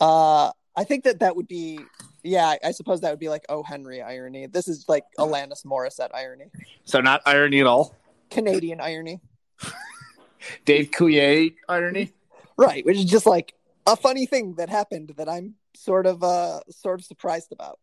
Uh, 0.00 0.50
I 0.76 0.84
think 0.84 1.04
that 1.04 1.20
that 1.20 1.34
would 1.34 1.48
be, 1.48 1.80
yeah, 2.22 2.56
I 2.62 2.70
suppose 2.72 3.00
that 3.00 3.10
would 3.10 3.18
be 3.18 3.30
like 3.30 3.44
oh 3.48 3.62
Henry 3.62 4.02
irony. 4.02 4.46
This 4.46 4.68
is 4.68 4.84
like 4.88 5.04
Alanis 5.18 5.64
Morissette 5.64 6.10
irony, 6.14 6.50
So 6.84 7.00
not 7.00 7.22
irony 7.24 7.60
at 7.60 7.66
all. 7.66 7.96
Canadian 8.30 8.80
irony. 8.80 9.20
Dave 10.64 10.90
Coulier 10.90 11.54
irony. 11.68 12.12
Right, 12.56 12.84
which 12.84 12.96
is 12.96 13.04
just 13.04 13.26
like 13.26 13.54
a 13.86 13.96
funny 13.96 14.26
thing 14.26 14.54
that 14.54 14.68
happened 14.68 15.14
that 15.16 15.28
I'm 15.28 15.54
sort 15.74 16.06
of 16.06 16.22
uh 16.22 16.60
sort 16.70 17.00
of 17.00 17.06
surprised 17.06 17.52
about. 17.52 17.78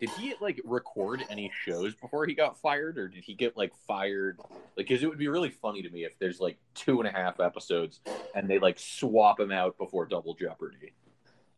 Did 0.00 0.10
he 0.10 0.34
like 0.40 0.58
record 0.64 1.22
any 1.28 1.52
shows 1.64 1.94
before 1.94 2.24
he 2.24 2.34
got 2.34 2.58
fired, 2.58 2.96
or 2.96 3.08
did 3.08 3.22
he 3.22 3.34
get 3.34 3.56
like 3.56 3.72
fired? 3.86 4.38
Like, 4.76 4.88
because 4.88 5.02
it 5.02 5.08
would 5.08 5.18
be 5.18 5.28
really 5.28 5.50
funny 5.50 5.82
to 5.82 5.90
me 5.90 6.04
if 6.04 6.18
there's 6.18 6.40
like 6.40 6.56
two 6.74 7.00
and 7.00 7.08
a 7.08 7.12
half 7.12 7.38
episodes 7.38 8.00
and 8.34 8.48
they 8.48 8.58
like 8.58 8.78
swap 8.78 9.38
him 9.38 9.52
out 9.52 9.76
before 9.76 10.06
Double 10.06 10.34
Jeopardy. 10.34 10.94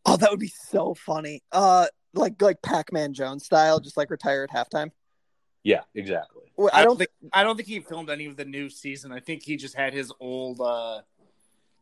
Oh, 0.05 0.17
that 0.17 0.31
would 0.31 0.41
be 0.41 0.49
so 0.49 0.95
funny. 0.95 1.43
Uh, 1.53 1.87
like 2.15 2.43
like 2.43 2.61
Pac-Man 2.63 3.15
Jones 3.15 3.45
style, 3.45 3.79
just 3.79 3.97
like 3.97 4.11
retire 4.11 4.43
at 4.43 4.51
halftime. 4.51 4.91
Yeah, 5.65 5.83
exactly. 5.95 6.43
Well, 6.57 6.71
I 6.73 6.81
I 6.81 6.85
don't 6.85 6.99
don't 6.99 6.99
think 6.99 7.11
I 7.33 7.43
don't 7.45 7.57
think 7.57 7.69
he 7.69 7.81
filmed 7.81 8.11
any 8.11 8.27
of 8.27 8.37
the 8.37 8.45
new 8.45 8.69
season. 8.69 9.13
I 9.13 9.21
think 9.21 9.43
he 9.43 9.57
just 9.57 9.75
had 9.75 9.93
his 9.93 10.13
old 10.21 10.61
uh 10.61 11.03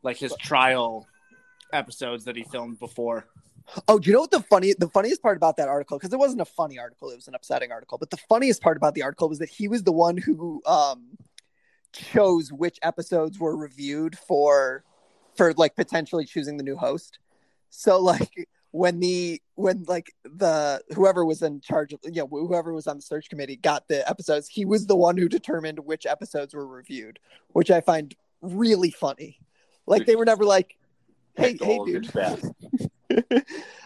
like 0.03 0.17
his 0.17 0.35
trial 0.37 1.07
episodes 1.73 2.25
that 2.25 2.37
he 2.37 2.45
filmed 2.45 2.79
before. 2.79 3.27
Oh, 3.87 3.99
do 3.99 4.09
you 4.09 4.15
know 4.15 4.21
what 4.21 4.31
the 4.31 4.43
funny 4.43 4.75
the 4.79 4.89
funniest 4.89 5.23
part 5.23 5.37
about 5.37 5.57
that 5.57 5.69
article? 5.69 5.99
Because 5.99 6.13
it 6.13 6.19
wasn't 6.19 6.41
a 6.41 6.47
funny 6.47 6.79
article, 6.79 7.11
it 7.11 7.17
was 7.17 7.29
an 7.29 7.35
upsetting 7.35 7.73
article. 7.73 7.99
But 7.99 8.11
the 8.11 8.17
funniest 8.17 8.63
part 8.63 8.77
about 8.77 8.95
the 8.95 9.03
article 9.03 9.29
was 9.29 9.39
that 9.39 9.49
he 9.49 9.69
was 9.69 9.83
the 9.83 9.93
one 9.93 10.17
who 10.17 10.63
um 10.67 11.17
chose 11.93 12.53
which 12.53 12.79
episodes 12.83 13.39
were 13.39 13.57
reviewed 13.57 14.17
for 14.19 14.85
for 15.35 15.53
like 15.55 15.75
potentially 15.75 16.25
choosing 16.25 16.57
the 16.57 16.63
new 16.63 16.77
host. 16.77 17.19
So 17.71 18.01
like 18.01 18.49
when 18.73 19.01
the 19.01 19.41
when 19.55 19.85
like 19.89 20.15
the 20.25 20.81
whoever 20.95 21.25
was 21.25 21.43
in 21.43 21.61
charge 21.61 21.93
of 21.93 22.01
you 22.05 22.23
know 22.23 22.27
whoever 22.27 22.73
was 22.73 22.87
on 22.87 22.97
the 22.97 23.03
search 23.03 23.29
committee 23.29 23.57
got 23.57 23.89
the 23.89 24.09
episodes, 24.09 24.49
he 24.49 24.65
was 24.65 24.87
the 24.87 24.97
one 24.97 25.17
who 25.17 25.29
determined 25.29 25.79
which 25.81 26.07
episodes 26.07 26.55
were 26.55 26.67
reviewed, 26.67 27.19
which 27.49 27.71
I 27.71 27.81
find 27.81 28.15
really 28.41 28.91
funny. 28.91 29.39
Like 29.87 30.07
they 30.07 30.17
were 30.17 30.25
never 30.25 30.45
like, 30.45 30.77
hey 31.37 31.57
hey 31.61 31.79
dude. 31.85 32.11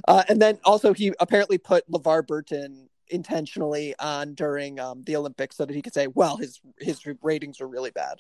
uh, 0.09 0.23
and 0.29 0.41
then 0.41 0.59
also 0.65 0.93
he 0.93 1.13
apparently 1.19 1.57
put 1.57 1.91
LeVar 1.91 2.27
Burton 2.27 2.91
intentionally 3.09 3.95
on 3.99 4.35
during 4.35 4.79
um, 4.81 5.03
the 5.05 5.17
Olympics 5.17 5.57
so 5.57 5.65
that 5.65 5.75
he 5.75 5.81
could 5.81 5.95
say, 5.95 6.09
well, 6.09 6.37
his 6.37 6.61
his 6.79 7.01
ratings 7.23 7.61
were 7.61 7.69
really 7.69 7.91
bad. 7.91 8.19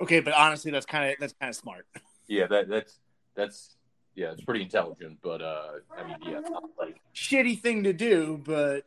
Okay, 0.00 0.20
but 0.20 0.32
honestly, 0.32 0.70
that's 0.70 0.86
kind 0.86 1.10
of 1.10 1.16
that's 1.20 1.34
kind 1.38 1.50
of 1.50 1.56
smart. 1.56 1.86
Yeah, 2.26 2.46
that 2.46 2.68
that's 2.68 2.98
that's 3.34 3.76
yeah, 4.14 4.32
it's 4.32 4.42
pretty 4.42 4.62
intelligent, 4.62 5.18
but 5.22 5.40
uh, 5.40 5.68
I 5.96 6.04
mean, 6.04 6.16
yeah, 6.26 6.40
not 6.40 6.64
like 6.78 6.96
Shitty 7.14 7.60
thing 7.60 7.84
to 7.84 7.92
do, 7.92 8.40
but 8.44 8.84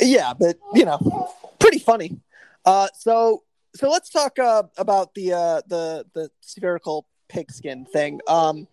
Yeah, 0.00 0.34
but 0.34 0.58
you 0.74 0.84
know, 0.84 1.30
pretty 1.58 1.78
funny. 1.78 2.20
Uh, 2.64 2.88
so 2.94 3.42
so 3.74 3.90
let's 3.90 4.08
talk 4.10 4.38
uh, 4.38 4.64
about 4.76 5.14
the 5.14 5.32
uh, 5.32 5.60
the 5.66 6.06
the 6.14 6.30
spherical 6.40 7.06
pigskin 7.28 7.84
thing. 7.86 8.20
Um, 8.26 8.68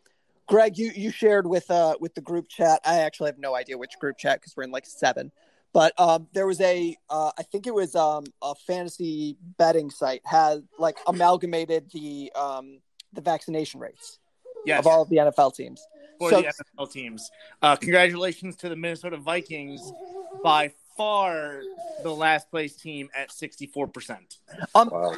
Greg, 0.48 0.78
you 0.78 0.92
you 0.96 1.12
shared 1.12 1.48
with 1.48 1.70
uh 1.72 1.96
with 2.00 2.14
the 2.16 2.22
group 2.22 2.50
chat. 2.50 2.82
I 2.86 3.00
actually 3.00 3.28
have 3.28 3.40
no 3.40 3.56
idea 3.56 3.78
which 3.78 3.98
group 4.00 4.18
chat 4.18 4.40
because 4.40 4.56
we're 4.56 4.64
in 4.64 4.72
like 4.72 4.86
seven. 4.86 5.32
But 5.74 6.00
um, 6.00 6.28
there 6.34 6.46
was 6.46 6.62
a, 6.62 6.96
uh, 7.10 7.32
I 7.36 7.42
think 7.42 7.66
it 7.66 7.74
was 7.74 7.96
um, 7.96 8.26
a 8.44 8.54
fantasy 8.54 9.38
betting 9.58 9.90
site 9.90 10.22
had 10.24 10.68
like 10.78 11.00
amalgamated 11.08 11.90
the 11.92 12.32
um, 12.36 12.78
the 13.14 13.22
vaccination 13.22 13.80
rates 13.80 14.20
yes, 14.66 14.80
of 14.80 14.88
all 14.88 15.02
of 15.02 15.10
the 15.10 15.18
NFL 15.18 15.56
teams. 15.56 15.86
for 16.20 16.30
so- 16.30 16.42
the 16.42 16.48
NFL 16.80 16.92
teams. 16.92 17.30
Uh, 17.62 17.76
congratulations 17.76 18.56
to 18.58 18.70
the 18.70 18.76
Minnesota 18.76 19.18
Vikings, 19.18 19.92
by 20.44 20.72
far 20.98 21.62
the 22.04 22.12
last 22.14 22.50
place 22.52 22.76
team 22.76 23.10
at 23.16 23.32
sixty 23.32 23.66
four 23.66 23.88
percent. 23.88 24.38
Um, 24.76 24.90
wow. 24.92 25.16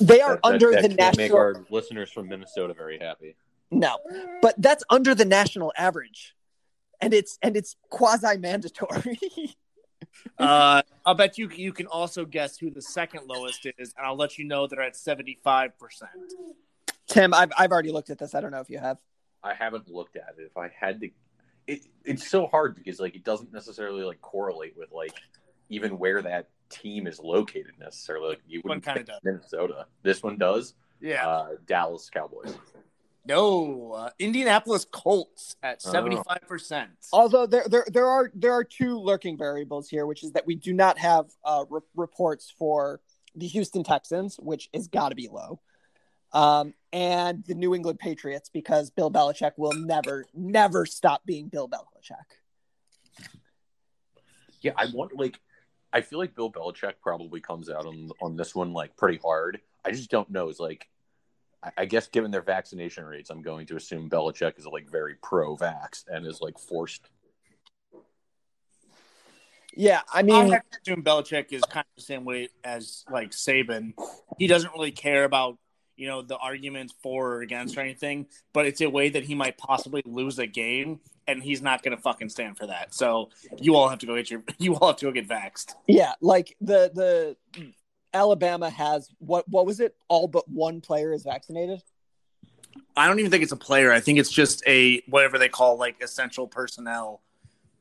they 0.00 0.20
are 0.20 0.34
That- 0.34 0.42
that- 0.42 0.48
under 0.48 0.70
that 0.72 0.82
the 0.82 0.96
can't 0.96 1.16
make 1.16 1.32
our 1.32 1.64
listeners 1.70 2.10
from 2.10 2.28
Minnesota 2.28 2.74
very 2.74 2.98
happy. 2.98 3.36
No, 3.70 3.98
but 4.42 4.54
that's 4.58 4.84
under 4.90 5.14
the 5.14 5.24
national 5.24 5.72
average, 5.76 6.34
and 7.00 7.12
it's 7.14 7.38
and 7.42 7.56
it's 7.56 7.76
quasi 7.90 8.36
mandatory. 8.38 9.18
Uh, 10.38 10.80
I'll 11.04 11.14
bet 11.14 11.38
you 11.38 11.48
you 11.50 11.72
can 11.72 11.86
also 11.86 12.24
guess 12.24 12.56
who 12.56 12.70
the 12.70 12.80
second 12.80 13.26
lowest 13.26 13.66
is, 13.78 13.94
and 13.96 14.06
I'll 14.06 14.16
let 14.16 14.38
you 14.38 14.44
know 14.44 14.66
they're 14.66 14.80
at 14.82 14.96
seventy 14.96 15.38
five 15.42 15.78
percent. 15.78 16.10
Tim, 17.06 17.34
I've 17.34 17.52
I've 17.58 17.70
already 17.70 17.92
looked 17.92 18.10
at 18.10 18.18
this. 18.18 18.34
I 18.34 18.40
don't 18.40 18.50
know 18.50 18.60
if 18.60 18.70
you 18.70 18.78
have. 18.78 18.98
I 19.42 19.54
haven't 19.54 19.88
looked 19.90 20.16
at 20.16 20.34
it. 20.38 20.42
If 20.44 20.56
I 20.56 20.68
had 20.78 21.00
to, 21.02 21.10
it, 21.66 21.80
it's 22.04 22.28
so 22.28 22.46
hard 22.46 22.74
because 22.74 22.98
like 23.00 23.14
it 23.14 23.24
doesn't 23.24 23.52
necessarily 23.52 24.02
like 24.02 24.20
correlate 24.22 24.74
with 24.76 24.90
like 24.92 25.14
even 25.68 25.98
where 25.98 26.22
that 26.22 26.48
team 26.70 27.06
is 27.06 27.20
located 27.20 27.72
necessarily. 27.78 28.30
Like 28.30 28.40
you 28.48 28.62
wouldn't 28.64 28.84
kinda 28.84 29.04
does. 29.04 29.20
Minnesota. 29.22 29.86
This 30.02 30.22
one 30.22 30.38
does. 30.38 30.74
Yeah. 31.00 31.28
Uh, 31.28 31.48
Dallas 31.66 32.08
Cowboys. 32.10 32.54
No, 33.26 33.92
uh, 33.92 34.10
Indianapolis 34.18 34.84
Colts 34.90 35.56
at 35.62 35.82
Oh. 35.86 35.90
seventy 35.90 36.16
five 36.16 36.42
percent. 36.46 36.90
Although 37.12 37.46
there, 37.46 37.64
there 37.68 37.86
there 37.90 38.06
are 38.06 38.30
there 38.34 38.52
are 38.52 38.64
two 38.64 38.98
lurking 38.98 39.36
variables 39.38 39.88
here, 39.88 40.04
which 40.06 40.22
is 40.24 40.32
that 40.32 40.46
we 40.46 40.54
do 40.54 40.72
not 40.74 40.98
have 40.98 41.26
uh, 41.44 41.64
re- 41.70 41.80
reports 41.96 42.52
for 42.58 43.00
the 43.34 43.46
Houston 43.46 43.82
Texans, 43.82 44.36
which 44.38 44.68
is 44.72 44.88
got 44.88 45.08
to 45.08 45.14
be 45.14 45.28
low, 45.28 45.60
um, 46.34 46.74
and 46.92 47.44
the 47.46 47.54
New 47.54 47.74
England 47.74 48.00
Patriots 48.00 48.50
because 48.52 48.90
Bill 48.90 49.10
Belichick 49.10 49.52
will 49.56 49.72
never 49.72 50.26
never 50.34 50.84
stop 50.84 51.24
being 51.24 51.48
Bill 51.48 51.68
Belichick. 51.68 53.28
Yeah, 54.60 54.72
I 54.76 54.86
want 54.92 55.16
like 55.16 55.40
I 55.92 56.00
feel 56.00 56.18
like 56.18 56.34
Bill 56.34 56.50
Belichick 56.50 56.94
probably 57.00 57.40
comes 57.40 57.70
out 57.70 57.86
on 57.86 58.10
on 58.20 58.36
this 58.36 58.54
one 58.54 58.72
like 58.72 58.96
pretty 58.96 59.18
hard. 59.24 59.60
I 59.84 59.92
just 59.92 60.10
don't 60.10 60.28
know. 60.28 60.48
It's 60.48 60.60
like 60.60 60.88
I, 61.62 61.70
I 61.78 61.84
guess 61.84 62.08
given 62.08 62.32
their 62.32 62.42
vaccination 62.42 63.04
rates, 63.04 63.30
I'm 63.30 63.42
going 63.42 63.66
to 63.66 63.76
assume 63.76 64.10
Belichick 64.10 64.58
is 64.58 64.66
like 64.66 64.90
very 64.90 65.14
pro 65.22 65.56
vax 65.56 66.04
and 66.08 66.26
is 66.26 66.40
like 66.40 66.58
forced. 66.58 67.08
Yeah, 69.76 70.02
I 70.12 70.22
mean 70.22 70.34
I 70.34 70.42
mean, 70.42 70.52
have 70.52 70.62
to 70.70 70.78
assume 70.82 71.04
Belichick 71.04 71.52
is 71.52 71.62
kind 71.62 71.84
of 71.84 71.96
the 71.96 72.02
same 72.02 72.24
way 72.24 72.48
as 72.64 73.04
like 73.10 73.30
Saban. 73.30 73.92
He 74.38 74.48
doesn't 74.48 74.72
really 74.72 74.92
care 74.92 75.24
about 75.24 75.58
you 75.96 76.06
know 76.08 76.22
the 76.22 76.36
arguments 76.36 76.94
for 77.02 77.34
or 77.34 77.42
against 77.42 77.76
or 77.76 77.80
anything, 77.80 78.26
but 78.52 78.66
it's 78.66 78.80
a 78.80 78.88
way 78.90 79.08
that 79.10 79.24
he 79.24 79.34
might 79.34 79.56
possibly 79.58 80.02
lose 80.04 80.38
a 80.38 80.46
game, 80.46 81.00
and 81.26 81.42
he's 81.42 81.62
not 81.62 81.82
going 81.82 81.96
to 81.96 82.02
fucking 82.02 82.28
stand 82.28 82.56
for 82.58 82.66
that. 82.66 82.94
So 82.94 83.30
you 83.58 83.74
all 83.76 83.88
have 83.88 83.98
to 84.00 84.06
go 84.06 84.16
get 84.16 84.30
your 84.30 84.42
you 84.58 84.74
all 84.76 84.88
have 84.88 84.96
to 84.98 85.06
go 85.06 85.12
get 85.12 85.28
vaxxed. 85.28 85.74
yeah, 85.86 86.12
like 86.20 86.56
the 86.60 86.90
the 86.94 87.36
Alabama 88.12 88.70
has 88.70 89.08
what 89.18 89.48
what 89.48 89.66
was 89.66 89.80
it? 89.80 89.94
All 90.08 90.28
but 90.28 90.48
one 90.48 90.80
player 90.80 91.12
is 91.12 91.22
vaccinated. 91.24 91.82
I 92.96 93.06
don't 93.06 93.18
even 93.18 93.30
think 93.30 93.42
it's 93.42 93.52
a 93.52 93.56
player. 93.56 93.92
I 93.92 94.00
think 94.00 94.18
it's 94.18 94.30
just 94.30 94.62
a 94.66 95.00
whatever 95.08 95.38
they 95.38 95.48
call 95.48 95.78
like 95.78 96.00
essential 96.02 96.46
personnel. 96.46 97.22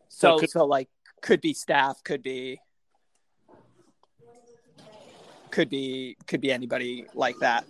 So 0.09 0.39
could- 0.39 0.49
so 0.49 0.66
like 0.66 0.89
could 1.22 1.41
be 1.41 1.53
staff, 1.53 2.03
could 2.03 2.22
be 2.22 2.59
could 5.51 5.70
be 5.70 6.18
could 6.28 6.41
be 6.41 6.51
anybody 6.51 7.05
like 7.14 7.38
that. 7.39 7.66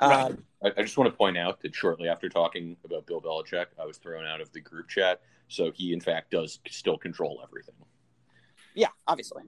Right. 0.00 0.26
Um, 0.26 0.44
I, 0.62 0.72
I 0.76 0.82
just 0.82 0.96
want 0.96 1.10
to 1.10 1.16
point 1.16 1.36
out 1.36 1.60
that 1.62 1.74
shortly 1.74 2.08
after 2.08 2.28
talking 2.28 2.76
about 2.84 3.06
Bill 3.06 3.20
Belichick, 3.20 3.66
I 3.80 3.84
was 3.84 3.98
thrown 3.98 4.24
out 4.24 4.40
of 4.40 4.52
the 4.52 4.60
group 4.60 4.88
chat. 4.88 5.20
So 5.48 5.72
he, 5.72 5.92
in 5.92 6.00
fact, 6.00 6.30
does 6.30 6.60
still 6.68 6.98
control 6.98 7.40
everything. 7.42 7.74
yeah, 8.74 8.88
obviously. 9.06 9.42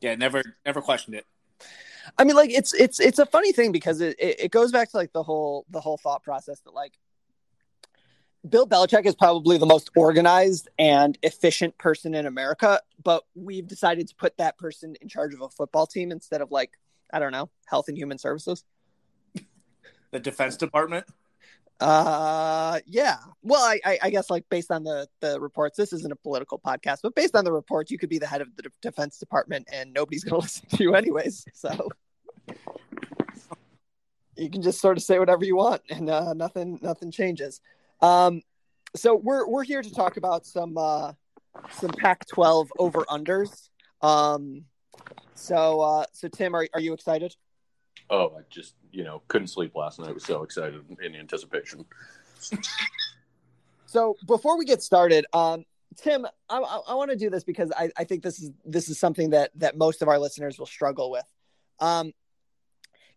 Yeah, 0.00 0.14
never 0.14 0.42
never 0.64 0.80
questioned 0.80 1.16
it. 1.16 1.26
I 2.18 2.24
mean, 2.24 2.36
like 2.36 2.50
it's 2.50 2.74
it's 2.74 3.00
it's 3.00 3.18
a 3.18 3.26
funny 3.26 3.52
thing 3.52 3.72
because 3.72 4.00
it, 4.00 4.16
it, 4.18 4.40
it 4.40 4.50
goes 4.50 4.72
back 4.72 4.90
to 4.90 4.96
like 4.96 5.12
the 5.12 5.22
whole 5.22 5.64
the 5.70 5.80
whole 5.80 5.96
thought 5.96 6.22
process 6.22 6.60
that 6.60 6.74
like 6.74 6.94
Bill 8.48 8.66
Belichick 8.66 9.06
is 9.06 9.14
probably 9.14 9.58
the 9.58 9.66
most 9.66 9.90
organized 9.96 10.68
and 10.78 11.16
efficient 11.22 11.78
person 11.78 12.14
in 12.14 12.26
America, 12.26 12.80
but 13.02 13.22
we've 13.36 13.68
decided 13.68 14.08
to 14.08 14.16
put 14.16 14.36
that 14.38 14.58
person 14.58 14.96
in 15.00 15.08
charge 15.08 15.32
of 15.32 15.40
a 15.40 15.48
football 15.48 15.86
team 15.86 16.10
instead 16.10 16.40
of 16.40 16.50
like 16.50 16.72
I 17.12 17.18
don't 17.18 17.32
know 17.32 17.50
health 17.66 17.88
and 17.88 17.96
human 17.96 18.18
services. 18.18 18.64
The 20.12 20.20
Defense 20.20 20.56
Department. 20.56 21.06
Uh, 21.80 22.78
yeah. 22.86 23.16
Well, 23.42 23.62
I, 23.62 23.80
I, 23.84 23.98
I 24.04 24.10
guess 24.10 24.30
like 24.30 24.44
based 24.48 24.70
on 24.70 24.84
the 24.84 25.08
the 25.20 25.40
reports, 25.40 25.76
this 25.76 25.92
isn't 25.92 26.12
a 26.12 26.16
political 26.16 26.60
podcast, 26.60 26.98
but 27.02 27.14
based 27.16 27.34
on 27.34 27.44
the 27.44 27.52
reports, 27.52 27.90
you 27.90 27.98
could 27.98 28.08
be 28.08 28.18
the 28.18 28.26
head 28.26 28.40
of 28.40 28.54
the 28.54 28.70
Defense 28.80 29.18
Department, 29.18 29.66
and 29.72 29.92
nobody's 29.92 30.22
going 30.22 30.40
to 30.40 30.44
listen 30.44 30.68
to 30.68 30.82
you 30.84 30.94
anyways. 30.94 31.44
So 31.54 31.88
you 34.36 34.48
can 34.48 34.62
just 34.62 34.80
sort 34.80 34.96
of 34.96 35.02
say 35.02 35.18
whatever 35.18 35.44
you 35.44 35.56
want, 35.56 35.82
and 35.90 36.08
uh, 36.08 36.34
nothing 36.34 36.78
nothing 36.82 37.10
changes. 37.10 37.60
Um, 38.00 38.42
so 38.94 39.16
we're 39.16 39.48
we're 39.48 39.64
here 39.64 39.82
to 39.82 39.92
talk 39.92 40.18
about 40.18 40.46
some 40.46 40.78
uh 40.78 41.14
some 41.70 41.90
Pac-12 41.90 42.68
over 42.78 43.00
unders. 43.08 43.70
Um, 44.02 44.66
so 45.34 45.80
uh, 45.80 46.04
so 46.12 46.28
Tim, 46.28 46.54
are 46.54 46.68
are 46.74 46.80
you 46.80 46.92
excited? 46.92 47.34
Oh, 48.08 48.36
I 48.38 48.42
just 48.50 48.74
you 48.92 49.04
know 49.04 49.22
couldn't 49.28 49.48
sleep 49.48 49.74
last 49.74 49.98
night. 49.98 50.10
I 50.10 50.12
was 50.12 50.24
so 50.24 50.42
excited 50.42 50.84
in 51.02 51.16
anticipation. 51.16 51.84
So 53.86 54.16
before 54.26 54.56
we 54.56 54.64
get 54.64 54.82
started, 54.82 55.26
um, 55.32 55.64
Tim, 55.96 56.26
I, 56.48 56.58
I, 56.58 56.80
I 56.88 56.94
want 56.94 57.10
to 57.10 57.16
do 57.16 57.28
this 57.28 57.44
because 57.44 57.70
I, 57.76 57.90
I 57.96 58.04
think 58.04 58.22
this 58.22 58.40
is 58.40 58.50
this 58.64 58.88
is 58.88 58.98
something 58.98 59.30
that 59.30 59.50
that 59.56 59.76
most 59.76 60.02
of 60.02 60.08
our 60.08 60.18
listeners 60.18 60.58
will 60.58 60.66
struggle 60.66 61.10
with. 61.10 61.24
Um, 61.80 62.12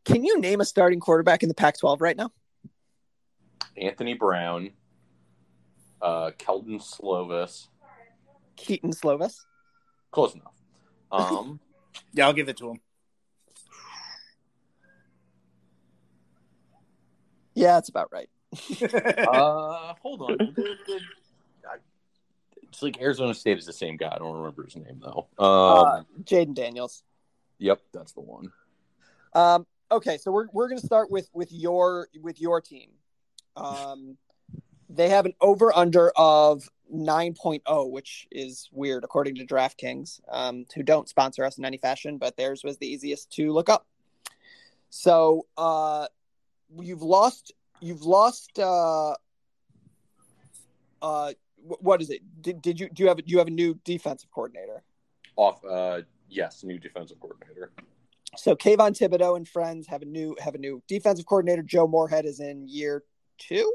Can 0.04 0.24
you 0.24 0.40
name 0.40 0.62
a 0.62 0.66
starting 0.66 1.00
quarterback 1.00 1.44
in 1.44 1.50
the 1.50 1.56
Pac-12 1.56 2.02
right 2.02 2.18
now? 2.18 2.32
Anthony 3.78 4.14
Brown, 4.14 4.72
uh, 6.02 6.32
Keldon 6.38 6.82
Slovis, 6.82 7.68
Keaton 8.56 8.92
Slovis. 8.92 9.42
close 10.12 10.34
enough. 10.34 10.54
Um, 11.12 11.60
Yeah, 12.14 12.28
I'll 12.28 12.34
give 12.34 12.50
it 12.50 12.58
to 12.58 12.72
him. 12.72 12.80
Yeah, 17.56 17.74
that's 17.74 17.90
about 17.90 18.12
right. 18.12 18.30
uh, 18.82 19.94
hold 20.02 20.22
on. 20.22 20.56
It's 22.64 22.84
like 22.84 23.02
Arizona 23.02 23.34
State 23.34 23.58
is 23.58 23.66
the 23.66 23.74
same 23.74 23.98
guy. 23.98 24.12
I 24.14 24.18
don't 24.18 24.36
remember 24.36 24.64
his 24.64 24.76
name 24.76 25.02
though. 25.02 25.28
Um, 25.40 25.48
Uh, 25.48 26.04
Jayden 26.24 26.54
Daniels. 26.54 27.04
yep, 27.58 27.82
that's 27.94 28.12
the 28.12 28.22
one. 28.22 28.52
Um, 29.34 29.66
okay, 29.90 30.18
so 30.18 30.32
we're 30.32 30.48
we're 30.52 30.68
gonna 30.68 30.82
start 30.82 31.10
with 31.10 31.30
with 31.34 31.52
your 31.52 32.10
with 32.22 32.42
your 32.42 32.60
team. 32.62 32.90
Um, 33.56 34.18
they 34.90 35.10
have 35.10 35.26
an 35.26 35.34
over 35.42 35.76
under 35.76 36.12
of 36.16 36.70
9.0, 36.94 37.90
which 37.90 38.28
is 38.32 38.70
weird 38.72 39.04
according 39.04 39.36
to 39.36 39.46
DraftKings, 39.46 40.20
um, 40.30 40.66
who 40.76 40.84
don't 40.84 41.10
sponsor 41.10 41.44
us 41.44 41.58
in 41.58 41.66
any 41.66 41.78
fashion, 41.78 42.18
but 42.18 42.38
theirs 42.38 42.64
was 42.64 42.78
the 42.78 42.88
easiest 42.88 43.32
to 43.32 43.52
look 43.52 43.70
up. 43.70 43.88
So 44.90 45.48
uh, 45.58 46.08
you've 46.82 47.02
lost 47.02 47.54
you've 47.82 48.04
lost 48.04 48.60
uh, 48.60 49.14
uh, 51.02 51.34
what 51.66 52.02
is 52.02 52.10
it? 52.10 52.22
Did, 52.42 52.62
did 52.62 52.80
you 52.80 52.90
do 52.90 53.04
you 53.04 53.10
have 53.10 53.18
do 53.18 53.24
you 53.28 53.38
have 53.40 53.48
a 53.48 53.52
new 53.52 53.80
defensive 53.84 54.30
coordinator? 54.32 54.84
Off. 55.36 55.64
Uh, 55.66 56.02
yes, 56.30 56.64
new 56.64 56.80
defensive 56.80 57.20
coordinator. 57.20 57.72
So 58.38 58.56
Kayvon 58.56 58.98
Thibodeaux 58.98 59.38
and 59.38 59.48
friends 59.48 59.88
have 59.88 60.02
a 60.02 60.06
new 60.06 60.36
have 60.40 60.56
a 60.56 60.58
new 60.58 60.82
defensive 60.88 61.26
coordinator. 61.26 61.64
Joe 61.64 61.88
Moorhead 61.88 62.26
is 62.26 62.40
in 62.40 62.68
year 62.68 63.04
two. 63.38 63.74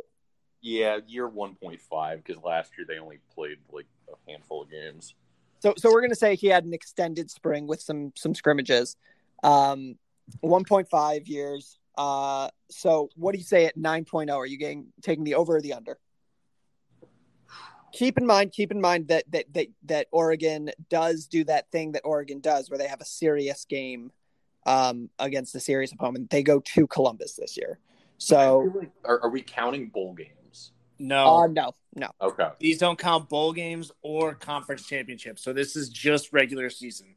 Yeah, 0.60 0.98
year 1.06 1.26
one 1.26 1.54
point 1.54 1.80
five 1.80 2.22
because 2.22 2.42
last 2.42 2.72
year 2.76 2.86
they 2.88 2.98
only 2.98 3.18
played 3.34 3.58
like 3.72 3.86
a 4.08 4.30
handful 4.30 4.62
of 4.62 4.70
games. 4.70 5.14
So 5.60 5.74
so 5.76 5.90
we're 5.90 6.02
gonna 6.02 6.14
say 6.14 6.36
he 6.36 6.48
had 6.48 6.64
an 6.64 6.74
extended 6.74 7.30
spring 7.30 7.66
with 7.66 7.80
some 7.80 8.12
some 8.16 8.34
scrimmages. 8.34 8.96
Um, 9.42 9.96
one 10.40 10.64
point 10.64 10.88
five 10.88 11.26
years. 11.26 11.79
Uh, 12.00 12.48
so 12.70 13.10
what 13.14 13.32
do 13.32 13.38
you 13.38 13.44
say 13.44 13.66
at 13.66 13.76
nine 13.76 14.06
oh? 14.10 14.38
Are 14.38 14.46
you 14.46 14.56
getting 14.56 14.86
taking 15.02 15.22
the 15.22 15.34
over 15.34 15.56
or 15.56 15.60
the 15.60 15.74
under? 15.74 15.98
Keep 17.92 18.16
in 18.16 18.24
mind, 18.24 18.52
keep 18.52 18.72
in 18.72 18.80
mind 18.80 19.08
that 19.08 19.24
that 19.32 19.52
that 19.52 19.66
that 19.84 20.06
Oregon 20.10 20.70
does 20.88 21.26
do 21.26 21.44
that 21.44 21.70
thing 21.70 21.92
that 21.92 22.00
Oregon 22.06 22.40
does, 22.40 22.70
where 22.70 22.78
they 22.78 22.88
have 22.88 23.02
a 23.02 23.04
serious 23.04 23.66
game 23.66 24.12
um, 24.64 25.10
against 25.18 25.54
a 25.54 25.60
serious 25.60 25.92
opponent. 25.92 26.30
They 26.30 26.42
go 26.42 26.60
to 26.60 26.86
Columbus 26.86 27.34
this 27.34 27.58
year. 27.58 27.78
So 28.16 28.72
Are, 29.04 29.20
are 29.24 29.30
we 29.30 29.42
counting 29.42 29.88
bowl 29.88 30.14
games? 30.14 30.72
No, 30.98 31.26
uh, 31.26 31.46
no, 31.48 31.74
no. 31.94 32.08
Okay. 32.22 32.48
these 32.60 32.78
don't 32.78 32.98
count 32.98 33.28
bowl 33.28 33.52
games 33.52 33.92
or 34.00 34.32
conference 34.32 34.86
championships. 34.86 35.42
So 35.42 35.52
this 35.52 35.76
is 35.76 35.90
just 35.90 36.32
regular 36.32 36.70
season. 36.70 37.14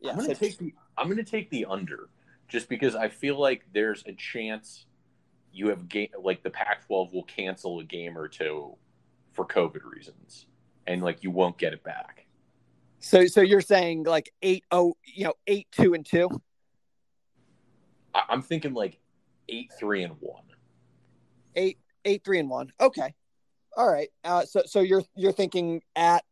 Yeah, 0.00 0.10
I'm 0.10 0.16
gonna 0.16 0.34
so- 0.34 0.40
take 0.40 0.58
the 0.58 0.74
I'm 0.98 1.08
gonna 1.08 1.22
take 1.22 1.50
the 1.50 1.66
under, 1.66 2.08
just 2.54 2.68
because 2.68 2.94
I 2.94 3.08
feel 3.08 3.36
like 3.36 3.64
there's 3.72 4.04
a 4.06 4.12
chance 4.12 4.86
you 5.52 5.70
have 5.70 5.88
game 5.88 6.10
like 6.22 6.44
the 6.44 6.50
Pac-12 6.50 7.12
will 7.12 7.24
cancel 7.24 7.80
a 7.80 7.84
game 7.84 8.16
or 8.16 8.28
two 8.28 8.76
for 9.32 9.44
COVID 9.44 9.84
reasons, 9.84 10.46
and 10.86 11.02
like 11.02 11.24
you 11.24 11.32
won't 11.32 11.58
get 11.58 11.72
it 11.72 11.82
back. 11.82 12.26
So 13.00 13.26
so 13.26 13.40
you're 13.40 13.60
saying 13.60 14.04
like 14.04 14.32
eight 14.40 14.62
oh 14.70 14.94
you 15.04 15.24
know 15.24 15.34
eight 15.48 15.66
two 15.72 15.94
and 15.94 16.06
two 16.06 16.28
I, 18.14 18.22
I'm 18.28 18.40
thinking 18.40 18.72
like 18.72 19.00
eight 19.48 19.72
three 19.76 20.04
and 20.04 20.14
one. 20.20 20.44
eight 21.56 21.78
eight 22.04 22.22
three 22.24 22.38
and 22.38 22.48
one 22.48 22.72
okay 22.80 23.14
all 23.76 23.90
right 23.92 24.10
uh, 24.22 24.44
so 24.44 24.62
so 24.64 24.78
you're 24.78 25.02
you're 25.16 25.32
thinking 25.32 25.82
at 25.96 26.22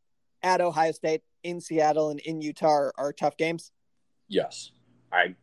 at 0.45 0.61
Ohio 0.61 0.93
State 0.93 1.23
in 1.43 1.61
Seattle 1.61 2.11
and 2.11 2.21
in 2.21 2.41
Utah 2.41 2.69
are, 2.69 2.93
are 2.97 3.13
tough 3.13 3.37
games 3.37 3.73
Yes, 4.29 4.71
I. 5.13 5.35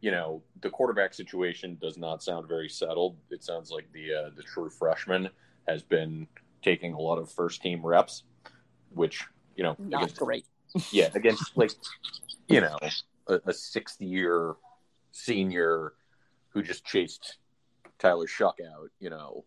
You 0.00 0.10
know 0.10 0.42
the 0.60 0.70
quarterback 0.70 1.12
situation 1.12 1.76
does 1.80 1.98
not 1.98 2.22
sound 2.22 2.48
very 2.48 2.68
settled. 2.68 3.16
It 3.30 3.42
sounds 3.42 3.70
like 3.70 3.90
the 3.92 4.14
uh, 4.14 4.30
the 4.36 4.42
true 4.42 4.70
freshman 4.70 5.28
has 5.66 5.82
been 5.82 6.26
taking 6.62 6.92
a 6.92 7.00
lot 7.00 7.18
of 7.18 7.30
first 7.30 7.62
team 7.62 7.84
reps, 7.84 8.22
which 8.94 9.24
you 9.56 9.64
know 9.64 9.76
not 9.78 10.04
against- 10.04 10.20
great 10.20 10.44
yeah, 10.92 11.08
against 11.14 11.56
like 11.56 11.72
you 12.46 12.60
know 12.60 12.78
a, 13.26 13.40
a 13.46 13.52
sixth 13.52 14.00
year 14.00 14.54
senior 15.12 15.92
who 16.50 16.62
just 16.62 16.84
chased 16.84 17.36
Tyler 17.98 18.26
Shough 18.26 18.54
out, 18.72 18.90
you 19.00 19.10
know, 19.10 19.44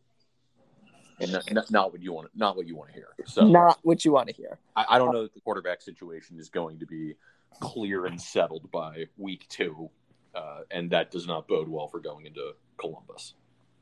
and 1.20 1.32
not, 1.32 1.72
not, 1.72 1.92
what 1.92 2.02
you 2.02 2.14
want, 2.14 2.30
not 2.36 2.56
what 2.56 2.68
you 2.68 2.76
want 2.76 2.90
to 2.90 2.96
hear. 2.96 3.08
So 3.26 3.48
not 3.48 3.80
what 3.84 4.04
you 4.04 4.12
want 4.12 4.28
to 4.30 4.34
hear 4.34 4.58
I, 4.76 4.86
I 4.90 4.98
don't 4.98 5.14
know 5.14 5.24
that 5.24 5.34
the 5.34 5.42
quarterback 5.42 5.82
situation 5.82 6.40
is 6.40 6.50
going 6.50 6.80
to 6.80 6.86
be 6.86 7.16
clear 7.60 8.06
and 8.06 8.20
settled 8.20 8.70
by 8.72 9.06
week 9.18 9.46
two, 9.50 9.90
uh, 10.36 10.62
and 10.70 10.92
that 10.92 11.12
does 11.12 11.28
not 11.28 11.48
bode 11.48 11.68
well 11.68 11.88
for 11.88 12.00
going 12.00 12.26
into 12.26 12.54
Columbus. 12.78 13.34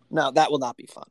no 0.10 0.32
that 0.32 0.52
will 0.52 0.60
not 0.60 0.78
be 0.78 0.88
fun. 0.88 1.06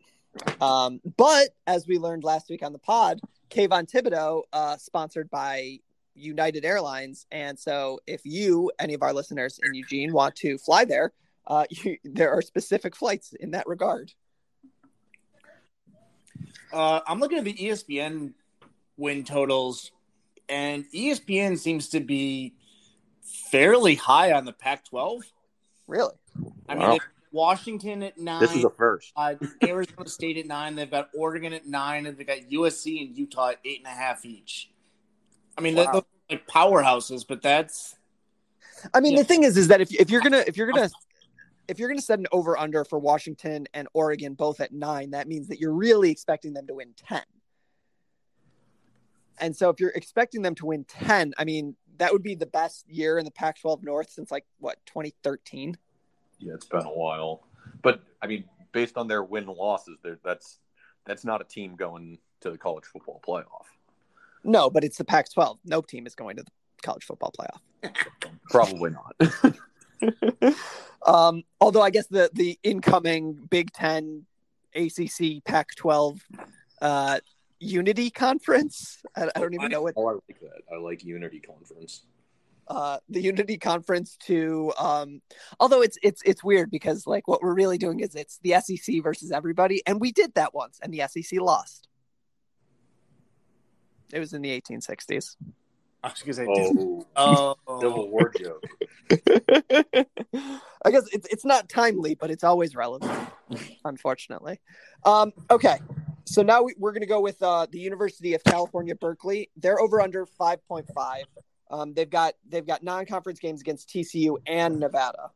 Um, 0.60 1.00
but 1.16 1.48
as 1.66 1.86
we 1.86 1.98
learned 1.98 2.22
last 2.22 2.48
week 2.48 2.62
on 2.62 2.72
the 2.72 2.78
pod 2.78 3.20
Kayvon 3.50 3.90
Thibodeaux 3.90 4.42
uh, 4.52 4.76
sponsored 4.76 5.30
by 5.30 5.78
United 6.14 6.64
Airlines. 6.64 7.26
And 7.30 7.58
so 7.58 8.00
if 8.06 8.20
you 8.24 8.70
any 8.78 8.94
of 8.94 9.02
our 9.02 9.12
listeners 9.12 9.58
in 9.62 9.74
Eugene 9.74 10.12
want 10.12 10.34
to 10.36 10.58
fly 10.58 10.84
there 10.84 11.12
uh, 11.48 11.64
you, 11.70 11.96
there 12.04 12.30
are 12.30 12.42
specific 12.42 12.94
flights 12.94 13.32
in 13.40 13.50
that 13.52 13.66
regard. 13.66 14.12
Uh, 16.72 17.00
I'm 17.06 17.18
looking 17.18 17.38
at 17.38 17.44
the 17.44 17.54
ESPN 17.54 18.34
win 18.96 19.24
totals, 19.24 19.90
and 20.48 20.84
ESPN 20.94 21.58
seems 21.58 21.88
to 21.88 22.00
be 22.00 22.54
fairly 23.28 23.94
high 23.94 24.32
on 24.32 24.44
the 24.44 24.52
Pac-12. 24.52 25.22
really 25.86 26.12
I 26.68 26.74
Wow. 26.74 26.90
mean, 26.90 27.00
Washington 27.32 28.02
at 28.02 28.18
nine, 28.18 28.40
This 28.40 28.54
is 28.54 28.64
a 28.64 28.70
first. 28.70 29.12
uh, 29.16 29.34
Arizona 29.62 30.08
State 30.08 30.36
at 30.38 30.46
nine. 30.46 30.74
They've 30.74 30.90
got 30.90 31.10
Oregon 31.14 31.52
at 31.52 31.66
nine, 31.66 32.06
and 32.06 32.16
they've 32.16 32.26
got 32.26 32.38
USC 32.50 33.06
and 33.06 33.16
Utah 33.16 33.50
at 33.50 33.58
eight 33.64 33.78
and 33.78 33.86
a 33.86 33.90
half 33.90 34.24
each. 34.24 34.70
I 35.56 35.60
mean, 35.60 35.74
Wow. 35.74 35.84
they're, 35.92 36.02
they're 36.28 36.38
like 36.38 36.46
powerhouses, 36.48 37.26
but 37.26 37.42
that's 37.42 37.96
I 38.94 39.00
mean, 39.00 39.12
Yeah. 39.12 39.18
the 39.20 39.24
thing 39.24 39.42
is, 39.42 39.56
is 39.56 39.68
that 39.68 39.80
if 39.80 39.92
if 39.92 40.08
you're 40.10 40.20
gonna 40.20 40.44
if 40.46 40.56
you're 40.56 40.70
gonna 40.70 40.88
if 41.66 41.78
you're 41.78 41.88
gonna 41.88 42.00
set 42.00 42.18
an 42.18 42.26
over 42.32 42.56
under 42.56 42.84
for 42.84 42.98
Washington 42.98 43.66
and 43.74 43.88
Oregon 43.92 44.34
both 44.34 44.60
at 44.60 44.72
nine, 44.72 45.10
that 45.10 45.26
means 45.26 45.48
that 45.48 45.58
you're 45.58 45.72
really 45.74 46.10
expecting 46.10 46.52
them 46.54 46.66
to 46.68 46.74
win 46.74 46.94
ten. 46.96 47.22
And 49.40 49.54
so, 49.56 49.68
if 49.70 49.78
you're 49.80 49.90
expecting 49.90 50.42
them 50.42 50.54
to 50.56 50.66
win 50.66 50.84
ten, 50.84 51.34
I 51.38 51.44
mean, 51.44 51.76
that 51.98 52.12
would 52.12 52.22
be 52.22 52.34
the 52.34 52.46
best 52.46 52.88
year 52.88 53.18
in 53.18 53.24
the 53.24 53.30
Pac-12 53.30 53.82
North 53.82 54.10
since 54.10 54.30
like 54.30 54.44
what 54.58 54.78
2013. 54.86 55.76
Yeah, 56.38 56.54
it's 56.54 56.66
been 56.66 56.86
a 56.86 56.90
while, 56.90 57.42
but 57.82 58.00
I 58.22 58.26
mean, 58.26 58.44
based 58.72 58.96
on 58.96 59.08
their 59.08 59.22
win 59.22 59.46
losses, 59.46 59.98
that's 60.24 60.58
that's 61.04 61.24
not 61.24 61.40
a 61.40 61.44
team 61.44 61.74
going 61.76 62.18
to 62.40 62.50
the 62.50 62.58
college 62.58 62.84
football 62.84 63.20
playoff. 63.26 63.66
No, 64.44 64.70
but 64.70 64.84
it's 64.84 64.98
the 64.98 65.04
Pac-12. 65.04 65.58
No 65.64 65.82
team 65.82 66.06
is 66.06 66.14
going 66.14 66.36
to 66.36 66.44
the 66.44 66.50
college 66.82 67.04
football 67.04 67.32
playoff. 67.36 67.90
Probably 68.50 68.90
not. 68.90 70.54
Um, 71.06 71.44
although 71.60 71.82
I 71.82 71.90
guess 71.90 72.06
the 72.06 72.30
the 72.32 72.58
incoming 72.62 73.34
Big 73.48 73.72
Ten, 73.72 74.26
ACC, 74.74 75.44
Pac-12 75.44 76.20
uh, 76.82 77.20
Unity 77.60 78.10
Conference. 78.10 78.98
I, 79.16 79.30
I 79.34 79.40
don't 79.40 79.54
even 79.54 79.70
know 79.70 79.82
what 79.82 79.94
Oh, 79.96 80.06
I 80.08 80.12
like 80.12 80.40
that. 80.40 80.62
I 80.72 80.78
like 80.78 81.04
Unity 81.04 81.40
Conference. 81.40 82.04
uh, 82.68 82.98
the 83.08 83.20
Unity 83.20 83.56
Conference 83.58 84.16
to. 84.26 84.72
Um, 84.78 85.20
although 85.58 85.82
it's 85.82 85.98
it's 86.02 86.22
it's 86.24 86.44
weird 86.44 86.70
because 86.70 87.06
like 87.06 87.26
what 87.26 87.42
we're 87.42 87.54
really 87.54 87.78
doing 87.78 88.00
is 88.00 88.14
it's 88.14 88.38
the 88.42 88.54
SEC 88.60 89.02
versus 89.02 89.32
everybody, 89.32 89.82
and 89.86 90.00
we 90.00 90.12
did 90.12 90.34
that 90.34 90.54
once, 90.54 90.78
and 90.82 90.92
the 90.92 91.02
SEC 91.08 91.40
lost. 91.40 91.88
It 94.12 94.20
was 94.20 94.32
in 94.32 94.40
the 94.42 94.60
1860s. 94.60 95.36
I 96.02 96.08
was 96.08 96.22
gonna 96.22 96.32
say, 96.34 96.46
Oh, 96.48 97.06
oh, 97.66 97.80
Civil 97.80 98.08
War 98.10 98.30
joke. 98.30 98.64
I 99.10 100.90
guess 100.90 101.04
it's 101.12 101.26
it's 101.28 101.44
not 101.44 101.68
timely, 101.68 102.14
but 102.14 102.30
it's 102.30 102.44
always 102.44 102.76
relevant, 102.76 103.28
unfortunately. 103.84 104.60
Um, 105.04 105.32
okay, 105.50 105.78
so 106.28 106.42
now 106.42 106.62
we, 106.62 106.74
we're 106.78 106.92
going 106.92 107.02
to 107.02 107.08
go 107.08 107.20
with 107.20 107.42
uh, 107.42 107.66
the 107.70 107.78
University 107.78 108.34
of 108.34 108.44
California, 108.44 108.94
Berkeley. 108.94 109.50
They're 109.56 109.80
over 109.80 110.00
under 110.00 110.26
five 110.26 110.66
point 110.68 110.86
five. 110.94 111.24
Um, 111.70 111.94
they've 111.94 112.08
got 112.08 112.34
they've 112.48 112.66
got 112.66 112.82
non 112.82 113.06
conference 113.06 113.38
games 113.38 113.60
against 113.60 113.88
TCU 113.88 114.36
and 114.46 114.78
Nevada, 114.78 115.30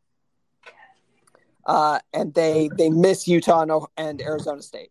uh, 1.66 1.99
and 2.12 2.32
they 2.34 2.70
they 2.76 2.90
miss 2.90 3.26
Utah 3.26 3.62
and, 3.62 3.72
and 3.97 4.22
Arizona 4.22 4.62
State. 4.62 4.90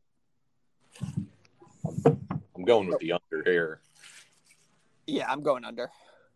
I'm 1.96 2.66
going 2.66 2.88
with 2.88 3.00
the 3.00 3.14
under 3.14 3.50
here. 3.50 3.80
Yeah, 5.08 5.32
I'm 5.32 5.42
going 5.42 5.66
under. 5.66 5.90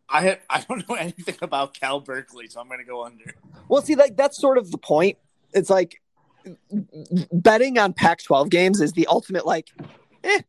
I 0.07 0.21
have, 0.21 0.39
I 0.49 0.61
don't 0.61 0.87
know 0.87 0.95
anything 0.95 1.37
about 1.41 1.73
Cal 1.73 1.99
Berkeley, 1.99 2.47
so 2.47 2.59
I'm 2.59 2.69
gonna 2.69 2.83
go 2.83 3.03
under. 3.03 3.35
Well, 3.67 3.81
see, 3.81 3.95
like 3.95 4.15
that's 4.15 4.39
sort 4.39 4.57
of 4.57 4.71
the 4.71 4.77
point 4.77 5.17
it's 5.55 5.69
like 5.69 6.01
betting 7.31 7.77
on 7.77 7.93
Pac-12 7.93 8.49
games 8.49 8.81
is 8.81 8.93
the 8.93 9.07
ultimate 9.07 9.45
like, 9.45 9.71
eh, 10.23 10.41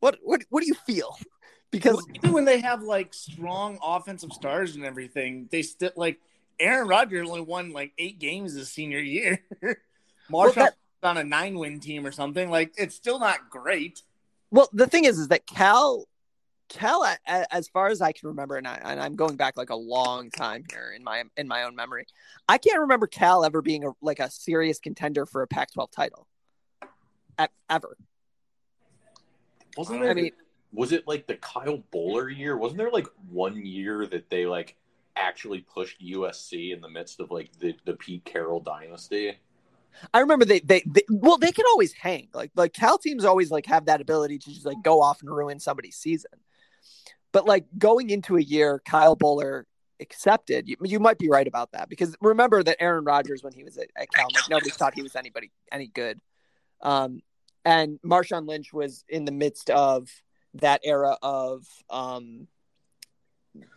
what 0.00 0.18
what 0.22 0.42
what 0.50 0.62
do 0.62 0.66
you 0.66 0.74
feel? 0.74 1.16
Because 1.70 1.96
Well, 1.96 2.06
even 2.14 2.32
when 2.32 2.44
they 2.44 2.60
have 2.60 2.82
like 2.82 3.14
strong 3.14 3.78
offensive 3.82 4.32
stars 4.32 4.76
and 4.76 4.84
everything, 4.84 5.48
they 5.50 5.62
still 5.62 5.92
like 5.96 6.20
Aaron 6.60 6.88
Rodgers 6.88 7.28
only 7.28 7.40
won 7.40 7.72
like 7.72 7.92
eight 7.98 8.18
games 8.18 8.54
his 8.54 8.70
senior 8.70 8.98
year. 8.98 9.42
Marshall 10.28 10.64
that- 10.64 10.76
on 11.02 11.16
a 11.16 11.24
nine 11.24 11.58
win 11.58 11.80
team 11.80 12.06
or 12.06 12.12
something. 12.12 12.50
Like 12.50 12.72
it's 12.76 12.94
still 12.94 13.18
not 13.18 13.50
great. 13.50 14.02
Well, 14.50 14.68
the 14.72 14.86
thing 14.86 15.04
is, 15.04 15.18
is 15.18 15.28
that 15.28 15.46
Cal, 15.46 16.06
Cal, 16.72 17.06
as 17.26 17.68
far 17.68 17.88
as 17.88 18.00
I 18.00 18.12
can 18.12 18.28
remember, 18.28 18.56
and, 18.56 18.66
I, 18.66 18.80
and 18.82 18.98
I'm 18.98 19.14
going 19.14 19.36
back 19.36 19.58
like 19.58 19.70
a 19.70 19.76
long 19.76 20.30
time 20.30 20.64
here 20.70 20.92
in 20.96 21.04
my 21.04 21.22
in 21.36 21.46
my 21.46 21.64
own 21.64 21.76
memory, 21.76 22.06
I 22.48 22.56
can't 22.56 22.80
remember 22.80 23.06
Cal 23.06 23.44
ever 23.44 23.60
being 23.60 23.84
a, 23.84 23.90
like 24.00 24.20
a 24.20 24.30
serious 24.30 24.78
contender 24.78 25.26
for 25.26 25.42
a 25.42 25.46
Pac-12 25.46 25.92
title, 25.92 26.26
ever. 27.68 27.96
Wasn't 29.76 30.02
I 30.02 30.14
mean, 30.14 30.32
was 30.72 30.92
it 30.92 31.06
like 31.06 31.26
the 31.26 31.36
Kyle 31.36 31.82
Boller 31.92 32.34
year? 32.34 32.56
Wasn't 32.56 32.78
there 32.78 32.90
like 32.90 33.06
one 33.28 33.64
year 33.64 34.06
that 34.06 34.30
they 34.30 34.46
like 34.46 34.76
actually 35.14 35.60
pushed 35.60 36.02
USC 36.02 36.72
in 36.72 36.80
the 36.80 36.88
midst 36.88 37.20
of 37.20 37.30
like 37.30 37.50
the 37.58 37.74
the 37.84 37.94
Pete 37.94 38.24
Carroll 38.24 38.60
dynasty? 38.60 39.38
I 40.14 40.20
remember 40.20 40.46
they, 40.46 40.60
they 40.60 40.82
they 40.86 41.02
well 41.10 41.36
they 41.36 41.52
can 41.52 41.66
always 41.66 41.92
hang 41.92 42.28
like 42.32 42.50
like 42.54 42.72
Cal 42.72 42.96
teams 42.96 43.26
always 43.26 43.50
like 43.50 43.66
have 43.66 43.84
that 43.86 44.00
ability 44.00 44.38
to 44.38 44.50
just 44.50 44.64
like 44.64 44.82
go 44.82 45.02
off 45.02 45.20
and 45.20 45.30
ruin 45.30 45.60
somebody's 45.60 45.96
season, 45.96 46.32
but 47.32 47.46
like 47.46 47.66
going 47.78 48.10
into 48.10 48.36
a 48.36 48.40
year, 48.40 48.80
Kyle 48.84 49.16
Boller 49.16 49.64
accepted. 50.00 50.68
You, 50.68 50.76
you 50.82 51.00
might 51.00 51.18
be 51.18 51.28
right 51.28 51.46
about 51.46 51.72
that 51.72 51.88
because 51.88 52.14
remember 52.20 52.62
that 52.62 52.76
Aaron 52.80 53.04
Rodgers 53.04 53.42
when 53.42 53.52
he 53.52 53.64
was 53.64 53.78
at, 53.78 53.88
at 53.96 54.12
Cal, 54.12 54.28
like 54.34 54.50
nobody 54.50 54.70
thought 54.70 54.94
he 54.94 55.02
was 55.02 55.16
anybody 55.16 55.50
any 55.70 55.86
good, 55.86 56.20
um, 56.82 57.20
and 57.64 57.98
Marshawn 58.04 58.46
Lynch 58.46 58.72
was 58.72 59.04
in 59.08 59.24
the 59.24 59.32
midst 59.32 59.70
of 59.70 60.08
that 60.54 60.80
era 60.84 61.16
of 61.22 61.64
um 61.88 62.46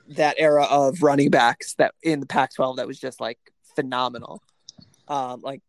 that 0.07 0.35
era 0.37 0.65
of 0.65 1.01
running 1.01 1.29
backs 1.29 1.75
that 1.75 1.93
in 2.03 2.19
the 2.19 2.25
Pac-12 2.25 2.77
that 2.77 2.87
was 2.87 2.99
just 2.99 3.19
like 3.19 3.39
phenomenal. 3.75 4.41
Um, 5.07 5.41
like 5.41 5.61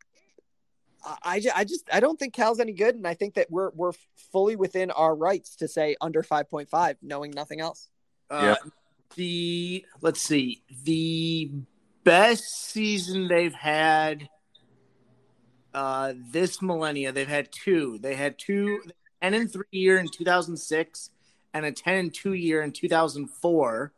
I, 1.22 1.40
I 1.54 1.64
just 1.64 1.88
I 1.92 2.00
don't 2.00 2.18
think 2.18 2.34
Cal's 2.34 2.61
any 2.61 2.72
good, 2.72 2.94
and 2.94 3.07
I 3.07 3.14
think 3.14 3.34
that 3.34 3.50
we're 3.50 3.70
we're 3.74 3.92
fully 4.32 4.57
within 4.57 4.90
our 4.90 5.14
rights 5.14 5.57
to 5.57 5.68
say 5.68 5.96
under 6.00 6.22
five 6.22 6.50
point 6.50 6.68
five, 6.68 6.96
knowing 7.02 7.30
nothing 7.30 7.61
else. 7.61 7.88
Uh, 8.30 8.57
The 9.14 9.84
let's 10.00 10.20
see, 10.20 10.62
the 10.84 11.50
best 12.02 12.44
season 12.70 13.28
they've 13.28 13.54
had 13.54 14.28
uh, 15.72 16.14
this 16.32 16.61
millennia, 16.61 17.12
they've 17.12 17.28
had 17.28 17.50
two. 17.52 17.98
They 17.98 18.14
had 18.14 18.38
two 18.38 18.80
ten 19.22 19.34
and 19.34 19.52
three 19.52 19.64
year 19.70 19.98
in 19.98 20.09
two 20.09 20.24
thousand 20.24 20.57
six, 20.57 21.11
and 21.54 21.64
a 21.64 21.72
ten 21.72 21.98
and 21.98 22.14
two 22.14 22.32
year 22.32 22.62
in 22.62 22.72
two 22.72 22.88
thousand 22.88 23.28
four. 23.28 23.92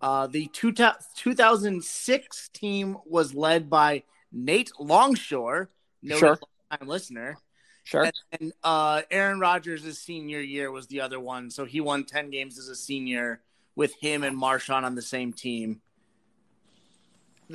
Uh, 0.00 0.26
the 0.26 0.48
two 0.48 0.70
2006 0.70 2.50
team 2.52 2.98
was 3.06 3.34
led 3.34 3.70
by 3.70 4.02
Nate 4.30 4.70
Longshore, 4.78 5.70
noted 6.04 6.20
Sure. 6.20 6.38
time 6.70 6.86
listener. 6.88 7.36
Sure. 7.84 8.04
And, 8.04 8.12
and 8.40 8.52
uh, 8.62 9.02
Aaron 9.10 9.38
Rodgers' 9.40 9.98
senior 9.98 10.40
year 10.40 10.70
was 10.70 10.86
the 10.86 11.00
other 11.02 11.20
one. 11.20 11.50
So 11.50 11.64
he 11.64 11.80
won 11.80 12.04
10 12.04 12.30
games 12.30 12.58
as 12.58 12.68
a 12.68 12.76
senior 12.76 13.40
with 13.76 13.94
him 14.00 14.22
and 14.22 14.36
Marshawn 14.40 14.84
on 14.84 14.94
the 14.94 15.02
same 15.02 15.32
team. 15.32 15.80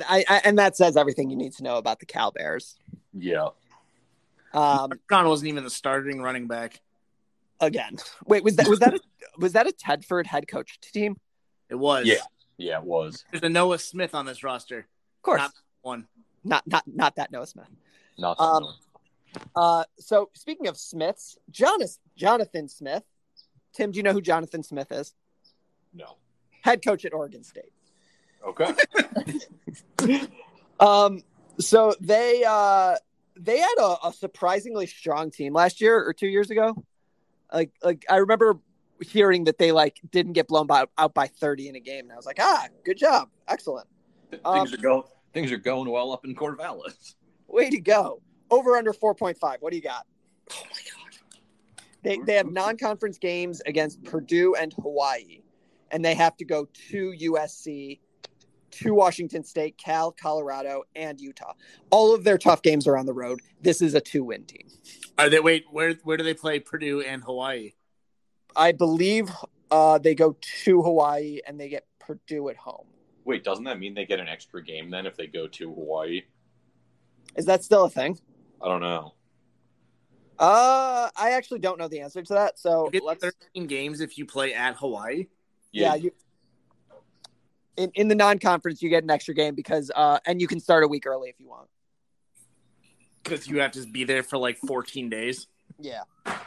I, 0.08 0.24
I 0.28 0.40
and 0.44 0.58
that 0.58 0.76
says 0.76 0.96
everything 0.96 1.30
you 1.30 1.36
need 1.36 1.52
to 1.54 1.64
know 1.64 1.76
about 1.76 1.98
the 1.98 2.06
Cal 2.06 2.30
Bears. 2.30 2.76
Yeah. 3.12 3.48
Um, 4.54 4.90
Marshawn 5.10 5.28
wasn't 5.28 5.48
even 5.48 5.64
the 5.64 5.70
starting 5.70 6.20
running 6.22 6.46
back. 6.46 6.80
again, 7.60 7.96
wait 8.24 8.44
was 8.44 8.56
that 8.56 8.68
was 8.68 8.78
that 8.80 8.94
a, 8.94 9.00
was 9.38 9.52
that 9.54 9.66
a 9.66 9.72
Tedford 9.72 10.26
head 10.26 10.46
coach 10.46 10.78
team? 10.80 11.16
It 11.68 11.74
was. 11.74 12.06
Yeah. 12.06 12.16
Yeah, 12.56 12.78
it 12.78 12.84
was. 12.84 13.24
There's 13.32 13.42
a 13.42 13.48
Noah 13.48 13.78
Smith 13.78 14.14
on 14.14 14.26
this 14.26 14.44
roster. 14.44 14.78
Of 14.80 15.22
course, 15.22 15.38
Not 15.40 15.52
one. 15.82 16.06
not 16.44 16.66
not 16.66 16.84
not 16.86 17.16
that 17.16 17.32
Noah 17.32 17.46
Smith. 17.46 17.66
Not 18.20 18.38
that 18.38 18.44
Um. 18.44 18.66
Uh, 19.54 19.84
so 19.98 20.28
speaking 20.34 20.66
of 20.66 20.76
Smiths, 20.76 21.38
Jonas, 21.50 21.98
Jonathan 22.16 22.68
Smith. 22.68 23.04
Tim, 23.72 23.92
do 23.92 23.98
you 23.98 24.02
know 24.02 24.12
who 24.12 24.20
Jonathan 24.20 24.62
Smith 24.62 24.90
is? 24.90 25.14
no. 25.92 26.16
Head 26.62 26.84
coach 26.84 27.06
at 27.06 27.14
Oregon 27.14 27.42
State. 27.42 27.72
Okay. 28.46 28.74
Um, 30.80 31.22
so 31.58 31.94
they 32.00 32.42
uh 32.48 32.96
they 33.36 33.58
had 33.58 33.74
a, 33.78 34.08
a 34.08 34.12
surprisingly 34.12 34.86
strong 34.86 35.30
team 35.30 35.52
last 35.52 35.80
year 35.80 36.02
or 36.02 36.12
two 36.12 36.26
years 36.26 36.50
ago. 36.50 36.74
Like 37.52 37.70
like 37.82 38.06
I 38.08 38.16
remember 38.16 38.58
hearing 39.02 39.44
that 39.44 39.58
they 39.58 39.72
like 39.72 40.00
didn't 40.10 40.32
get 40.32 40.48
blown 40.48 40.66
by, 40.66 40.86
out 40.98 41.14
by 41.14 41.26
30 41.26 41.68
in 41.68 41.76
a 41.76 41.80
game 41.80 42.04
and 42.04 42.12
I 42.12 42.16
was 42.16 42.26
like, 42.26 42.38
"Ah, 42.40 42.66
good 42.84 42.96
job. 42.96 43.28
Excellent. 43.46 43.86
Um, 44.44 44.60
things 44.60 44.72
are 44.72 44.82
going 44.82 45.02
things 45.34 45.52
are 45.52 45.58
going 45.58 45.90
well 45.90 46.12
up 46.12 46.24
in 46.24 46.34
Corvallis. 46.34 47.14
Way 47.50 47.70
to 47.70 47.80
go. 47.80 48.22
Over 48.50 48.76
under 48.76 48.92
4.5. 48.92 49.56
What 49.60 49.70
do 49.70 49.76
you 49.76 49.82
got? 49.82 50.06
Oh 50.52 50.62
my 50.64 50.68
god. 50.70 51.18
They 52.02 52.18
they 52.24 52.34
have 52.34 52.50
non-conference 52.50 53.18
games 53.18 53.60
against 53.66 54.02
Purdue 54.04 54.54
and 54.54 54.72
Hawaii 54.72 55.42
and 55.90 56.04
they 56.04 56.14
have 56.14 56.36
to 56.38 56.44
go 56.44 56.68
to 56.90 57.14
USC, 57.20 57.98
to 58.70 58.94
Washington 58.94 59.44
State, 59.44 59.76
Cal, 59.76 60.12
Colorado, 60.12 60.84
and 60.94 61.20
Utah. 61.20 61.54
All 61.90 62.14
of 62.14 62.24
their 62.24 62.38
tough 62.38 62.62
games 62.62 62.86
are 62.86 62.96
on 62.96 63.06
the 63.06 63.12
road. 63.12 63.40
This 63.60 63.82
is 63.82 63.94
a 63.94 64.00
two-win 64.00 64.44
team. 64.44 64.68
Are 65.18 65.28
they 65.28 65.40
wait? 65.40 65.64
Where 65.70 65.94
where 66.04 66.16
do 66.16 66.24
they 66.24 66.34
play 66.34 66.60
Purdue 66.60 67.00
and 67.00 67.22
Hawaii? 67.22 67.72
I 68.56 68.72
believe 68.72 69.30
uh, 69.70 69.98
they 69.98 70.14
go 70.14 70.36
to 70.64 70.82
Hawaii 70.82 71.40
and 71.46 71.58
they 71.58 71.68
get 71.68 71.86
Purdue 71.98 72.48
at 72.48 72.56
home. 72.56 72.86
Wait, 73.24 73.44
doesn't 73.44 73.64
that 73.64 73.78
mean 73.78 73.94
they 73.94 74.06
get 74.06 74.18
an 74.18 74.28
extra 74.28 74.62
game 74.62 74.90
then 74.90 75.06
if 75.06 75.16
they 75.16 75.26
go 75.26 75.46
to 75.46 75.72
Hawaii? 75.72 76.22
Is 77.36 77.46
that 77.46 77.64
still 77.64 77.84
a 77.84 77.90
thing? 77.90 78.18
I 78.62 78.68
don't 78.68 78.80
know. 78.80 79.14
Uh, 80.38 81.10
I 81.16 81.32
actually 81.32 81.58
don't 81.60 81.78
know 81.78 81.88
the 81.88 82.00
answer 82.00 82.22
to 82.22 82.32
that. 82.34 82.58
So 82.58 82.86
You 82.86 82.90
get 82.92 83.04
let's 83.04 83.22
13 83.22 83.66
games 83.66 84.00
if 84.00 84.16
you 84.16 84.24
play 84.24 84.54
at 84.54 84.76
Hawaii. 84.76 85.26
yeah, 85.72 85.94
you 85.94 86.12
in, 87.76 87.90
in 87.94 88.08
the 88.08 88.14
non-conference 88.14 88.82
you 88.82 88.90
get 88.90 89.04
an 89.04 89.10
extra 89.10 89.32
game 89.32 89.54
because 89.54 89.90
uh 89.94 90.18
and 90.26 90.40
you 90.40 90.46
can 90.46 90.58
start 90.60 90.82
a 90.84 90.88
week 90.88 91.06
early 91.06 91.28
if 91.28 91.38
you 91.38 91.48
want. 91.48 91.68
Because 93.22 93.46
you 93.46 93.60
have 93.60 93.72
to 93.72 93.86
be 93.86 94.04
there 94.04 94.22
for 94.22 94.38
like 94.38 94.56
14 94.58 95.08
days. 95.10 95.46
Yeah. 95.78 96.02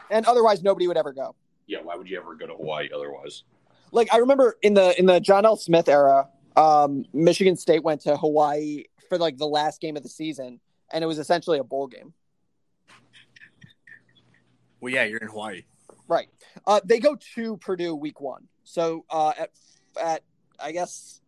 And 0.09 0.25
otherwise 0.25 0.63
nobody 0.63 0.87
would 0.87 0.97
ever 0.97 1.13
go. 1.13 1.35
Yeah, 1.67 1.79
why 1.81 1.95
would 1.95 2.09
you 2.09 2.17
ever 2.19 2.35
go 2.35 2.47
to 2.47 2.53
Hawaii 2.53 2.89
otherwise? 2.93 3.43
Like 3.91 4.11
I 4.13 4.17
remember 4.17 4.57
in 4.63 4.73
the 4.73 4.97
in 4.99 5.05
the 5.05 5.19
John 5.19 5.45
L. 5.45 5.55
Smith 5.55 5.87
era, 5.87 6.27
um, 6.55 7.05
Michigan 7.13 7.55
State 7.55 7.83
went 7.83 8.01
to 8.01 8.17
Hawaii 8.17 8.85
for 9.07 9.17
like 9.19 9.37
the 9.37 9.47
last 9.47 9.79
game 9.81 9.95
of 9.95 10.03
the 10.03 10.09
season, 10.09 10.59
and 10.93 11.03
it 11.03 11.07
was 11.07 11.19
essentially 11.19 11.59
a 11.59 11.63
bowl 11.63 11.87
game. 11.87 12.13
Well, 14.79 14.93
yeah, 14.93 15.03
you're 15.03 15.19
in 15.19 15.27
Hawaii. 15.27 15.63
Right. 16.07 16.27
Uh, 16.67 16.79
they 16.83 16.99
go 16.99 17.17
to 17.35 17.57
Purdue 17.57 17.95
week 17.95 18.21
one. 18.21 18.47
So 18.63 19.05
uh, 19.09 19.33
at 19.37 19.49
at 20.01 20.23
I 20.59 20.71
guess 20.71 21.21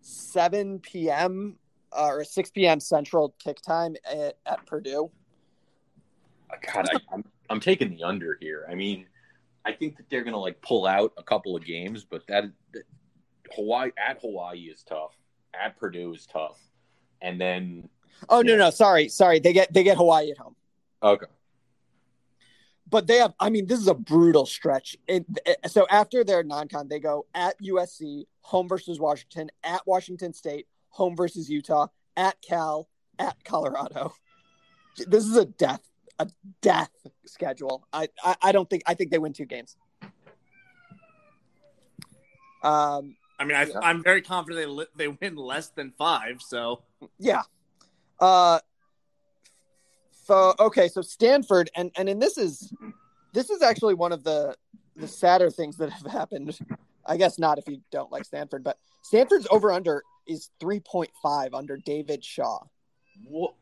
seven 0.00 0.80
p.m. 0.80 1.58
Uh, 1.92 2.06
or 2.06 2.24
six 2.24 2.50
p.m. 2.50 2.80
Central 2.80 3.34
kick 3.38 3.60
time 3.60 3.96
at, 4.10 4.38
at 4.46 4.64
Purdue. 4.66 5.10
God, 6.72 6.88
I, 6.92 6.98
I'm 7.12 7.24
I'm 7.50 7.60
taking 7.60 7.90
the 7.96 8.02
under 8.04 8.38
here. 8.40 8.66
I 8.70 8.74
mean, 8.74 9.06
I 9.64 9.72
think 9.72 9.96
that 9.96 10.08
they're 10.08 10.24
gonna 10.24 10.38
like 10.38 10.60
pull 10.62 10.86
out 10.86 11.12
a 11.18 11.22
couple 11.22 11.56
of 11.56 11.64
games, 11.64 12.04
but 12.04 12.26
that, 12.28 12.44
that 12.72 12.84
Hawaii 13.54 13.90
at 13.98 14.20
Hawaii 14.20 14.60
is 14.60 14.82
tough. 14.82 15.16
At 15.54 15.76
Purdue 15.76 16.14
is 16.14 16.26
tough, 16.26 16.58
and 17.20 17.40
then 17.40 17.88
Oh 18.28 18.40
no 18.42 18.52
Yeah. 18.52 18.58
no 18.58 18.70
sorry 18.70 19.08
sorry 19.08 19.38
they 19.40 19.52
get 19.52 19.72
they 19.72 19.82
get 19.82 19.96
Hawaii 19.96 20.30
at 20.30 20.38
home. 20.38 20.56
okay, 21.02 21.26
but 22.88 23.06
they 23.06 23.16
have 23.18 23.34
i 23.40 23.48
mean 23.50 23.66
this 23.66 23.80
is 23.80 23.88
a 23.88 23.94
brutal 23.94 24.46
stretch 24.46 24.96
it, 25.06 25.24
it- 25.46 25.58
so 25.70 25.86
after 25.90 26.22
their 26.24 26.42
non-con 26.44 26.88
they 26.88 26.98
go 27.00 27.26
at 27.34 27.54
usc 27.62 28.24
home 28.42 28.68
versus 28.68 29.00
washington 29.00 29.50
at 29.64 29.80
washington 29.86 30.32
state 30.32 30.66
home 30.90 31.16
versus 31.16 31.48
utah 31.48 31.86
at 32.16 32.40
cal 32.42 32.88
at 33.18 33.42
colorado 33.44 34.12
this 35.06 35.24
is 35.24 35.36
a 35.36 35.44
death 35.46 35.82
a 36.18 36.28
death 36.60 36.90
schedule 37.24 37.86
i 37.92 38.08
i, 38.22 38.36
I 38.42 38.52
don't 38.52 38.68
think 38.68 38.82
i 38.86 38.94
think 38.94 39.10
they 39.10 39.18
win 39.18 39.32
two 39.32 39.46
games 39.46 39.76
um 42.62 43.16
I 43.38 43.44
mean, 43.44 43.56
I, 43.56 43.64
Yeah. 43.64 43.80
I'm 43.82 44.04
very 44.04 44.22
confident 44.22 44.60
they 44.60 44.66
li- 44.66 44.86
they 44.94 45.08
win 45.08 45.34
less 45.34 45.70
than 45.70 45.90
five. 45.98 46.40
So 46.40 46.82
Yeah. 47.18 47.42
Uh 48.20 48.60
so 50.24 50.54
okay, 50.58 50.88
so 50.88 51.02
Stanford 51.02 51.70
and 51.74 51.90
and 51.96 52.08
and 52.08 52.20
this 52.20 52.38
is 52.38 52.72
this 53.32 53.50
is 53.50 53.62
actually 53.62 53.94
one 53.94 54.12
of 54.12 54.24
the 54.24 54.56
the 54.96 55.08
sadder 55.08 55.50
things 55.50 55.76
that 55.78 55.90
have 55.90 56.06
happened. 56.06 56.58
I 57.04 57.16
guess 57.16 57.38
not 57.38 57.58
if 57.58 57.66
you 57.66 57.80
don't 57.90 58.12
like 58.12 58.24
Stanford, 58.24 58.62
but 58.62 58.78
Stanford's 59.02 59.48
over 59.50 59.72
under 59.72 60.02
is 60.26 60.50
3.5 60.60 61.08
under 61.52 61.76
David 61.76 62.24
Shaw. 62.24 62.60
what? 63.26 63.54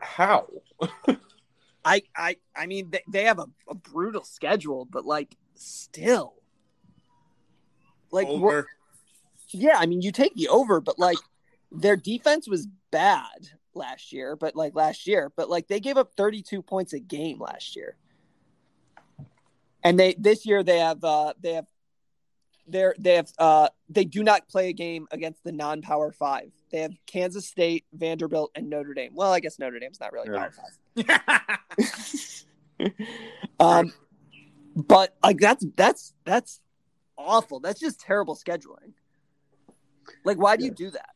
How? 0.00 0.48
I 1.84 2.02
I 2.16 2.36
I 2.56 2.66
mean 2.66 2.90
they, 2.90 3.02
they 3.10 3.24
have 3.24 3.38
a, 3.38 3.46
a 3.68 3.74
brutal 3.74 4.24
schedule, 4.24 4.86
but 4.90 5.04
like 5.04 5.36
still. 5.54 6.34
Like 8.10 8.26
Over. 8.26 8.66
yeah, 9.50 9.76
I 9.78 9.86
mean 9.86 10.02
you 10.02 10.10
take 10.10 10.34
the 10.34 10.48
over, 10.48 10.80
but 10.80 10.98
like 10.98 11.18
their 11.72 11.96
defense 11.96 12.48
was 12.48 12.66
bad 12.90 13.48
last 13.74 14.12
year, 14.12 14.36
but 14.36 14.56
like 14.56 14.74
last 14.74 15.06
year, 15.06 15.32
but 15.36 15.48
like 15.48 15.68
they 15.68 15.80
gave 15.80 15.96
up 15.96 16.12
32 16.16 16.62
points 16.62 16.92
a 16.92 16.98
game 16.98 17.40
last 17.40 17.76
year. 17.76 17.96
And 19.82 19.98
they 19.98 20.14
this 20.18 20.44
year 20.44 20.62
they 20.62 20.78
have 20.78 21.02
uh 21.04 21.32
they 21.40 21.54
have 21.54 21.66
they're 22.66 22.94
they 22.98 23.14
have 23.14 23.32
uh 23.38 23.68
they 23.88 24.04
do 24.04 24.22
not 24.22 24.48
play 24.48 24.68
a 24.68 24.72
game 24.72 25.06
against 25.10 25.42
the 25.44 25.52
non-power 25.52 26.12
5. 26.12 26.50
They 26.70 26.80
have 26.80 26.92
Kansas 27.06 27.46
State, 27.46 27.84
Vanderbilt 27.92 28.50
and 28.54 28.68
Notre 28.68 28.94
Dame. 28.94 29.12
Well, 29.14 29.32
I 29.32 29.40
guess 29.40 29.58
Notre 29.58 29.78
Dame's 29.78 30.00
not 30.00 30.12
really 30.12 30.28
power 30.28 30.52
5. 30.96 32.46
um 33.60 33.92
but 34.76 35.16
like 35.22 35.38
that's 35.38 35.64
that's 35.76 36.14
that's 36.24 36.60
awful. 37.16 37.60
That's 37.60 37.80
just 37.80 38.00
terrible 38.00 38.36
scheduling. 38.36 38.92
Like 40.24 40.38
why 40.38 40.56
do 40.56 40.64
you 40.64 40.70
do 40.70 40.90
that? 40.90 41.10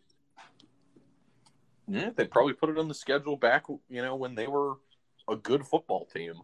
Yeah, 1.86 2.10
they 2.14 2.26
probably 2.26 2.54
put 2.54 2.70
it 2.70 2.78
on 2.78 2.88
the 2.88 2.94
schedule 2.94 3.36
back, 3.36 3.64
you 3.68 4.02
know, 4.02 4.16
when 4.16 4.34
they 4.34 4.46
were 4.46 4.74
a 5.28 5.36
good 5.36 5.66
football 5.66 6.06
team. 6.06 6.34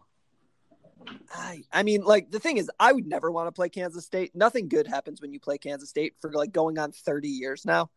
I, 1.33 1.63
I 1.71 1.83
mean, 1.83 2.03
like 2.03 2.29
the 2.29 2.39
thing 2.39 2.57
is, 2.57 2.69
I 2.79 2.91
would 2.91 3.07
never 3.07 3.31
want 3.31 3.47
to 3.47 3.51
play 3.51 3.69
Kansas 3.69 4.05
State. 4.05 4.35
Nothing 4.35 4.67
good 4.67 4.87
happens 4.87 5.21
when 5.21 5.33
you 5.33 5.39
play 5.39 5.57
Kansas 5.57 5.89
State 5.89 6.13
for 6.19 6.31
like 6.31 6.51
going 6.51 6.77
on 6.77 6.91
30 6.91 7.27
years 7.27 7.65
now. 7.65 7.89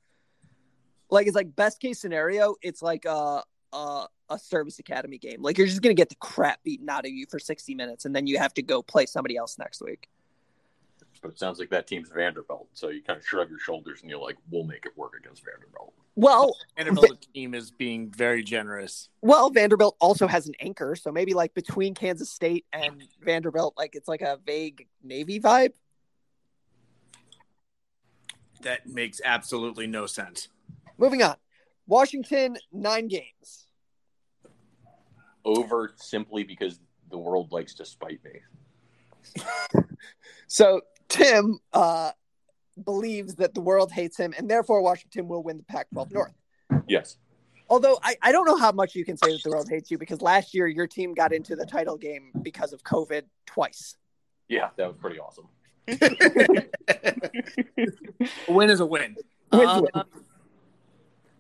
Like 1.10 1.26
it's 1.26 1.36
like 1.36 1.54
best 1.54 1.80
case 1.80 2.00
scenario, 2.00 2.56
it's 2.62 2.82
like 2.82 3.04
a 3.04 3.42
a, 3.72 4.06
a 4.30 4.38
service 4.38 4.78
academy 4.78 5.18
game. 5.18 5.42
Like 5.42 5.58
you're 5.58 5.66
just 5.66 5.82
gonna 5.82 5.94
get 5.94 6.08
the 6.08 6.14
crap 6.16 6.62
beaten 6.62 6.88
out 6.88 7.04
of 7.04 7.12
you 7.12 7.26
for 7.28 7.38
60 7.38 7.74
minutes, 7.74 8.04
and 8.04 8.16
then 8.16 8.26
you 8.26 8.38
have 8.38 8.54
to 8.54 8.62
go 8.62 8.82
play 8.82 9.06
somebody 9.06 9.36
else 9.36 9.58
next 9.58 9.82
week. 9.82 10.08
But 11.22 11.32
it 11.32 11.38
sounds 11.38 11.58
like 11.58 11.70
that 11.70 11.86
team's 11.86 12.10
Vanderbilt, 12.10 12.68
so 12.72 12.88
you 12.88 13.02
kind 13.02 13.18
of 13.18 13.26
shrug 13.26 13.48
your 13.48 13.58
shoulders 13.58 14.02
and 14.02 14.10
you're 14.10 14.20
like, 14.20 14.36
"We'll 14.50 14.64
make 14.64 14.84
it 14.86 14.96
work 14.96 15.14
against 15.18 15.44
Vanderbilt." 15.44 15.94
Well, 16.16 16.56
Vanderbilt 16.76 17.26
team 17.34 17.54
is 17.54 17.70
being 17.70 18.10
very 18.10 18.42
generous. 18.42 19.08
well, 19.22 19.50
Vanderbilt 19.50 19.96
also 20.00 20.26
has 20.26 20.46
an 20.46 20.54
anchor, 20.60 20.94
so 20.94 21.10
maybe 21.10 21.34
like 21.34 21.54
between 21.54 21.94
Kansas 21.94 22.30
State 22.30 22.66
and 22.72 23.02
Vanderbilt, 23.22 23.74
like 23.76 23.94
it's 23.94 24.08
like 24.08 24.22
a 24.22 24.38
vague 24.44 24.86
Navy 25.02 25.40
vibe. 25.40 25.72
That 28.62 28.86
makes 28.86 29.20
absolutely 29.24 29.86
no 29.86 30.06
sense. 30.06 30.48
Moving 30.98 31.22
on, 31.22 31.36
Washington 31.86 32.56
nine 32.72 33.08
games. 33.08 33.66
Over 35.44 35.92
simply 35.96 36.44
because 36.44 36.80
the 37.10 37.18
world 37.18 37.52
likes 37.52 37.74
to 37.74 37.84
spite 37.84 38.20
me. 38.24 39.42
So 40.46 40.82
Tim 41.14 41.58
uh, 41.72 42.10
believes 42.84 43.36
that 43.36 43.54
the 43.54 43.60
world 43.60 43.92
hates 43.92 44.16
him, 44.16 44.34
and 44.36 44.50
therefore 44.50 44.82
Washington 44.82 45.28
will 45.28 45.42
win 45.42 45.56
the 45.58 45.62
Pac-12 45.64 46.12
North. 46.12 46.34
Yes. 46.88 47.18
Although 47.70 47.98
I, 48.02 48.16
I 48.20 48.32
don't 48.32 48.46
know 48.46 48.56
how 48.58 48.72
much 48.72 48.94
you 48.94 49.04
can 49.04 49.16
say 49.16 49.32
that 49.32 49.42
the 49.42 49.50
world 49.50 49.68
hates 49.70 49.90
you 49.90 49.96
because 49.96 50.20
last 50.20 50.54
year 50.54 50.66
your 50.66 50.86
team 50.86 51.14
got 51.14 51.32
into 51.32 51.56
the 51.56 51.64
title 51.64 51.96
game 51.96 52.30
because 52.42 52.72
of 52.72 52.82
COVID 52.82 53.22
twice. 53.46 53.96
Yeah, 54.48 54.68
that 54.76 54.86
was 54.86 54.96
pretty 54.98 55.18
awesome. 55.18 55.48
A 55.88 55.96
win 58.52 58.70
is 58.70 58.80
a 58.80 58.86
win. 58.86 59.16
Win's 59.52 59.70
Uh, 59.70 59.82
win. 59.94 60.04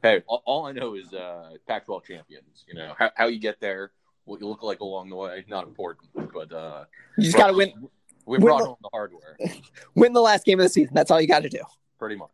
Hey, 0.02 0.22
all, 0.26 0.42
all 0.46 0.66
I 0.66 0.72
know 0.72 0.94
is 0.94 1.12
uh, 1.12 1.50
Pac-12 1.66 2.04
champions. 2.04 2.64
You 2.68 2.74
know 2.74 2.94
how, 2.98 3.10
how 3.16 3.26
you 3.26 3.38
get 3.38 3.60
there, 3.60 3.90
what 4.24 4.40
you 4.40 4.46
look 4.48 4.62
like 4.62 4.80
along 4.80 5.10
the 5.10 5.16
way, 5.16 5.44
not 5.48 5.66
important. 5.66 6.08
But 6.14 6.52
uh, 6.52 6.84
You 7.18 7.24
just 7.24 7.36
got 7.36 7.48
to 7.48 7.52
win 7.54 7.88
We 8.26 8.38
brought 8.38 8.58
the- 8.60 8.64
home 8.66 8.76
the 8.82 8.88
hardware, 8.92 9.36
win 9.94 10.12
the 10.12 10.20
last 10.20 10.44
game 10.44 10.58
of 10.60 10.64
the 10.64 10.68
season. 10.70 10.94
That's 10.94 11.10
all 11.10 11.20
you 11.20 11.28
got 11.28 11.42
to 11.42 11.48
do. 11.48 11.60
pretty 11.98 12.16
much. 12.16 12.30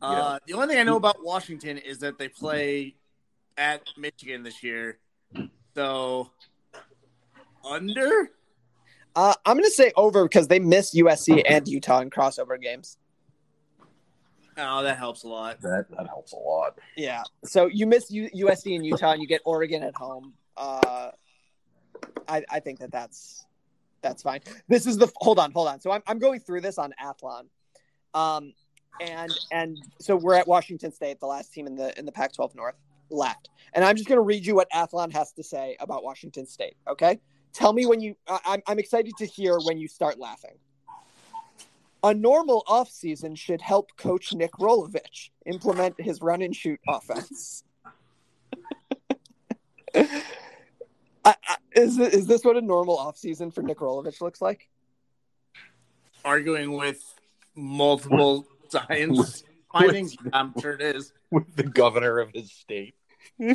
Uh, 0.00 0.38
the 0.46 0.54
only 0.54 0.68
thing 0.68 0.78
I 0.78 0.82
know 0.82 0.96
about 0.96 1.22
Washington 1.22 1.78
is 1.78 1.98
that 2.00 2.18
they 2.18 2.28
play 2.28 2.96
at 3.56 3.82
Michigan 3.96 4.42
this 4.42 4.62
year. 4.62 4.98
So 5.74 6.30
under 7.64 8.30
Uh, 9.14 9.34
I'm 9.44 9.56
going 9.56 9.64
to 9.64 9.70
say 9.70 9.92
over 9.96 10.24
because 10.24 10.48
they 10.48 10.58
miss 10.58 10.94
USC 10.94 11.42
and 11.48 11.66
Utah 11.68 12.00
in 12.00 12.10
crossover 12.10 12.60
games. 12.60 12.98
oh 14.56 14.82
that 14.82 14.96
helps 14.98 15.24
a 15.24 15.28
lot. 15.28 15.60
That 15.60 15.86
that 15.96 16.06
helps 16.08 16.32
a 16.32 16.36
lot. 16.36 16.78
Yeah. 16.96 17.22
So 17.44 17.66
you 17.66 17.86
miss 17.86 18.10
U- 18.10 18.30
USC 18.30 18.74
and 18.76 18.84
Utah, 18.86 19.12
and 19.12 19.22
you 19.22 19.28
get 19.28 19.40
Oregon 19.44 19.82
at 19.82 19.94
home. 19.94 20.34
Uh, 20.56 21.10
I, 22.28 22.44
I 22.50 22.60
think 22.60 22.78
that 22.80 22.90
that's 22.92 23.44
that's 24.02 24.22
fine. 24.22 24.40
This 24.68 24.86
is 24.86 24.98
the 24.98 25.10
hold 25.16 25.38
on, 25.38 25.52
hold 25.52 25.68
on. 25.68 25.80
So 25.80 25.90
I'm 25.90 26.02
I'm 26.06 26.18
going 26.18 26.40
through 26.40 26.60
this 26.60 26.78
on 26.78 26.92
Athlon, 27.02 27.46
um, 28.14 28.52
and 29.00 29.32
and 29.50 29.76
so 30.00 30.16
we're 30.16 30.34
at 30.34 30.46
Washington 30.46 30.92
State, 30.92 31.20
the 31.20 31.26
last 31.26 31.52
team 31.52 31.66
in 31.66 31.76
the 31.76 31.96
in 31.98 32.04
the 32.04 32.12
Pac-12 32.12 32.54
North 32.54 32.76
left, 33.10 33.50
and 33.72 33.84
I'm 33.84 33.96
just 33.96 34.08
going 34.08 34.18
to 34.18 34.22
read 34.22 34.46
you 34.46 34.54
what 34.54 34.70
Athlon 34.70 35.12
has 35.12 35.32
to 35.32 35.42
say 35.42 35.76
about 35.80 36.04
Washington 36.04 36.46
State. 36.46 36.76
Okay, 36.88 37.20
tell 37.52 37.72
me 37.72 37.86
when 37.86 38.00
you. 38.00 38.14
I, 38.28 38.38
I'm 38.44 38.62
I'm 38.66 38.78
excited 38.78 39.16
to 39.18 39.26
hear 39.26 39.58
when 39.58 39.78
you 39.78 39.88
start 39.88 40.18
laughing. 40.18 40.58
A 42.04 42.14
normal 42.14 42.62
offseason 42.68 43.36
should 43.36 43.60
help 43.60 43.96
coach 43.96 44.32
Nick 44.32 44.52
Rolovich 44.52 45.30
implement 45.46 46.00
his 46.00 46.22
run 46.22 46.42
and 46.42 46.54
shoot 46.54 46.78
offense. 46.86 47.64
I, 51.24 51.34
is, 51.72 51.98
is 51.98 52.26
this 52.26 52.44
what 52.44 52.56
a 52.56 52.60
normal 52.60 52.98
offseason 52.98 53.52
for 53.52 53.62
Nick 53.62 53.78
Rolovich 53.78 54.20
looks 54.20 54.40
like? 54.40 54.68
Arguing 56.24 56.72
with 56.72 57.02
multiple 57.54 58.46
science 58.68 59.44
findings. 59.72 60.16
I'm 60.32 60.52
sure 60.60 60.72
it 60.72 60.82
is. 60.82 61.12
With 61.30 61.54
the 61.56 61.64
governor 61.64 62.18
of 62.18 62.30
his 62.32 62.52
state. 62.52 62.94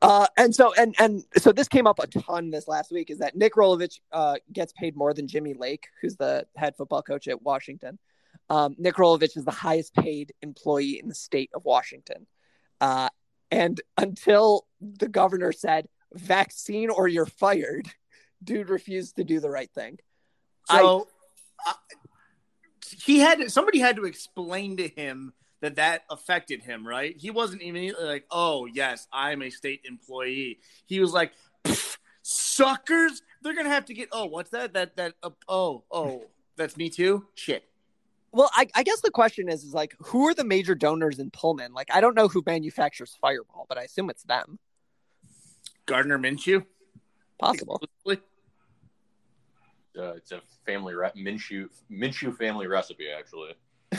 Uh, 0.00 0.26
and 0.36 0.52
so 0.52 0.72
and 0.74 0.96
and 0.98 1.22
so 1.36 1.52
this 1.52 1.68
came 1.68 1.86
up 1.86 2.00
a 2.00 2.06
ton 2.08 2.50
this 2.50 2.66
last 2.66 2.90
week 2.90 3.08
is 3.08 3.18
that 3.18 3.36
Nick 3.36 3.54
Rolovich 3.54 4.00
uh, 4.10 4.36
gets 4.52 4.72
paid 4.72 4.96
more 4.96 5.14
than 5.14 5.28
Jimmy 5.28 5.54
Lake, 5.54 5.86
who's 6.00 6.16
the 6.16 6.44
head 6.56 6.74
football 6.76 7.02
coach 7.02 7.28
at 7.28 7.40
Washington. 7.40 7.98
Um, 8.50 8.74
Nick 8.78 8.96
Rolovich 8.96 9.36
is 9.36 9.44
the 9.44 9.52
highest 9.52 9.94
paid 9.94 10.32
employee 10.42 10.98
in 11.00 11.08
the 11.08 11.14
state 11.14 11.50
of 11.54 11.64
Washington. 11.64 12.26
Uh, 12.80 13.10
and 13.52 13.80
until 13.96 14.66
the 14.80 15.08
governor 15.08 15.52
said 15.52 15.86
vaccine 16.14 16.90
or 16.90 17.08
you're 17.08 17.26
fired, 17.26 17.88
dude 18.42 18.68
refused 18.68 19.16
to 19.16 19.24
do 19.24 19.40
the 19.40 19.50
right 19.50 19.70
thing. 19.70 19.98
So 20.70 21.08
uh, 21.66 21.72
he 23.04 23.18
had 23.18 23.50
somebody 23.50 23.78
had 23.78 23.96
to 23.96 24.04
explain 24.04 24.76
to 24.76 24.88
him 24.88 25.32
that 25.60 25.76
that 25.76 26.02
affected 26.10 26.62
him, 26.62 26.86
right? 26.86 27.16
He 27.16 27.30
wasn't 27.30 27.62
immediately 27.62 28.04
like, 28.04 28.26
"Oh, 28.30 28.66
yes, 28.66 29.06
I'm 29.12 29.42
a 29.42 29.50
state 29.50 29.82
employee." 29.84 30.58
He 30.86 31.00
was 31.00 31.12
like, 31.12 31.32
"Suckers, 32.22 33.22
they're 33.42 33.54
gonna 33.54 33.68
have 33.68 33.86
to 33.86 33.94
get." 33.94 34.08
Oh, 34.12 34.26
what's 34.26 34.50
that? 34.50 34.74
That 34.74 34.96
that? 34.96 35.14
Uh, 35.22 35.30
oh, 35.48 35.84
oh, 35.90 36.24
that's 36.56 36.76
me 36.76 36.90
too. 36.90 37.26
Shit. 37.34 37.64
Well, 38.32 38.50
I, 38.54 38.66
I 38.74 38.82
guess 38.82 39.02
the 39.02 39.10
question 39.10 39.50
is, 39.50 39.62
is 39.62 39.74
like, 39.74 39.94
who 39.98 40.26
are 40.26 40.32
the 40.32 40.42
major 40.42 40.74
donors 40.74 41.18
in 41.18 41.30
Pullman? 41.30 41.74
Like, 41.74 41.88
I 41.92 42.00
don't 42.00 42.14
know 42.14 42.28
who 42.28 42.42
manufactures 42.46 43.14
Fireball, 43.20 43.66
but 43.68 43.76
I 43.76 43.82
assume 43.82 44.08
it's 44.08 44.22
them. 44.22 44.58
Gardner 45.86 46.18
Minshew, 46.18 46.64
Possible. 47.42 47.80
Exclusively? 47.82 48.24
Uh, 49.98 50.12
it's 50.14 50.32
a 50.32 50.40
family 50.64 50.94
re- 50.94 51.10
Minshew 51.16 51.68
Minshew 51.90 52.36
family 52.36 52.66
recipe, 52.66 53.08
actually. 53.10 53.54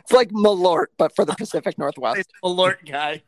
It's 0.00 0.12
like 0.12 0.30
Malort, 0.30 0.86
but 0.98 1.14
for 1.14 1.24
the 1.24 1.34
Pacific 1.34 1.78
Northwest. 1.78 2.18
It's 2.18 2.32
alert 2.42 2.84
guy. 2.84 3.22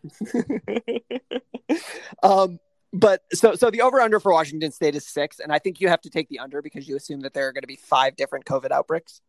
um, 2.23 2.59
but 2.93 3.23
so 3.33 3.55
so 3.55 3.71
the 3.71 3.81
over 3.81 4.01
under 4.01 4.21
for 4.21 4.33
Washington 4.33 4.71
State 4.73 4.95
is 4.95 5.07
six, 5.07 5.39
and 5.39 5.53
I 5.53 5.59
think 5.59 5.81
you 5.81 5.89
have 5.89 6.01
to 6.03 6.11
take 6.11 6.29
the 6.29 6.41
under 6.41 6.61
because 6.61 6.89
you 6.89 6.97
assume 6.97 7.21
that 7.21 7.33
there 7.33 7.49
are 7.49 7.53
going 7.53 7.63
to 7.63 7.69
be 7.69 7.77
five 7.77 8.17
different 8.17 8.45
COVID 8.45 8.71
outbreaks. 8.71 9.21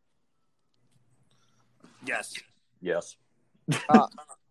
Yes. 2.05 2.34
Yes. 2.82 3.16
Uh, 3.88 4.07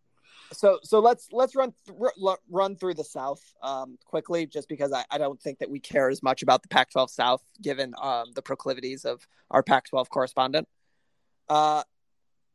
so 0.55 0.79
so 0.83 1.01
let's 1.01 1.29
let's 1.33 1.55
run 1.55 1.73
th- 1.87 2.39
run 2.49 2.77
through 2.77 2.95
the 2.95 3.05
South 3.05 3.43
um, 3.63 3.99
quickly, 4.05 4.47
just 4.47 4.69
because 4.69 4.93
I, 4.93 5.05
I 5.11 5.19
don't 5.19 5.41
think 5.41 5.59
that 5.59 5.71
we 5.71 5.81
care 5.81 6.09
as 6.09 6.23
much 6.23 6.43
about 6.43 6.63
the 6.63 6.69
Pac-12 6.69 7.11
South, 7.11 7.43
given 7.61 7.95
um, 8.01 8.33
the 8.35 8.43
proclivities 8.43 9.05
of 9.05 9.27
our 9.51 9.63
Pac-12 9.63 10.09
correspondent. 10.09 10.69
Uh, 11.49 11.83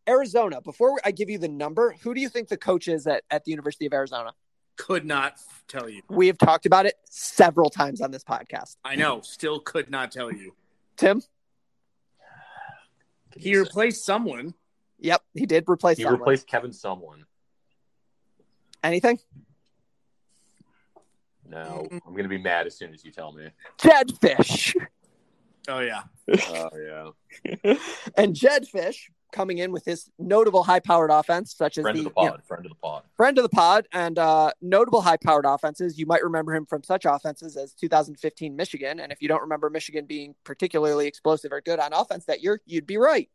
Arizona. 0.07 0.59
Before 0.61 0.99
I 1.05 1.11
give 1.11 1.29
you 1.29 1.37
the 1.37 1.47
number, 1.47 1.95
who 2.01 2.13
do 2.13 2.21
you 2.21 2.29
think 2.29 2.47
the 2.47 2.57
coach 2.57 2.87
is 2.87 3.05
at, 3.05 3.23
at 3.29 3.45
the 3.45 3.51
University 3.51 3.85
of 3.85 3.93
Arizona? 3.93 4.33
Could 4.75 5.05
not 5.05 5.37
tell 5.67 5.87
you. 5.87 6.01
We 6.09 6.27
have 6.27 6.37
talked 6.37 6.65
about 6.65 6.85
it 6.85 6.95
several 7.09 7.69
times 7.69 8.01
on 8.01 8.11
this 8.11 8.23
podcast. 8.23 8.77
I 8.83 8.95
know. 8.95 9.21
Still 9.21 9.59
could 9.59 9.91
not 9.91 10.11
tell 10.11 10.31
you. 10.31 10.55
Tim. 10.97 11.21
He 13.37 13.55
replaced 13.55 14.03
someone. 14.03 14.53
Yep, 14.99 15.21
he 15.33 15.45
did 15.45 15.65
replace. 15.69 15.97
He 15.97 16.03
someone. 16.03 16.19
replaced 16.19 16.47
Kevin 16.47 16.71
Sumlin. 16.71 17.23
Anything? 18.83 19.19
No, 21.47 21.87
I'm 21.91 22.15
gonna 22.15 22.27
be 22.27 22.37
mad 22.37 22.67
as 22.67 22.77
soon 22.77 22.93
as 22.93 23.03
you 23.03 23.11
tell 23.11 23.31
me. 23.31 23.49
Jedd 23.79 24.09
Fisch. 24.19 24.75
Oh 25.67 25.79
yeah. 25.79 26.03
Oh 26.29 27.13
yeah. 27.45 27.73
and 28.17 28.35
Jedd 28.35 28.67
Fisch 28.67 29.09
coming 29.31 29.59
in 29.59 29.71
with 29.71 29.85
his 29.85 30.09
notable 30.17 30.63
high-powered 30.63 31.11
offense, 31.11 31.53
such 31.55 31.77
as 31.77 31.83
Friend 31.83 31.95
the 31.95 32.07
of 32.07 32.13
the 32.15 32.21
you 32.21 32.25
know, 32.27 32.31
pod. 32.31 32.43
Friend 32.45 32.65
of 32.65 32.69
the 32.71 32.75
pod. 32.75 33.03
friend 33.15 33.37
of 33.37 33.43
the 33.43 33.49
pod 33.49 33.87
and 33.91 34.17
uh, 34.17 34.51
notable 34.61 35.01
high-powered 35.01 35.45
offenses. 35.45 35.99
You 35.99 36.05
might 36.05 36.23
remember 36.23 36.53
him 36.55 36.65
from 36.65 36.83
such 36.83 37.05
offenses 37.05 37.55
as 37.55 37.73
2015 37.73 38.55
Michigan, 38.55 38.99
and 38.99 39.11
if 39.11 39.21
you 39.21 39.27
don't 39.27 39.41
remember 39.41 39.69
Michigan 39.69 40.05
being 40.05 40.35
particularly 40.43 41.07
explosive 41.07 41.51
or 41.51 41.61
good 41.61 41.79
on 41.79 41.93
offense 41.93 42.25
that 42.25 42.41
year, 42.41 42.61
you'd 42.65 42.87
be 42.87 42.97
right. 42.97 43.29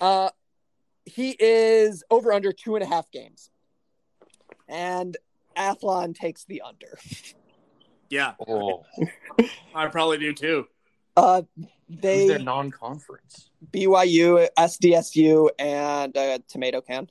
Uh, 0.00 0.30
he 1.04 1.36
is 1.38 2.02
over 2.10 2.32
under 2.32 2.52
two 2.52 2.74
and 2.74 2.82
a 2.82 2.86
half 2.86 3.10
games, 3.10 3.50
and 4.68 5.16
Athlon 5.56 6.14
takes 6.14 6.44
the 6.44 6.62
under. 6.62 6.98
Yeah. 8.08 8.34
Oh, 8.46 8.84
I 9.74 9.86
probably 9.86 10.18
do 10.18 10.32
too. 10.32 10.66
Uh, 11.16 11.42
who's 11.56 11.66
they 11.88 12.28
their 12.28 12.38
non-conference? 12.38 13.50
BYU, 13.72 14.48
SDSU, 14.58 15.48
and 15.58 16.16
uh, 16.16 16.38
Tomato 16.48 16.80
Can. 16.80 17.08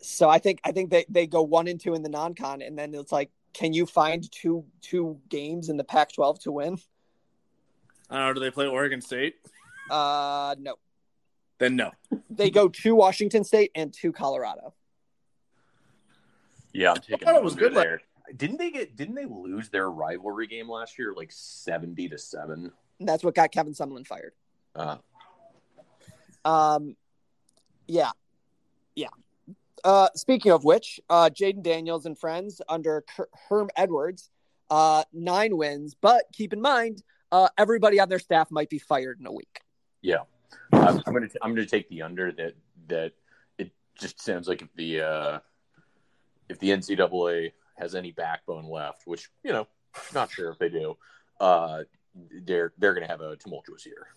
So 0.00 0.28
I 0.28 0.38
think 0.38 0.60
I 0.64 0.72
think 0.72 0.90
they, 0.90 1.06
they 1.08 1.26
go 1.26 1.42
one 1.42 1.66
and 1.68 1.80
two 1.80 1.94
in 1.94 2.02
the 2.02 2.10
non-con, 2.10 2.60
and 2.60 2.78
then 2.78 2.94
it's 2.94 3.12
like, 3.12 3.30
can 3.54 3.72
you 3.72 3.86
find 3.86 4.30
two 4.30 4.64
two 4.82 5.18
games 5.28 5.70
in 5.70 5.76
the 5.76 5.84
Pac-12 5.84 6.40
to 6.42 6.52
win? 6.52 6.78
I 8.10 8.18
don't 8.18 8.26
know. 8.26 8.34
Do 8.34 8.40
they 8.40 8.50
play 8.50 8.66
Oregon 8.66 9.00
State? 9.00 9.36
Uh, 9.90 10.56
no. 10.58 10.76
Then 11.58 11.76
no. 11.76 11.92
They 12.30 12.50
go 12.50 12.68
to 12.68 12.94
Washington 12.94 13.44
State 13.44 13.70
and 13.74 13.92
to 13.94 14.12
Colorado. 14.12 14.74
Yeah, 16.72 16.90
I'm 16.90 16.96
taking. 16.96 17.18
thought 17.26 17.36
it 17.36 17.42
was 17.44 17.54
good 17.54 17.72
last- 17.74 17.84
there. 17.84 18.00
Didn't 18.36 18.56
they 18.58 18.70
get? 18.70 18.96
Didn't 18.96 19.14
they 19.14 19.26
lose 19.26 19.68
their 19.68 19.90
rivalry 19.90 20.46
game 20.46 20.68
last 20.68 20.98
year, 20.98 21.12
like 21.14 21.30
seventy 21.30 22.08
to 22.08 22.16
seven? 22.18 22.72
That's 22.98 23.22
what 23.22 23.34
got 23.34 23.52
Kevin 23.52 23.74
Sumlin 23.74 24.06
fired. 24.06 24.32
Uh, 24.74 24.96
Um, 26.44 26.96
yeah, 27.86 28.10
yeah. 28.96 29.08
Uh, 29.84 30.08
speaking 30.14 30.52
of 30.52 30.64
which, 30.64 30.98
uh, 31.10 31.28
Jayden 31.30 31.62
Daniels 31.62 32.06
and 32.06 32.18
friends 32.18 32.60
under 32.68 33.02
Ker- 33.14 33.28
Herm 33.48 33.68
Edwards, 33.76 34.30
uh, 34.70 35.04
nine 35.12 35.56
wins. 35.56 35.94
But 36.00 36.24
keep 36.32 36.52
in 36.54 36.60
mind, 36.62 37.02
uh, 37.30 37.48
everybody 37.58 38.00
on 38.00 38.08
their 38.08 38.18
staff 38.18 38.50
might 38.50 38.70
be 38.70 38.78
fired 38.78 39.20
in 39.20 39.26
a 39.26 39.32
week. 39.32 39.60
yeah, 40.00 40.22
I'm, 40.72 41.02
I'm 41.06 41.12
gonna. 41.12 41.28
I'm 41.42 41.54
gonna 41.54 41.66
take 41.66 41.88
the 41.88 42.02
under. 42.02 42.32
That 42.32 42.54
that 42.88 43.12
it 43.58 43.72
just 43.98 44.20
sounds 44.22 44.48
like 44.48 44.62
if 44.62 44.68
the 44.74 45.00
uh, 45.00 45.38
if 46.48 46.58
the 46.58 46.70
NCAA 46.70 47.52
has 47.76 47.94
any 47.94 48.12
backbone 48.12 48.68
left, 48.68 49.02
which 49.06 49.30
you 49.42 49.52
know, 49.52 49.66
not 50.12 50.30
sure 50.30 50.50
if 50.50 50.58
they 50.58 50.68
do, 50.68 50.96
uh, 51.40 51.82
they're 52.44 52.72
they're 52.78 52.94
gonna 52.94 53.08
have 53.08 53.20
a 53.20 53.36
tumultuous 53.36 53.86
year. 53.86 54.08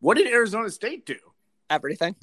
What 0.00 0.16
did 0.16 0.28
Arizona 0.28 0.70
State 0.70 1.06
do? 1.06 1.16
Everything. 1.70 2.14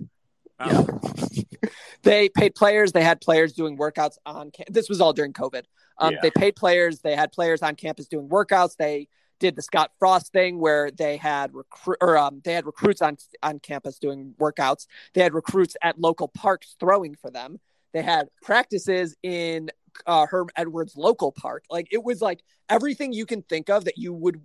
Oh, 0.59 0.87
They 2.03 2.29
paid 2.29 2.53
players. 2.53 2.91
They 2.91 3.03
had 3.03 3.21
players 3.21 3.53
doing 3.53 3.77
workouts 3.77 4.17
on. 4.25 4.51
Cam- 4.51 4.67
this 4.69 4.89
was 4.89 5.01
all 5.01 5.13
during 5.13 5.33
COVID. 5.33 5.63
Um, 5.97 6.13
Yeah. 6.13 6.19
They 6.21 6.31
paid 6.31 6.55
players. 6.55 6.99
They 6.99 7.15
had 7.15 7.31
players 7.31 7.61
on 7.61 7.75
campus 7.75 8.07
doing 8.07 8.27
workouts. 8.27 8.75
They 8.75 9.07
did 9.43 9.57
the 9.57 9.61
Scott 9.61 9.91
Frost 9.99 10.31
thing 10.31 10.57
where 10.57 10.89
they 10.89 11.17
had 11.17 11.53
recruit 11.53 11.97
or 11.99 12.17
um, 12.17 12.41
they 12.45 12.53
had 12.53 12.65
recruits 12.65 13.01
on 13.01 13.17
on 13.43 13.59
campus 13.59 13.99
doing 13.99 14.33
workouts. 14.39 14.87
They 15.13 15.21
had 15.21 15.33
recruits 15.33 15.75
at 15.83 15.99
local 15.99 16.29
parks 16.29 16.77
throwing 16.79 17.15
for 17.15 17.29
them. 17.29 17.59
They 17.91 18.01
had 18.01 18.29
practices 18.41 19.17
in 19.21 19.69
uh, 20.07 20.27
Herm 20.27 20.47
Edwards 20.55 20.95
local 20.95 21.33
park. 21.33 21.65
Like 21.69 21.89
it 21.91 22.01
was 22.01 22.21
like 22.21 22.41
everything 22.69 23.11
you 23.11 23.25
can 23.25 23.41
think 23.41 23.69
of 23.69 23.83
that 23.83 23.97
you 23.97 24.13
would 24.13 24.39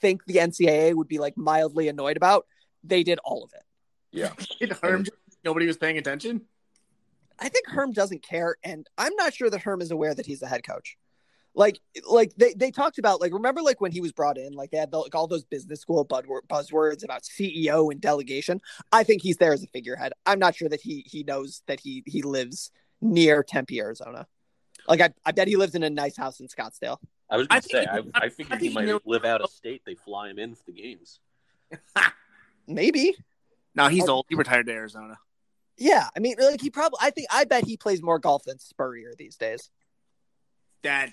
think 0.00 0.24
the 0.24 0.36
NCAA 0.36 0.94
would 0.94 1.08
be 1.08 1.18
like 1.18 1.36
mildly 1.36 1.88
annoyed 1.88 2.16
about. 2.16 2.46
They 2.82 3.02
did 3.02 3.18
all 3.24 3.44
of 3.44 3.52
it. 3.52 3.62
Yeah, 4.12 4.32
Did 4.58 4.72
Herm 4.82 5.04
nobody 5.44 5.66
was 5.66 5.76
paying 5.76 5.98
attention. 5.98 6.40
I 7.38 7.50
think 7.50 7.68
Herm 7.68 7.92
doesn't 7.92 8.22
care, 8.22 8.56
and 8.64 8.86
I'm 8.96 9.14
not 9.16 9.34
sure 9.34 9.50
that 9.50 9.60
Herm 9.60 9.82
is 9.82 9.90
aware 9.90 10.14
that 10.14 10.24
he's 10.24 10.40
the 10.40 10.46
head 10.46 10.66
coach. 10.66 10.96
Like, 11.54 11.80
like 12.08 12.34
they, 12.36 12.54
they 12.54 12.70
talked 12.70 12.98
about 12.98 13.20
like 13.20 13.32
remember 13.32 13.62
like 13.62 13.80
when 13.80 13.90
he 13.90 14.00
was 14.00 14.12
brought 14.12 14.38
in, 14.38 14.52
like 14.52 14.70
they 14.70 14.76
had 14.78 14.90
the, 14.92 14.98
like 14.98 15.14
all 15.14 15.26
those 15.26 15.44
business 15.44 15.80
school 15.80 16.04
buzzwords 16.06 17.02
about 17.04 17.22
CEO 17.22 17.90
and 17.90 18.00
delegation. 18.00 18.60
I 18.92 19.02
think 19.02 19.22
he's 19.22 19.38
there 19.38 19.52
as 19.52 19.64
a 19.64 19.66
figurehead. 19.68 20.12
I'm 20.24 20.38
not 20.38 20.54
sure 20.54 20.68
that 20.68 20.80
he 20.80 21.04
he 21.06 21.24
knows 21.24 21.62
that 21.66 21.80
he 21.80 22.04
he 22.06 22.22
lives 22.22 22.70
near 23.00 23.42
Tempe, 23.42 23.80
Arizona. 23.80 24.26
Like 24.86 25.00
I, 25.00 25.10
I 25.24 25.32
bet 25.32 25.48
he 25.48 25.56
lives 25.56 25.74
in 25.74 25.82
a 25.82 25.90
nice 25.90 26.16
house 26.16 26.38
in 26.38 26.46
Scottsdale. 26.46 26.98
I 27.28 27.36
was 27.36 27.46
I 27.50 27.54
gonna 27.60 27.62
say. 27.62 27.86
think- 27.86 28.10
I, 28.14 28.18
I 28.20 28.24
I 28.26 28.28
figured 28.28 28.48
think 28.50 28.62
he 28.62 28.68
he 28.68 28.74
might 28.74 28.86
knows- 28.86 29.00
live 29.04 29.24
out 29.24 29.40
of 29.40 29.50
state. 29.50 29.82
They 29.84 29.94
fly 29.96 30.28
him 30.30 30.38
in 30.38 30.54
for 30.54 30.62
the 30.66 30.72
games. 30.72 31.18
Maybe. 32.66 33.16
No, 33.74 33.88
he's 33.88 34.04
Okay. 34.04 34.12
old. 34.12 34.26
He 34.28 34.34
retired 34.34 34.66
to 34.66 34.72
Arizona. 34.72 35.18
Yeah. 35.76 36.08
I 36.16 36.20
mean, 36.20 36.36
like 36.40 36.60
he 36.60 36.70
probably. 36.70 36.98
I 37.00 37.10
think. 37.10 37.26
I 37.30 37.44
bet 37.44 37.64
he 37.66 37.76
plays 37.76 38.02
more 38.02 38.18
golf 38.18 38.44
than 38.44 38.58
Spurrier 38.58 39.12
these 39.18 39.36
days. 39.36 39.70
That 40.82 41.10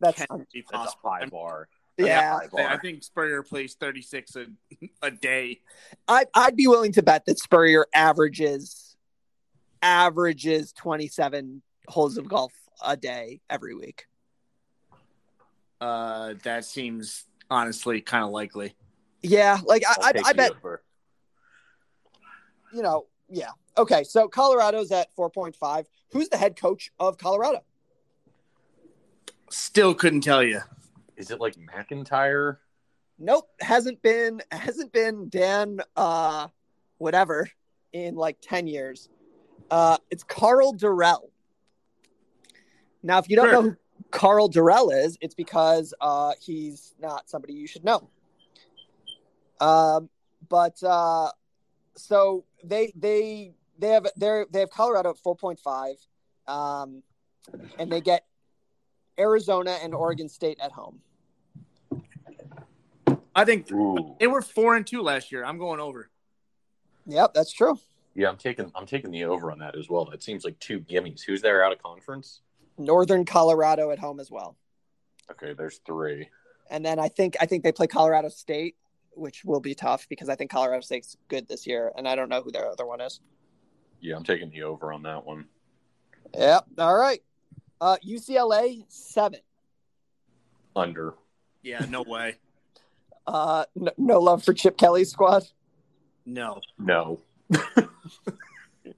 That's 0.00 0.24
can 0.24 0.46
be 0.52 0.64
That's 0.70 0.94
a 0.94 0.96
possible. 0.96 1.10
high 1.10 1.26
bar. 1.26 1.68
yeah. 1.98 2.38
high 2.38 2.46
bar. 2.48 2.66
I 2.68 2.78
think 2.78 3.02
Spurrier 3.02 3.42
plays 3.42 3.74
36 3.74 4.36
a, 4.36 4.46
a 5.02 5.10
day. 5.10 5.60
I, 6.08 6.24
I'd 6.34 6.56
be 6.56 6.66
willing 6.66 6.92
to 6.92 7.02
bet 7.02 7.26
that 7.26 7.38
Spurrier 7.38 7.86
averages 7.94 8.96
averages 9.82 10.72
27 10.72 11.62
holes 11.88 12.18
of 12.18 12.28
golf 12.28 12.52
a 12.84 12.96
day 12.96 13.40
every 13.48 13.74
week. 13.74 14.06
Uh, 15.80 16.34
that 16.44 16.64
seems 16.64 17.24
honestly 17.50 18.00
kind 18.00 18.24
of 18.24 18.30
likely. 18.30 18.74
Yeah, 19.22 19.58
like 19.64 19.82
I'll 19.88 20.04
I, 20.04 20.08
I, 20.08 20.12
take 20.12 20.26
I 20.26 20.32
the 20.32 20.36
bet 20.36 20.52
over. 20.52 20.82
you 22.72 22.82
know. 22.82 23.06
Yeah. 23.28 23.50
Okay. 23.78 24.04
So 24.04 24.28
Colorado's 24.28 24.90
at 24.92 25.14
4.5. 25.16 25.86
Who's 26.10 26.28
the 26.28 26.36
head 26.36 26.56
coach 26.56 26.90
of 26.98 27.16
Colorado? 27.16 27.62
Still 29.50 29.94
couldn't 29.94 30.20
tell 30.22 30.42
you. 30.42 30.60
Is 31.16 31.30
it 31.30 31.40
like 31.40 31.56
MacIntyre? 31.58 32.60
Nope. 33.18 33.48
Hasn't 33.60 34.00
been 34.00 34.40
hasn't 34.50 34.92
been 34.92 35.28
Dan 35.28 35.80
uh 35.96 36.48
whatever 36.98 37.48
in 37.92 38.14
like 38.14 38.38
10 38.40 38.66
years. 38.66 39.08
Uh 39.70 39.98
it's 40.10 40.22
Karl 40.22 40.72
Dorrell. 40.72 41.30
Now, 43.02 43.18
if 43.18 43.28
you 43.28 43.36
don't 43.36 43.46
Sure. 43.46 43.52
know 43.52 43.62
who 43.70 43.76
Karl 44.10 44.48
Dorrell 44.48 44.90
is, 45.04 45.18
it's 45.20 45.34
because 45.34 45.92
uh 46.00 46.32
he's 46.40 46.94
not 47.00 47.28
somebody 47.28 47.52
you 47.54 47.66
should 47.66 47.84
know. 47.84 48.08
Um 49.60 50.08
but 50.48 50.82
uh 50.82 51.30
so 51.96 52.44
they 52.64 52.92
they 52.96 53.52
they 53.78 53.88
have 53.88 54.06
they 54.16 54.44
they 54.50 54.60
have 54.60 54.70
Colorado 54.70 55.10
at 55.10 55.16
4.5 55.16 55.96
um 56.46 57.02
and 57.78 57.90
they 57.90 58.00
get 58.00 58.24
Arizona 59.18 59.78
and 59.82 59.94
Oregon 59.94 60.28
State 60.28 60.58
at 60.60 60.72
home. 60.72 61.00
I 63.34 63.44
think 63.44 63.70
Ooh. 63.72 64.16
they 64.18 64.26
were 64.26 64.42
four 64.42 64.76
and 64.76 64.86
two 64.86 65.02
last 65.02 65.30
year. 65.30 65.44
I'm 65.44 65.58
going 65.58 65.80
over. 65.80 66.10
Yep, 67.06 67.34
that's 67.34 67.52
true. 67.52 67.78
Yeah, 68.14 68.28
I'm 68.28 68.36
taking 68.36 68.70
I'm 68.74 68.86
taking 68.86 69.10
the 69.10 69.24
over 69.24 69.52
on 69.52 69.58
that 69.60 69.76
as 69.76 69.88
well. 69.88 70.04
That 70.06 70.22
seems 70.22 70.44
like 70.44 70.58
two 70.58 70.80
gimmies. 70.80 71.22
Who's 71.22 71.40
there 71.40 71.64
out 71.64 71.72
of 71.72 71.82
conference? 71.82 72.40
Northern 72.76 73.24
Colorado 73.24 73.90
at 73.90 73.98
home 73.98 74.20
as 74.20 74.30
well. 74.30 74.56
Okay, 75.30 75.52
there's 75.52 75.80
three. 75.86 76.28
And 76.70 76.84
then 76.84 76.98
I 76.98 77.08
think 77.08 77.36
I 77.40 77.46
think 77.46 77.62
they 77.62 77.72
play 77.72 77.86
Colorado 77.86 78.28
State, 78.28 78.76
which 79.12 79.44
will 79.44 79.60
be 79.60 79.74
tough 79.74 80.06
because 80.08 80.28
I 80.28 80.34
think 80.34 80.50
Colorado 80.50 80.80
State's 80.80 81.16
good 81.28 81.48
this 81.48 81.66
year, 81.66 81.92
and 81.96 82.08
I 82.08 82.14
don't 82.16 82.28
know 82.28 82.42
who 82.42 82.50
their 82.50 82.68
other 82.68 82.86
one 82.86 83.00
is. 83.00 83.20
Yeah, 84.00 84.16
I'm 84.16 84.24
taking 84.24 84.50
the 84.50 84.62
over 84.62 84.92
on 84.92 85.02
that 85.04 85.24
one. 85.24 85.46
Yep. 86.34 86.66
All 86.78 86.96
right. 86.96 87.22
Uh, 87.80 87.96
UCLA 88.06 88.84
seven. 88.88 89.40
Under. 90.76 91.14
Yeah, 91.62 91.84
no 91.88 92.02
way. 92.02 92.36
Uh, 93.26 93.64
no, 93.76 93.92
no 93.96 94.18
love 94.18 94.42
for 94.42 94.52
Chip 94.52 94.76
Kelly's 94.76 95.10
squad. 95.12 95.44
No. 96.26 96.60
No. 96.78 97.20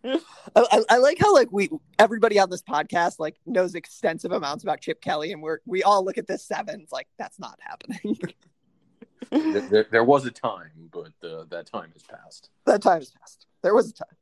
I, 0.05 0.21
I, 0.57 0.83
I 0.91 0.97
like 0.99 1.19
how 1.19 1.35
like 1.35 1.49
we 1.53 1.69
everybody 1.99 2.39
on 2.39 2.49
this 2.49 2.63
podcast 2.63 3.19
like 3.19 3.37
knows 3.45 3.75
extensive 3.75 4.33
amounts 4.33 4.63
about 4.65 4.81
Chip 4.81 5.03
Kelly, 5.03 5.33
and 5.33 5.43
we're 5.43 5.59
we 5.67 5.83
all 5.83 6.03
look 6.05 6.17
at 6.17 6.27
this 6.27 6.43
sevens 6.45 6.91
like 6.93 7.09
that's 7.19 7.39
not 7.39 7.59
happening. 7.61 8.17
there, 9.31 9.61
there, 9.69 9.87
there 9.91 10.05
was 10.05 10.25
a 10.25 10.31
time, 10.31 10.89
but 10.91 11.13
uh, 11.29 11.45
that 11.51 11.67
time 11.71 11.91
has 11.93 12.03
passed. 12.05 12.49
that 12.65 12.81
time 12.81 13.01
has 13.01 13.11
passed. 13.11 13.47
There 13.63 13.75
was 13.75 13.91
a 13.91 13.93
time. 13.93 14.17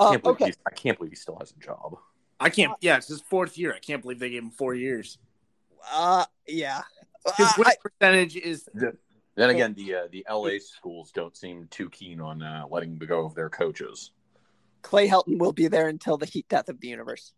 I 0.00 0.04
Uh, 0.04 0.10
can't, 0.12 0.24
okay. 0.24 0.44
he's- 0.46 0.58
I 0.66 0.70
can't 0.74 0.98
believe 0.98 1.12
he 1.12 1.16
still 1.16 1.36
has 1.38 1.52
a 1.52 1.60
job. 1.64 1.98
I 2.42 2.50
can't. 2.50 2.72
Yeah, 2.80 2.96
it's 2.96 3.08
his 3.08 3.20
fourth 3.20 3.56
year. 3.56 3.72
I 3.74 3.78
can't 3.78 4.02
believe 4.02 4.18
they 4.18 4.30
gave 4.30 4.42
him 4.42 4.50
four 4.50 4.74
years. 4.74 5.18
Uh, 5.92 6.24
yeah. 6.46 6.82
His 7.36 7.46
Uh, 7.46 7.52
win 7.58 7.66
I- 7.68 7.76
percentage 7.80 8.36
is 8.36 8.68
Then 8.74 9.48
again, 9.50 9.74
the 9.74 9.94
uh, 9.94 10.08
the 10.10 10.26
LA 10.28 10.58
schools 10.58 11.10
don't 11.12 11.36
seem 11.36 11.66
too 11.70 11.88
keen 11.88 12.20
on 12.20 12.42
uh, 12.42 12.66
letting 12.70 12.98
go 12.98 13.24
of 13.24 13.34
their 13.34 13.48
coaches. 13.48 14.10
Clay 14.82 15.08
Helton 15.08 15.38
will 15.38 15.52
be 15.52 15.68
there 15.68 15.88
until 15.88 16.16
the 16.18 16.26
heat 16.26 16.48
death 16.48 16.68
of 16.68 16.80
the 16.80 16.88
universe. 16.88 17.32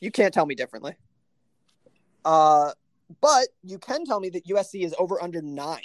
You 0.00 0.10
can't 0.10 0.32
tell 0.34 0.46
me 0.46 0.54
differently. 0.54 0.96
Uh, 2.24 2.72
but 3.20 3.48
you 3.62 3.78
can 3.78 4.04
tell 4.06 4.18
me 4.18 4.30
that 4.30 4.46
USC 4.46 4.82
is 4.84 4.94
over 4.98 5.22
under 5.22 5.42
nine. 5.42 5.82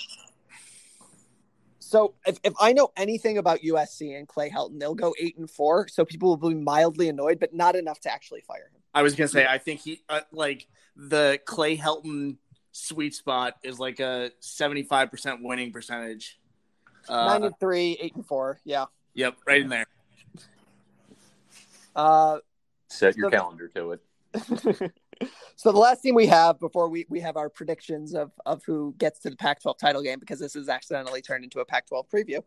So 1.88 2.16
if, 2.26 2.38
if 2.44 2.54
I 2.60 2.74
know 2.74 2.92
anything 2.98 3.38
about 3.38 3.62
USC 3.62 4.18
and 4.18 4.28
Clay 4.28 4.50
Helton, 4.50 4.78
they'll 4.78 4.94
go 4.94 5.16
eight 5.20 5.38
and 5.38 5.50
four. 5.50 5.88
So 5.88 6.04
people 6.04 6.36
will 6.36 6.50
be 6.50 6.56
mildly 6.56 7.08
annoyed, 7.08 7.40
but 7.40 7.54
not 7.54 7.78
enough 7.78 8.02
to 8.02 8.12
actually 8.12 8.42
fire 8.42 8.70
him. 8.74 8.82
I 8.94 9.04
was 9.04 9.16
gonna 9.16 9.30
say 9.30 9.46
I 9.48 9.58
think 9.58 9.80
he 9.82 10.02
uh, 10.10 10.22
like 10.34 10.68
the 10.98 11.40
Clay 11.46 11.78
Helton 11.78 12.38
sweet 12.74 13.16
spot 13.16 13.56
is 13.64 13.80
like 13.80 14.02
a 14.02 14.32
seventy 14.42 14.84
five 14.84 15.10
percent 15.12 15.40
winning 15.42 15.72
percentage. 15.72 16.38
Uh, 17.08 17.28
Nine 17.28 17.44
and 17.46 17.60
three, 17.60 17.98
eight 18.02 18.16
and 18.16 18.26
four. 18.26 18.60
Yeah. 18.66 18.86
Yep, 19.14 19.38
right 19.48 19.62
in 19.62 19.70
there. 19.70 19.86
Uh, 21.96 22.40
Set 22.90 23.16
your 23.16 23.32
So- 23.32 23.38
calendar 23.38 23.68
to 23.70 23.92
it. 23.94 24.92
so 25.56 25.72
the 25.72 25.78
last 25.78 26.02
team 26.02 26.16
we 26.16 26.28
have 26.28 26.60
before 26.60 26.90
we, 26.90 27.06
we 27.10 27.20
have 27.20 27.38
our 27.38 27.50
predictions 27.50 28.14
of, 28.14 28.32
of 28.46 28.64
who 28.66 28.94
gets 28.98 29.20
to 29.20 29.30
the 29.30 29.36
Pac-12 29.36 29.78
title 29.78 30.02
game 30.02 30.20
because 30.20 30.40
this 30.40 30.56
is 30.56 30.70
accidentally 30.70 31.22
turned 31.22 31.44
into 31.44 31.60
a 31.60 31.66
Pac-12 31.66 32.04
preview. 32.10 32.44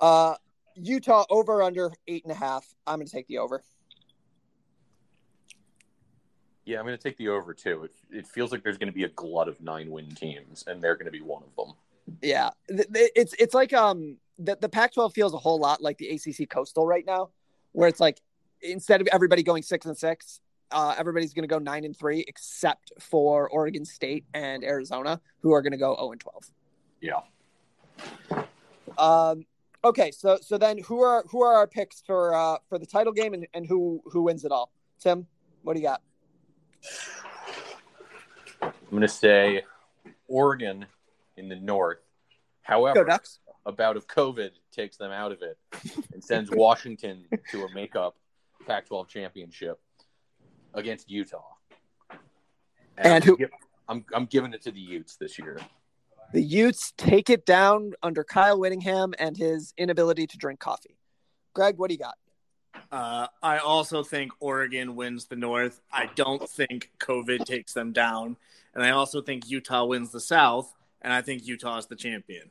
Uh, 0.00 0.34
Utah 0.76 1.24
over 1.30 1.62
under 1.62 1.90
eight 2.06 2.24
and 2.24 2.32
a 2.32 2.36
half. 2.36 2.66
I'm 2.86 2.96
going 2.96 3.06
to 3.06 3.12
take 3.12 3.26
the 3.26 3.38
over. 3.38 3.62
Yeah, 6.64 6.78
I'm 6.78 6.84
going 6.84 6.96
to 6.96 7.02
take 7.02 7.16
the 7.16 7.28
over 7.28 7.54
too. 7.54 7.84
It, 7.84 7.92
it 8.10 8.26
feels 8.26 8.52
like 8.52 8.62
there's 8.62 8.78
going 8.78 8.92
to 8.92 8.94
be 8.94 9.04
a 9.04 9.08
glut 9.08 9.48
of 9.48 9.60
nine 9.60 9.90
win 9.90 10.10
teams, 10.10 10.64
and 10.66 10.82
they're 10.82 10.94
going 10.96 11.06
to 11.06 11.10
be 11.10 11.22
one 11.22 11.42
of 11.42 11.56
them. 11.56 11.74
Yeah, 12.22 12.50
it's 12.68 13.34
it's 13.38 13.54
like 13.54 13.72
um 13.72 14.16
the 14.38 14.56
the 14.60 14.68
Pac-12 14.68 15.12
feels 15.14 15.34
a 15.34 15.38
whole 15.38 15.58
lot 15.58 15.82
like 15.82 15.98
the 15.98 16.08
ACC 16.10 16.48
Coastal 16.48 16.86
right 16.86 17.04
now, 17.06 17.30
where 17.72 17.88
it's 17.88 18.00
like 18.00 18.20
instead 18.62 19.00
of 19.00 19.08
everybody 19.08 19.42
going 19.42 19.62
six 19.62 19.86
and 19.86 19.96
six, 19.96 20.40
uh, 20.70 20.94
everybody's 20.98 21.32
going 21.32 21.42
to 21.42 21.48
go 21.48 21.58
nine 21.58 21.84
and 21.84 21.96
three, 21.96 22.24
except 22.26 22.92
for 23.00 23.48
Oregon 23.48 23.84
State 23.84 24.24
and 24.34 24.64
Arizona, 24.64 25.20
who 25.40 25.52
are 25.52 25.62
going 25.62 25.72
to 25.72 25.78
go 25.78 25.94
zero 25.94 26.12
and 26.12 26.20
twelve. 26.20 26.44
Yeah. 27.00 27.20
Um, 28.96 29.46
okay, 29.84 30.10
so 30.10 30.38
so 30.40 30.58
then 30.58 30.78
who 30.78 31.00
are 31.00 31.24
who 31.28 31.42
are 31.42 31.54
our 31.54 31.66
picks 31.66 32.00
for 32.00 32.34
uh 32.34 32.58
for 32.68 32.78
the 32.78 32.86
title 32.86 33.12
game 33.12 33.34
and, 33.34 33.46
and 33.54 33.66
who 33.66 34.02
who 34.06 34.22
wins 34.22 34.44
it 34.44 34.52
all? 34.52 34.72
Tim, 35.00 35.26
what 35.62 35.74
do 35.74 35.80
you 35.80 35.86
got? 35.86 36.02
I'm 38.62 38.72
going 38.90 39.02
to 39.02 39.08
say 39.08 39.62
Oregon 40.26 40.86
in 41.36 41.48
the 41.48 41.56
north. 41.56 41.98
However, 42.62 43.06
a 43.66 43.72
bout 43.72 43.96
of 43.96 44.06
COVID 44.06 44.50
takes 44.72 44.96
them 44.96 45.12
out 45.12 45.32
of 45.32 45.42
it 45.42 45.58
and 46.12 46.22
sends 46.22 46.50
Washington 46.50 47.24
to 47.50 47.64
a 47.64 47.74
makeup 47.74 48.16
Pac 48.66 48.86
12 48.86 49.08
championship 49.08 49.80
against 50.78 51.10
Utah. 51.10 51.42
And 52.96 53.14
I'm 53.14 53.22
who- 53.22 53.38
I'm, 53.88 54.04
I'm 54.12 54.26
giving 54.26 54.52
it 54.52 54.62
to 54.62 54.70
the 54.70 54.80
Utes 54.80 55.16
this 55.16 55.38
year. 55.38 55.58
The 56.32 56.42
Utes 56.42 56.92
take 56.98 57.30
it 57.30 57.46
down 57.46 57.94
under 58.02 58.22
Kyle 58.22 58.58
Whittingham 58.58 59.14
and 59.18 59.36
his 59.36 59.72
inability 59.78 60.26
to 60.26 60.36
drink 60.36 60.60
coffee. 60.60 60.98
Greg, 61.54 61.78
what 61.78 61.88
do 61.88 61.94
you 61.94 61.98
got? 61.98 62.16
Uh, 62.92 63.26
I 63.42 63.58
also 63.58 64.02
think 64.02 64.32
Oregon 64.40 64.94
wins 64.94 65.24
the 65.24 65.36
North. 65.36 65.80
I 65.90 66.10
don't 66.14 66.48
think 66.48 66.90
COVID 66.98 67.44
takes 67.46 67.72
them 67.72 67.92
down, 67.92 68.36
and 68.74 68.84
I 68.84 68.90
also 68.90 69.22
think 69.22 69.48
Utah 69.48 69.86
wins 69.86 70.12
the 70.12 70.20
South, 70.20 70.74
and 71.00 71.12
I 71.12 71.22
think 71.22 71.46
Utah 71.46 71.78
is 71.78 71.86
the 71.86 71.96
champion. 71.96 72.50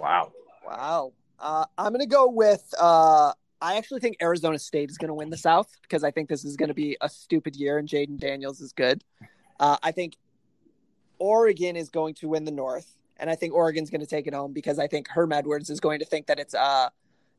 Wow. 0.00 0.32
Wow. 0.66 1.12
Uh, 1.38 1.66
I'm 1.78 1.92
going 1.92 2.00
to 2.00 2.06
go 2.06 2.28
with. 2.28 2.74
Uh, 2.78 3.32
I 3.64 3.76
actually 3.78 4.00
think 4.00 4.18
Arizona 4.20 4.58
State 4.58 4.90
is 4.90 4.98
going 4.98 5.08
to 5.08 5.14
win 5.14 5.30
the 5.30 5.38
South 5.38 5.74
because 5.80 6.04
I 6.04 6.10
think 6.10 6.28
this 6.28 6.44
is 6.44 6.54
going 6.54 6.68
to 6.68 6.74
be 6.74 6.98
a 7.00 7.08
stupid 7.08 7.56
year 7.56 7.78
and 7.78 7.88
Jayden 7.88 8.18
Daniels 8.18 8.60
is 8.60 8.74
good. 8.74 9.02
Uh, 9.58 9.78
I 9.82 9.90
think 9.90 10.18
Oregon 11.18 11.74
is 11.74 11.88
going 11.88 12.12
to 12.16 12.28
win 12.28 12.44
the 12.44 12.50
North, 12.50 12.98
and 13.16 13.30
I 13.30 13.36
think 13.36 13.54
Oregon's 13.54 13.88
going 13.88 14.02
to 14.02 14.06
take 14.06 14.26
it 14.26 14.34
home 14.34 14.52
because 14.52 14.78
I 14.78 14.86
think 14.86 15.08
Herm 15.08 15.32
Edwards 15.32 15.70
is 15.70 15.80
going 15.80 16.00
to 16.00 16.04
think 16.04 16.26
that 16.26 16.38
it's 16.38 16.52
a 16.52 16.92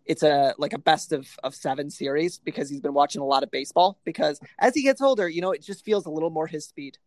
it's 0.07 0.23
a 0.23 0.55
like 0.57 0.73
a 0.73 0.79
best 0.79 1.11
of 1.11 1.27
of 1.43 1.53
seven 1.53 1.91
series 1.91 2.39
because 2.39 2.71
he's 2.71 2.81
been 2.81 2.95
watching 2.95 3.21
a 3.21 3.25
lot 3.25 3.43
of 3.43 3.51
baseball. 3.51 3.99
Because 4.03 4.39
as 4.57 4.73
he 4.73 4.81
gets 4.81 5.01
older, 5.01 5.29
you 5.29 5.41
know, 5.41 5.51
it 5.51 5.61
just 5.61 5.85
feels 5.85 6.07
a 6.07 6.09
little 6.09 6.31
more 6.31 6.47
his 6.47 6.65
speed. 6.65 6.97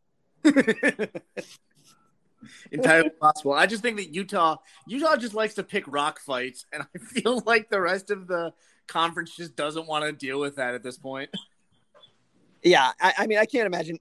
Entirely 2.71 3.11
possible. 3.11 3.53
I 3.53 3.67
just 3.67 3.83
think 3.83 3.97
that 3.97 4.15
Utah 4.15 4.59
Utah 4.87 5.17
just 5.17 5.35
likes 5.35 5.55
to 5.55 5.65
pick 5.65 5.89
rock 5.89 6.21
fights, 6.21 6.67
and 6.73 6.85
I 6.85 6.99
feel 6.99 7.43
like 7.45 7.69
the 7.69 7.81
rest 7.81 8.13
of 8.13 8.29
the 8.29 8.53
conference 8.89 9.37
just 9.37 9.57
doesn't 9.57 9.87
want 9.87 10.05
to 10.05 10.13
deal 10.13 10.41
with 10.41 10.57
that 10.57 10.75
at 10.75 10.83
this 10.83 10.99
point. 10.99 11.31
Yeah, 12.63 12.91
I, 13.01 13.15
I 13.19 13.27
mean, 13.27 13.39
I 13.39 13.47
can't 13.47 13.67
imagine. 13.67 13.99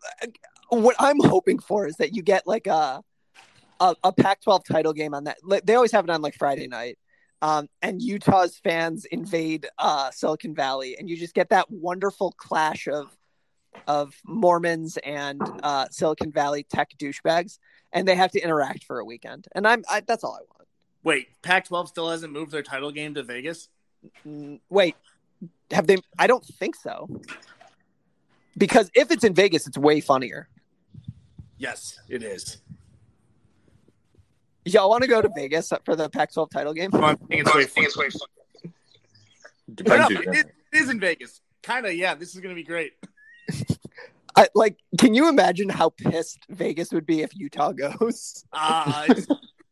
What 0.70 0.96
I'm 1.00 1.20
hoping 1.20 1.60
for 1.60 1.88
is 1.88 1.96
that 1.98 2.16
you 2.16 2.22
get 2.22 2.48
like 2.48 2.68
a 2.68 3.04
a, 3.80 3.96
a 4.04 4.12
Pac-12 4.12 4.66
title 4.66 4.94
game 4.94 5.14
on 5.14 5.26
that. 5.26 5.38
They 5.64 5.76
always 5.76 5.92
have 5.92 6.04
it 6.06 6.10
on 6.10 6.22
like 6.22 6.36
Friday 6.36 6.68
night, 6.68 6.98
um, 7.42 7.68
and 7.82 8.02
Utah's 8.02 8.58
fans 8.58 9.06
invade 9.06 9.68
uh, 9.78 10.12
Silicon 10.12 10.56
Valley, 10.56 10.98
and 10.98 11.10
you 11.10 11.18
just 11.18 11.36
get 11.36 11.50
that 11.50 11.70
wonderful 11.70 12.34
clash 12.38 12.88
of 12.88 13.16
of 13.88 14.16
Mormons 14.26 14.98
and 14.98 15.40
uh, 15.62 15.86
Silicon 15.92 16.32
Valley 16.32 16.64
tech 16.64 16.90
douchebags, 16.98 17.60
and 17.94 18.08
they 18.08 18.16
have 18.16 18.32
to 18.32 18.40
interact 18.40 18.84
for 18.86 19.00
a 19.00 19.06
weekend. 19.06 19.48
And 19.54 19.68
I'm 19.68 19.84
I, 19.90 20.02
that's 20.02 20.24
all 20.24 20.34
I 20.34 20.40
want. 20.40 20.68
Wait, 21.04 21.28
Pac-12 21.42 21.88
still 21.88 22.10
hasn't 22.10 22.34
moved 22.34 22.52
their 22.52 22.64
title 22.64 22.92
game 22.92 23.14
to 23.14 23.24
Vegas. 23.24 23.70
Wait, 24.70 24.96
have 25.72 25.88
they? 25.88 25.98
I 26.18 26.28
don't 26.28 26.46
think 26.46 26.76
so. 26.76 27.10
Because 28.58 28.90
if 28.96 29.12
it's 29.12 29.24
in 29.24 29.34
Vegas, 29.34 29.68
it's 29.68 29.78
way 29.78 30.02
funnier. 30.02 30.50
Yes, 31.58 32.00
it 32.10 32.24
is. 32.24 32.58
Y'all 34.66 34.90
want 34.90 35.04
to 35.04 35.08
go 35.08 35.22
to 35.22 35.30
Vegas 35.36 35.72
for 35.86 35.96
the 35.96 36.10
Pac-12 36.10 36.50
title 36.50 36.74
game? 36.74 36.90
No, 36.94 37.02
I 37.04 37.16
think 37.16 37.48
it's 37.48 37.98
way 37.98 38.10
fun. 38.10 38.22
No, 38.64 38.72
Depends 39.74 40.10
no, 40.10 40.16
who's 40.18 40.26
it, 40.26 40.28
in 40.28 40.34
it. 40.34 40.56
it 40.74 40.78
is 40.78 40.90
in 40.90 41.00
Vegas. 41.00 41.42
Kind 41.64 41.86
of, 41.86 41.94
yeah. 41.94 42.16
This 42.16 42.36
is 42.36 42.42
going 42.42 42.54
to 42.54 42.60
be 42.60 42.66
great. 42.66 42.94
I, 44.36 44.48
like, 44.54 44.78
can 45.00 45.14
you 45.14 45.30
imagine 45.30 45.70
how 45.70 45.90
pissed 45.90 46.40
Vegas 46.50 46.92
would 46.92 47.06
be 47.06 47.22
if 47.22 47.36
Utah 47.36 47.72
goes? 47.72 48.46
Uh, 48.54 49.08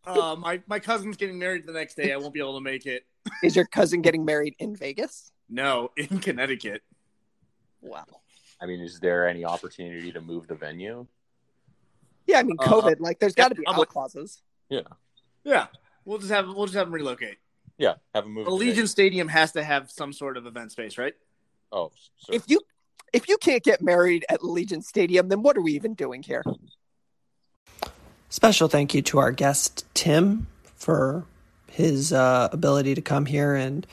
uh, 0.06 0.36
my 0.40 0.62
my 0.68 0.80
cousin's 0.80 1.18
getting 1.18 1.38
married 1.38 1.66
the 1.66 1.74
next 1.74 1.96
day. 1.96 2.14
I 2.14 2.18
won't 2.18 2.34
be 2.34 2.40
able 2.40 2.56
to 2.56 2.64
make 2.64 2.86
it. 2.86 3.06
Is 3.44 3.56
your 3.56 3.66
cousin 3.66 4.02
getting 4.02 4.26
married 4.26 4.56
in 4.60 4.76
Vegas? 4.76 5.32
No, 5.50 5.92
in 5.98 6.20
Connecticut. 6.20 6.82
Wow. 7.82 8.06
I 8.62 8.66
mean, 8.66 8.80
is 8.82 9.00
there 9.00 9.28
any 9.28 9.46
opportunity 9.46 10.12
to 10.12 10.22
move 10.22 10.48
the 10.48 10.56
venue? 10.56 11.06
Yeah, 12.26 12.40
I 12.40 12.44
mean, 12.44 12.58
Uh, 12.60 12.64
COVID. 12.68 13.00
like, 13.00 13.20
there's 13.20 13.36
got 13.36 13.50
to 13.50 13.56
be 13.56 13.64
yeah, 13.68 13.76
out 13.76 13.88
clauses. 13.90 14.42
Yeah. 14.70 14.82
Yeah, 15.44 15.68
we'll 16.06 16.18
just 16.18 16.32
have 16.32 16.48
we'll 16.48 16.66
just 16.66 16.76
have 16.76 16.88
them 16.88 16.94
relocate. 16.96 17.38
Yeah, 17.78 17.96
have 18.16 18.26
a 18.26 18.28
move. 18.30 18.46
to 18.46 18.52
Allegiant 18.52 18.88
Stadium 18.88 19.28
has 19.28 19.52
to 19.52 19.64
have 19.64 19.92
some 19.92 20.12
sort 20.12 20.38
of 20.38 20.48
event 20.48 20.72
space, 20.72 20.98
right? 20.98 21.14
Oh, 21.72 21.92
so 22.18 22.34
If 22.34 22.46
you 22.50 22.62
if 23.14 23.30
you 23.30 23.38
can't 23.38 23.62
get 23.64 23.82
married 23.82 24.26
at 24.30 24.40
Allegiant 24.40 24.84
Stadium, 24.84 25.28
then 25.30 25.44
what 25.44 25.56
are 25.58 25.62
we 25.62 25.74
even 25.74 25.94
doing 25.94 26.24
here? 26.24 26.44
Special 28.30 28.68
thank 28.68 28.94
you 28.96 29.02
to 29.04 29.20
our 29.20 29.32
guest, 29.32 29.86
Tim, 29.94 30.48
for 30.76 31.26
his 31.76 32.14
uh, 32.14 32.48
ability 32.54 32.96
to 32.96 33.02
come 33.02 33.26
here 33.26 33.54
and 33.54 33.86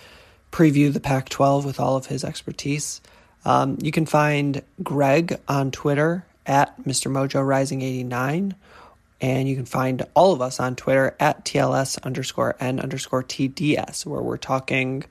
preview 0.52 0.92
the 0.92 1.00
Pac 1.00 1.28
12 1.28 1.64
with 1.64 1.80
all 1.80 1.96
of 1.96 2.06
his 2.06 2.22
expertise. 2.22 3.00
Um, 3.44 3.76
you 3.82 3.90
can 3.90 4.06
find 4.06 4.62
Greg 4.84 5.40
on 5.48 5.72
Twitter 5.72 6.24
at 6.46 6.80
Mr. 6.84 7.10
Mojo 7.10 7.44
Rising 7.44 7.82
89. 7.82 8.54
And 9.20 9.48
you 9.48 9.56
can 9.56 9.64
find 9.64 10.02
all 10.14 10.32
of 10.32 10.40
us 10.40 10.60
on 10.60 10.76
Twitter 10.76 11.16
at 11.18 11.44
TLS 11.44 12.00
underscore 12.02 12.56
N 12.60 12.78
underscore 12.78 13.22
TDS, 13.22 14.06
where 14.06 14.22
we're 14.22 14.36
talking 14.36 15.04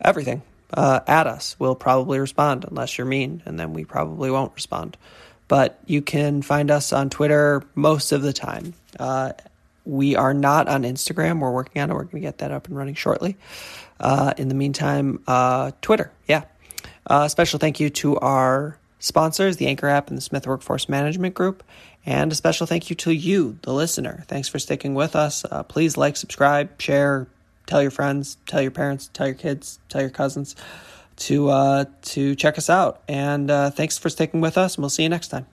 everything 0.00 0.42
uh, 0.74 1.00
at 1.06 1.26
us. 1.26 1.56
We'll 1.58 1.76
probably 1.76 2.18
respond 2.18 2.64
unless 2.68 2.98
you're 2.98 3.06
mean, 3.06 3.42
and 3.46 3.58
then 3.58 3.72
we 3.72 3.84
probably 3.84 4.30
won't 4.30 4.54
respond. 4.54 4.96
But 5.48 5.78
you 5.86 6.02
can 6.02 6.42
find 6.42 6.72
us 6.72 6.92
on 6.92 7.08
Twitter 7.08 7.62
most 7.76 8.10
of 8.10 8.22
the 8.22 8.32
time. 8.32 8.74
Uh, 8.98 9.32
we 9.86 10.16
are 10.16 10.34
not 10.34 10.68
on 10.68 10.82
Instagram. 10.82 11.40
We're 11.40 11.52
working 11.52 11.80
on 11.80 11.90
it. 11.90 11.94
We're 11.94 12.04
going 12.04 12.22
to 12.22 12.28
get 12.28 12.38
that 12.38 12.50
up 12.50 12.68
and 12.68 12.76
running 12.76 12.94
shortly. 12.94 13.36
Uh, 13.98 14.34
in 14.36 14.48
the 14.48 14.54
meantime, 14.54 15.22
uh, 15.26 15.72
Twitter, 15.80 16.12
yeah. 16.26 16.44
Uh, 17.06 17.28
special 17.28 17.58
thank 17.58 17.80
you 17.80 17.88
to 17.88 18.18
our 18.18 18.78
sponsors, 18.98 19.56
the 19.56 19.68
Anchor 19.68 19.88
app 19.88 20.08
and 20.08 20.16
the 20.16 20.22
Smith 20.22 20.46
Workforce 20.46 20.88
Management 20.88 21.34
Group. 21.34 21.62
And 22.04 22.30
a 22.30 22.34
special 22.34 22.66
thank 22.66 22.90
you 22.90 22.96
to 22.96 23.10
you, 23.12 23.58
the 23.62 23.72
listener. 23.72 24.24
Thanks 24.28 24.48
for 24.48 24.58
sticking 24.58 24.94
with 24.94 25.16
us. 25.16 25.44
Uh, 25.44 25.62
please 25.62 25.96
like, 25.96 26.16
subscribe, 26.16 26.80
share, 26.80 27.26
tell 27.66 27.82
your 27.82 27.90
friends, 27.90 28.36
tell 28.46 28.62
your 28.62 28.70
parents, 28.70 29.10
tell 29.12 29.26
your 29.26 29.34
kids, 29.34 29.78
tell 29.88 30.00
your 30.00 30.10
cousins 30.10 30.56
to 31.16 31.48
uh, 31.48 31.84
to 32.02 32.34
check 32.34 32.58
us 32.58 32.70
out. 32.70 33.02
And 33.08 33.50
uh, 33.50 33.70
thanks 33.70 33.98
for 33.98 34.08
sticking 34.08 34.40
with 34.40 34.58
us, 34.58 34.76
and 34.76 34.82
we'll 34.82 34.90
see 34.90 35.02
you 35.02 35.08
next 35.08 35.28
time. 35.28 35.46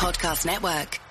Podcast 0.00 0.46
Network. 0.46 1.09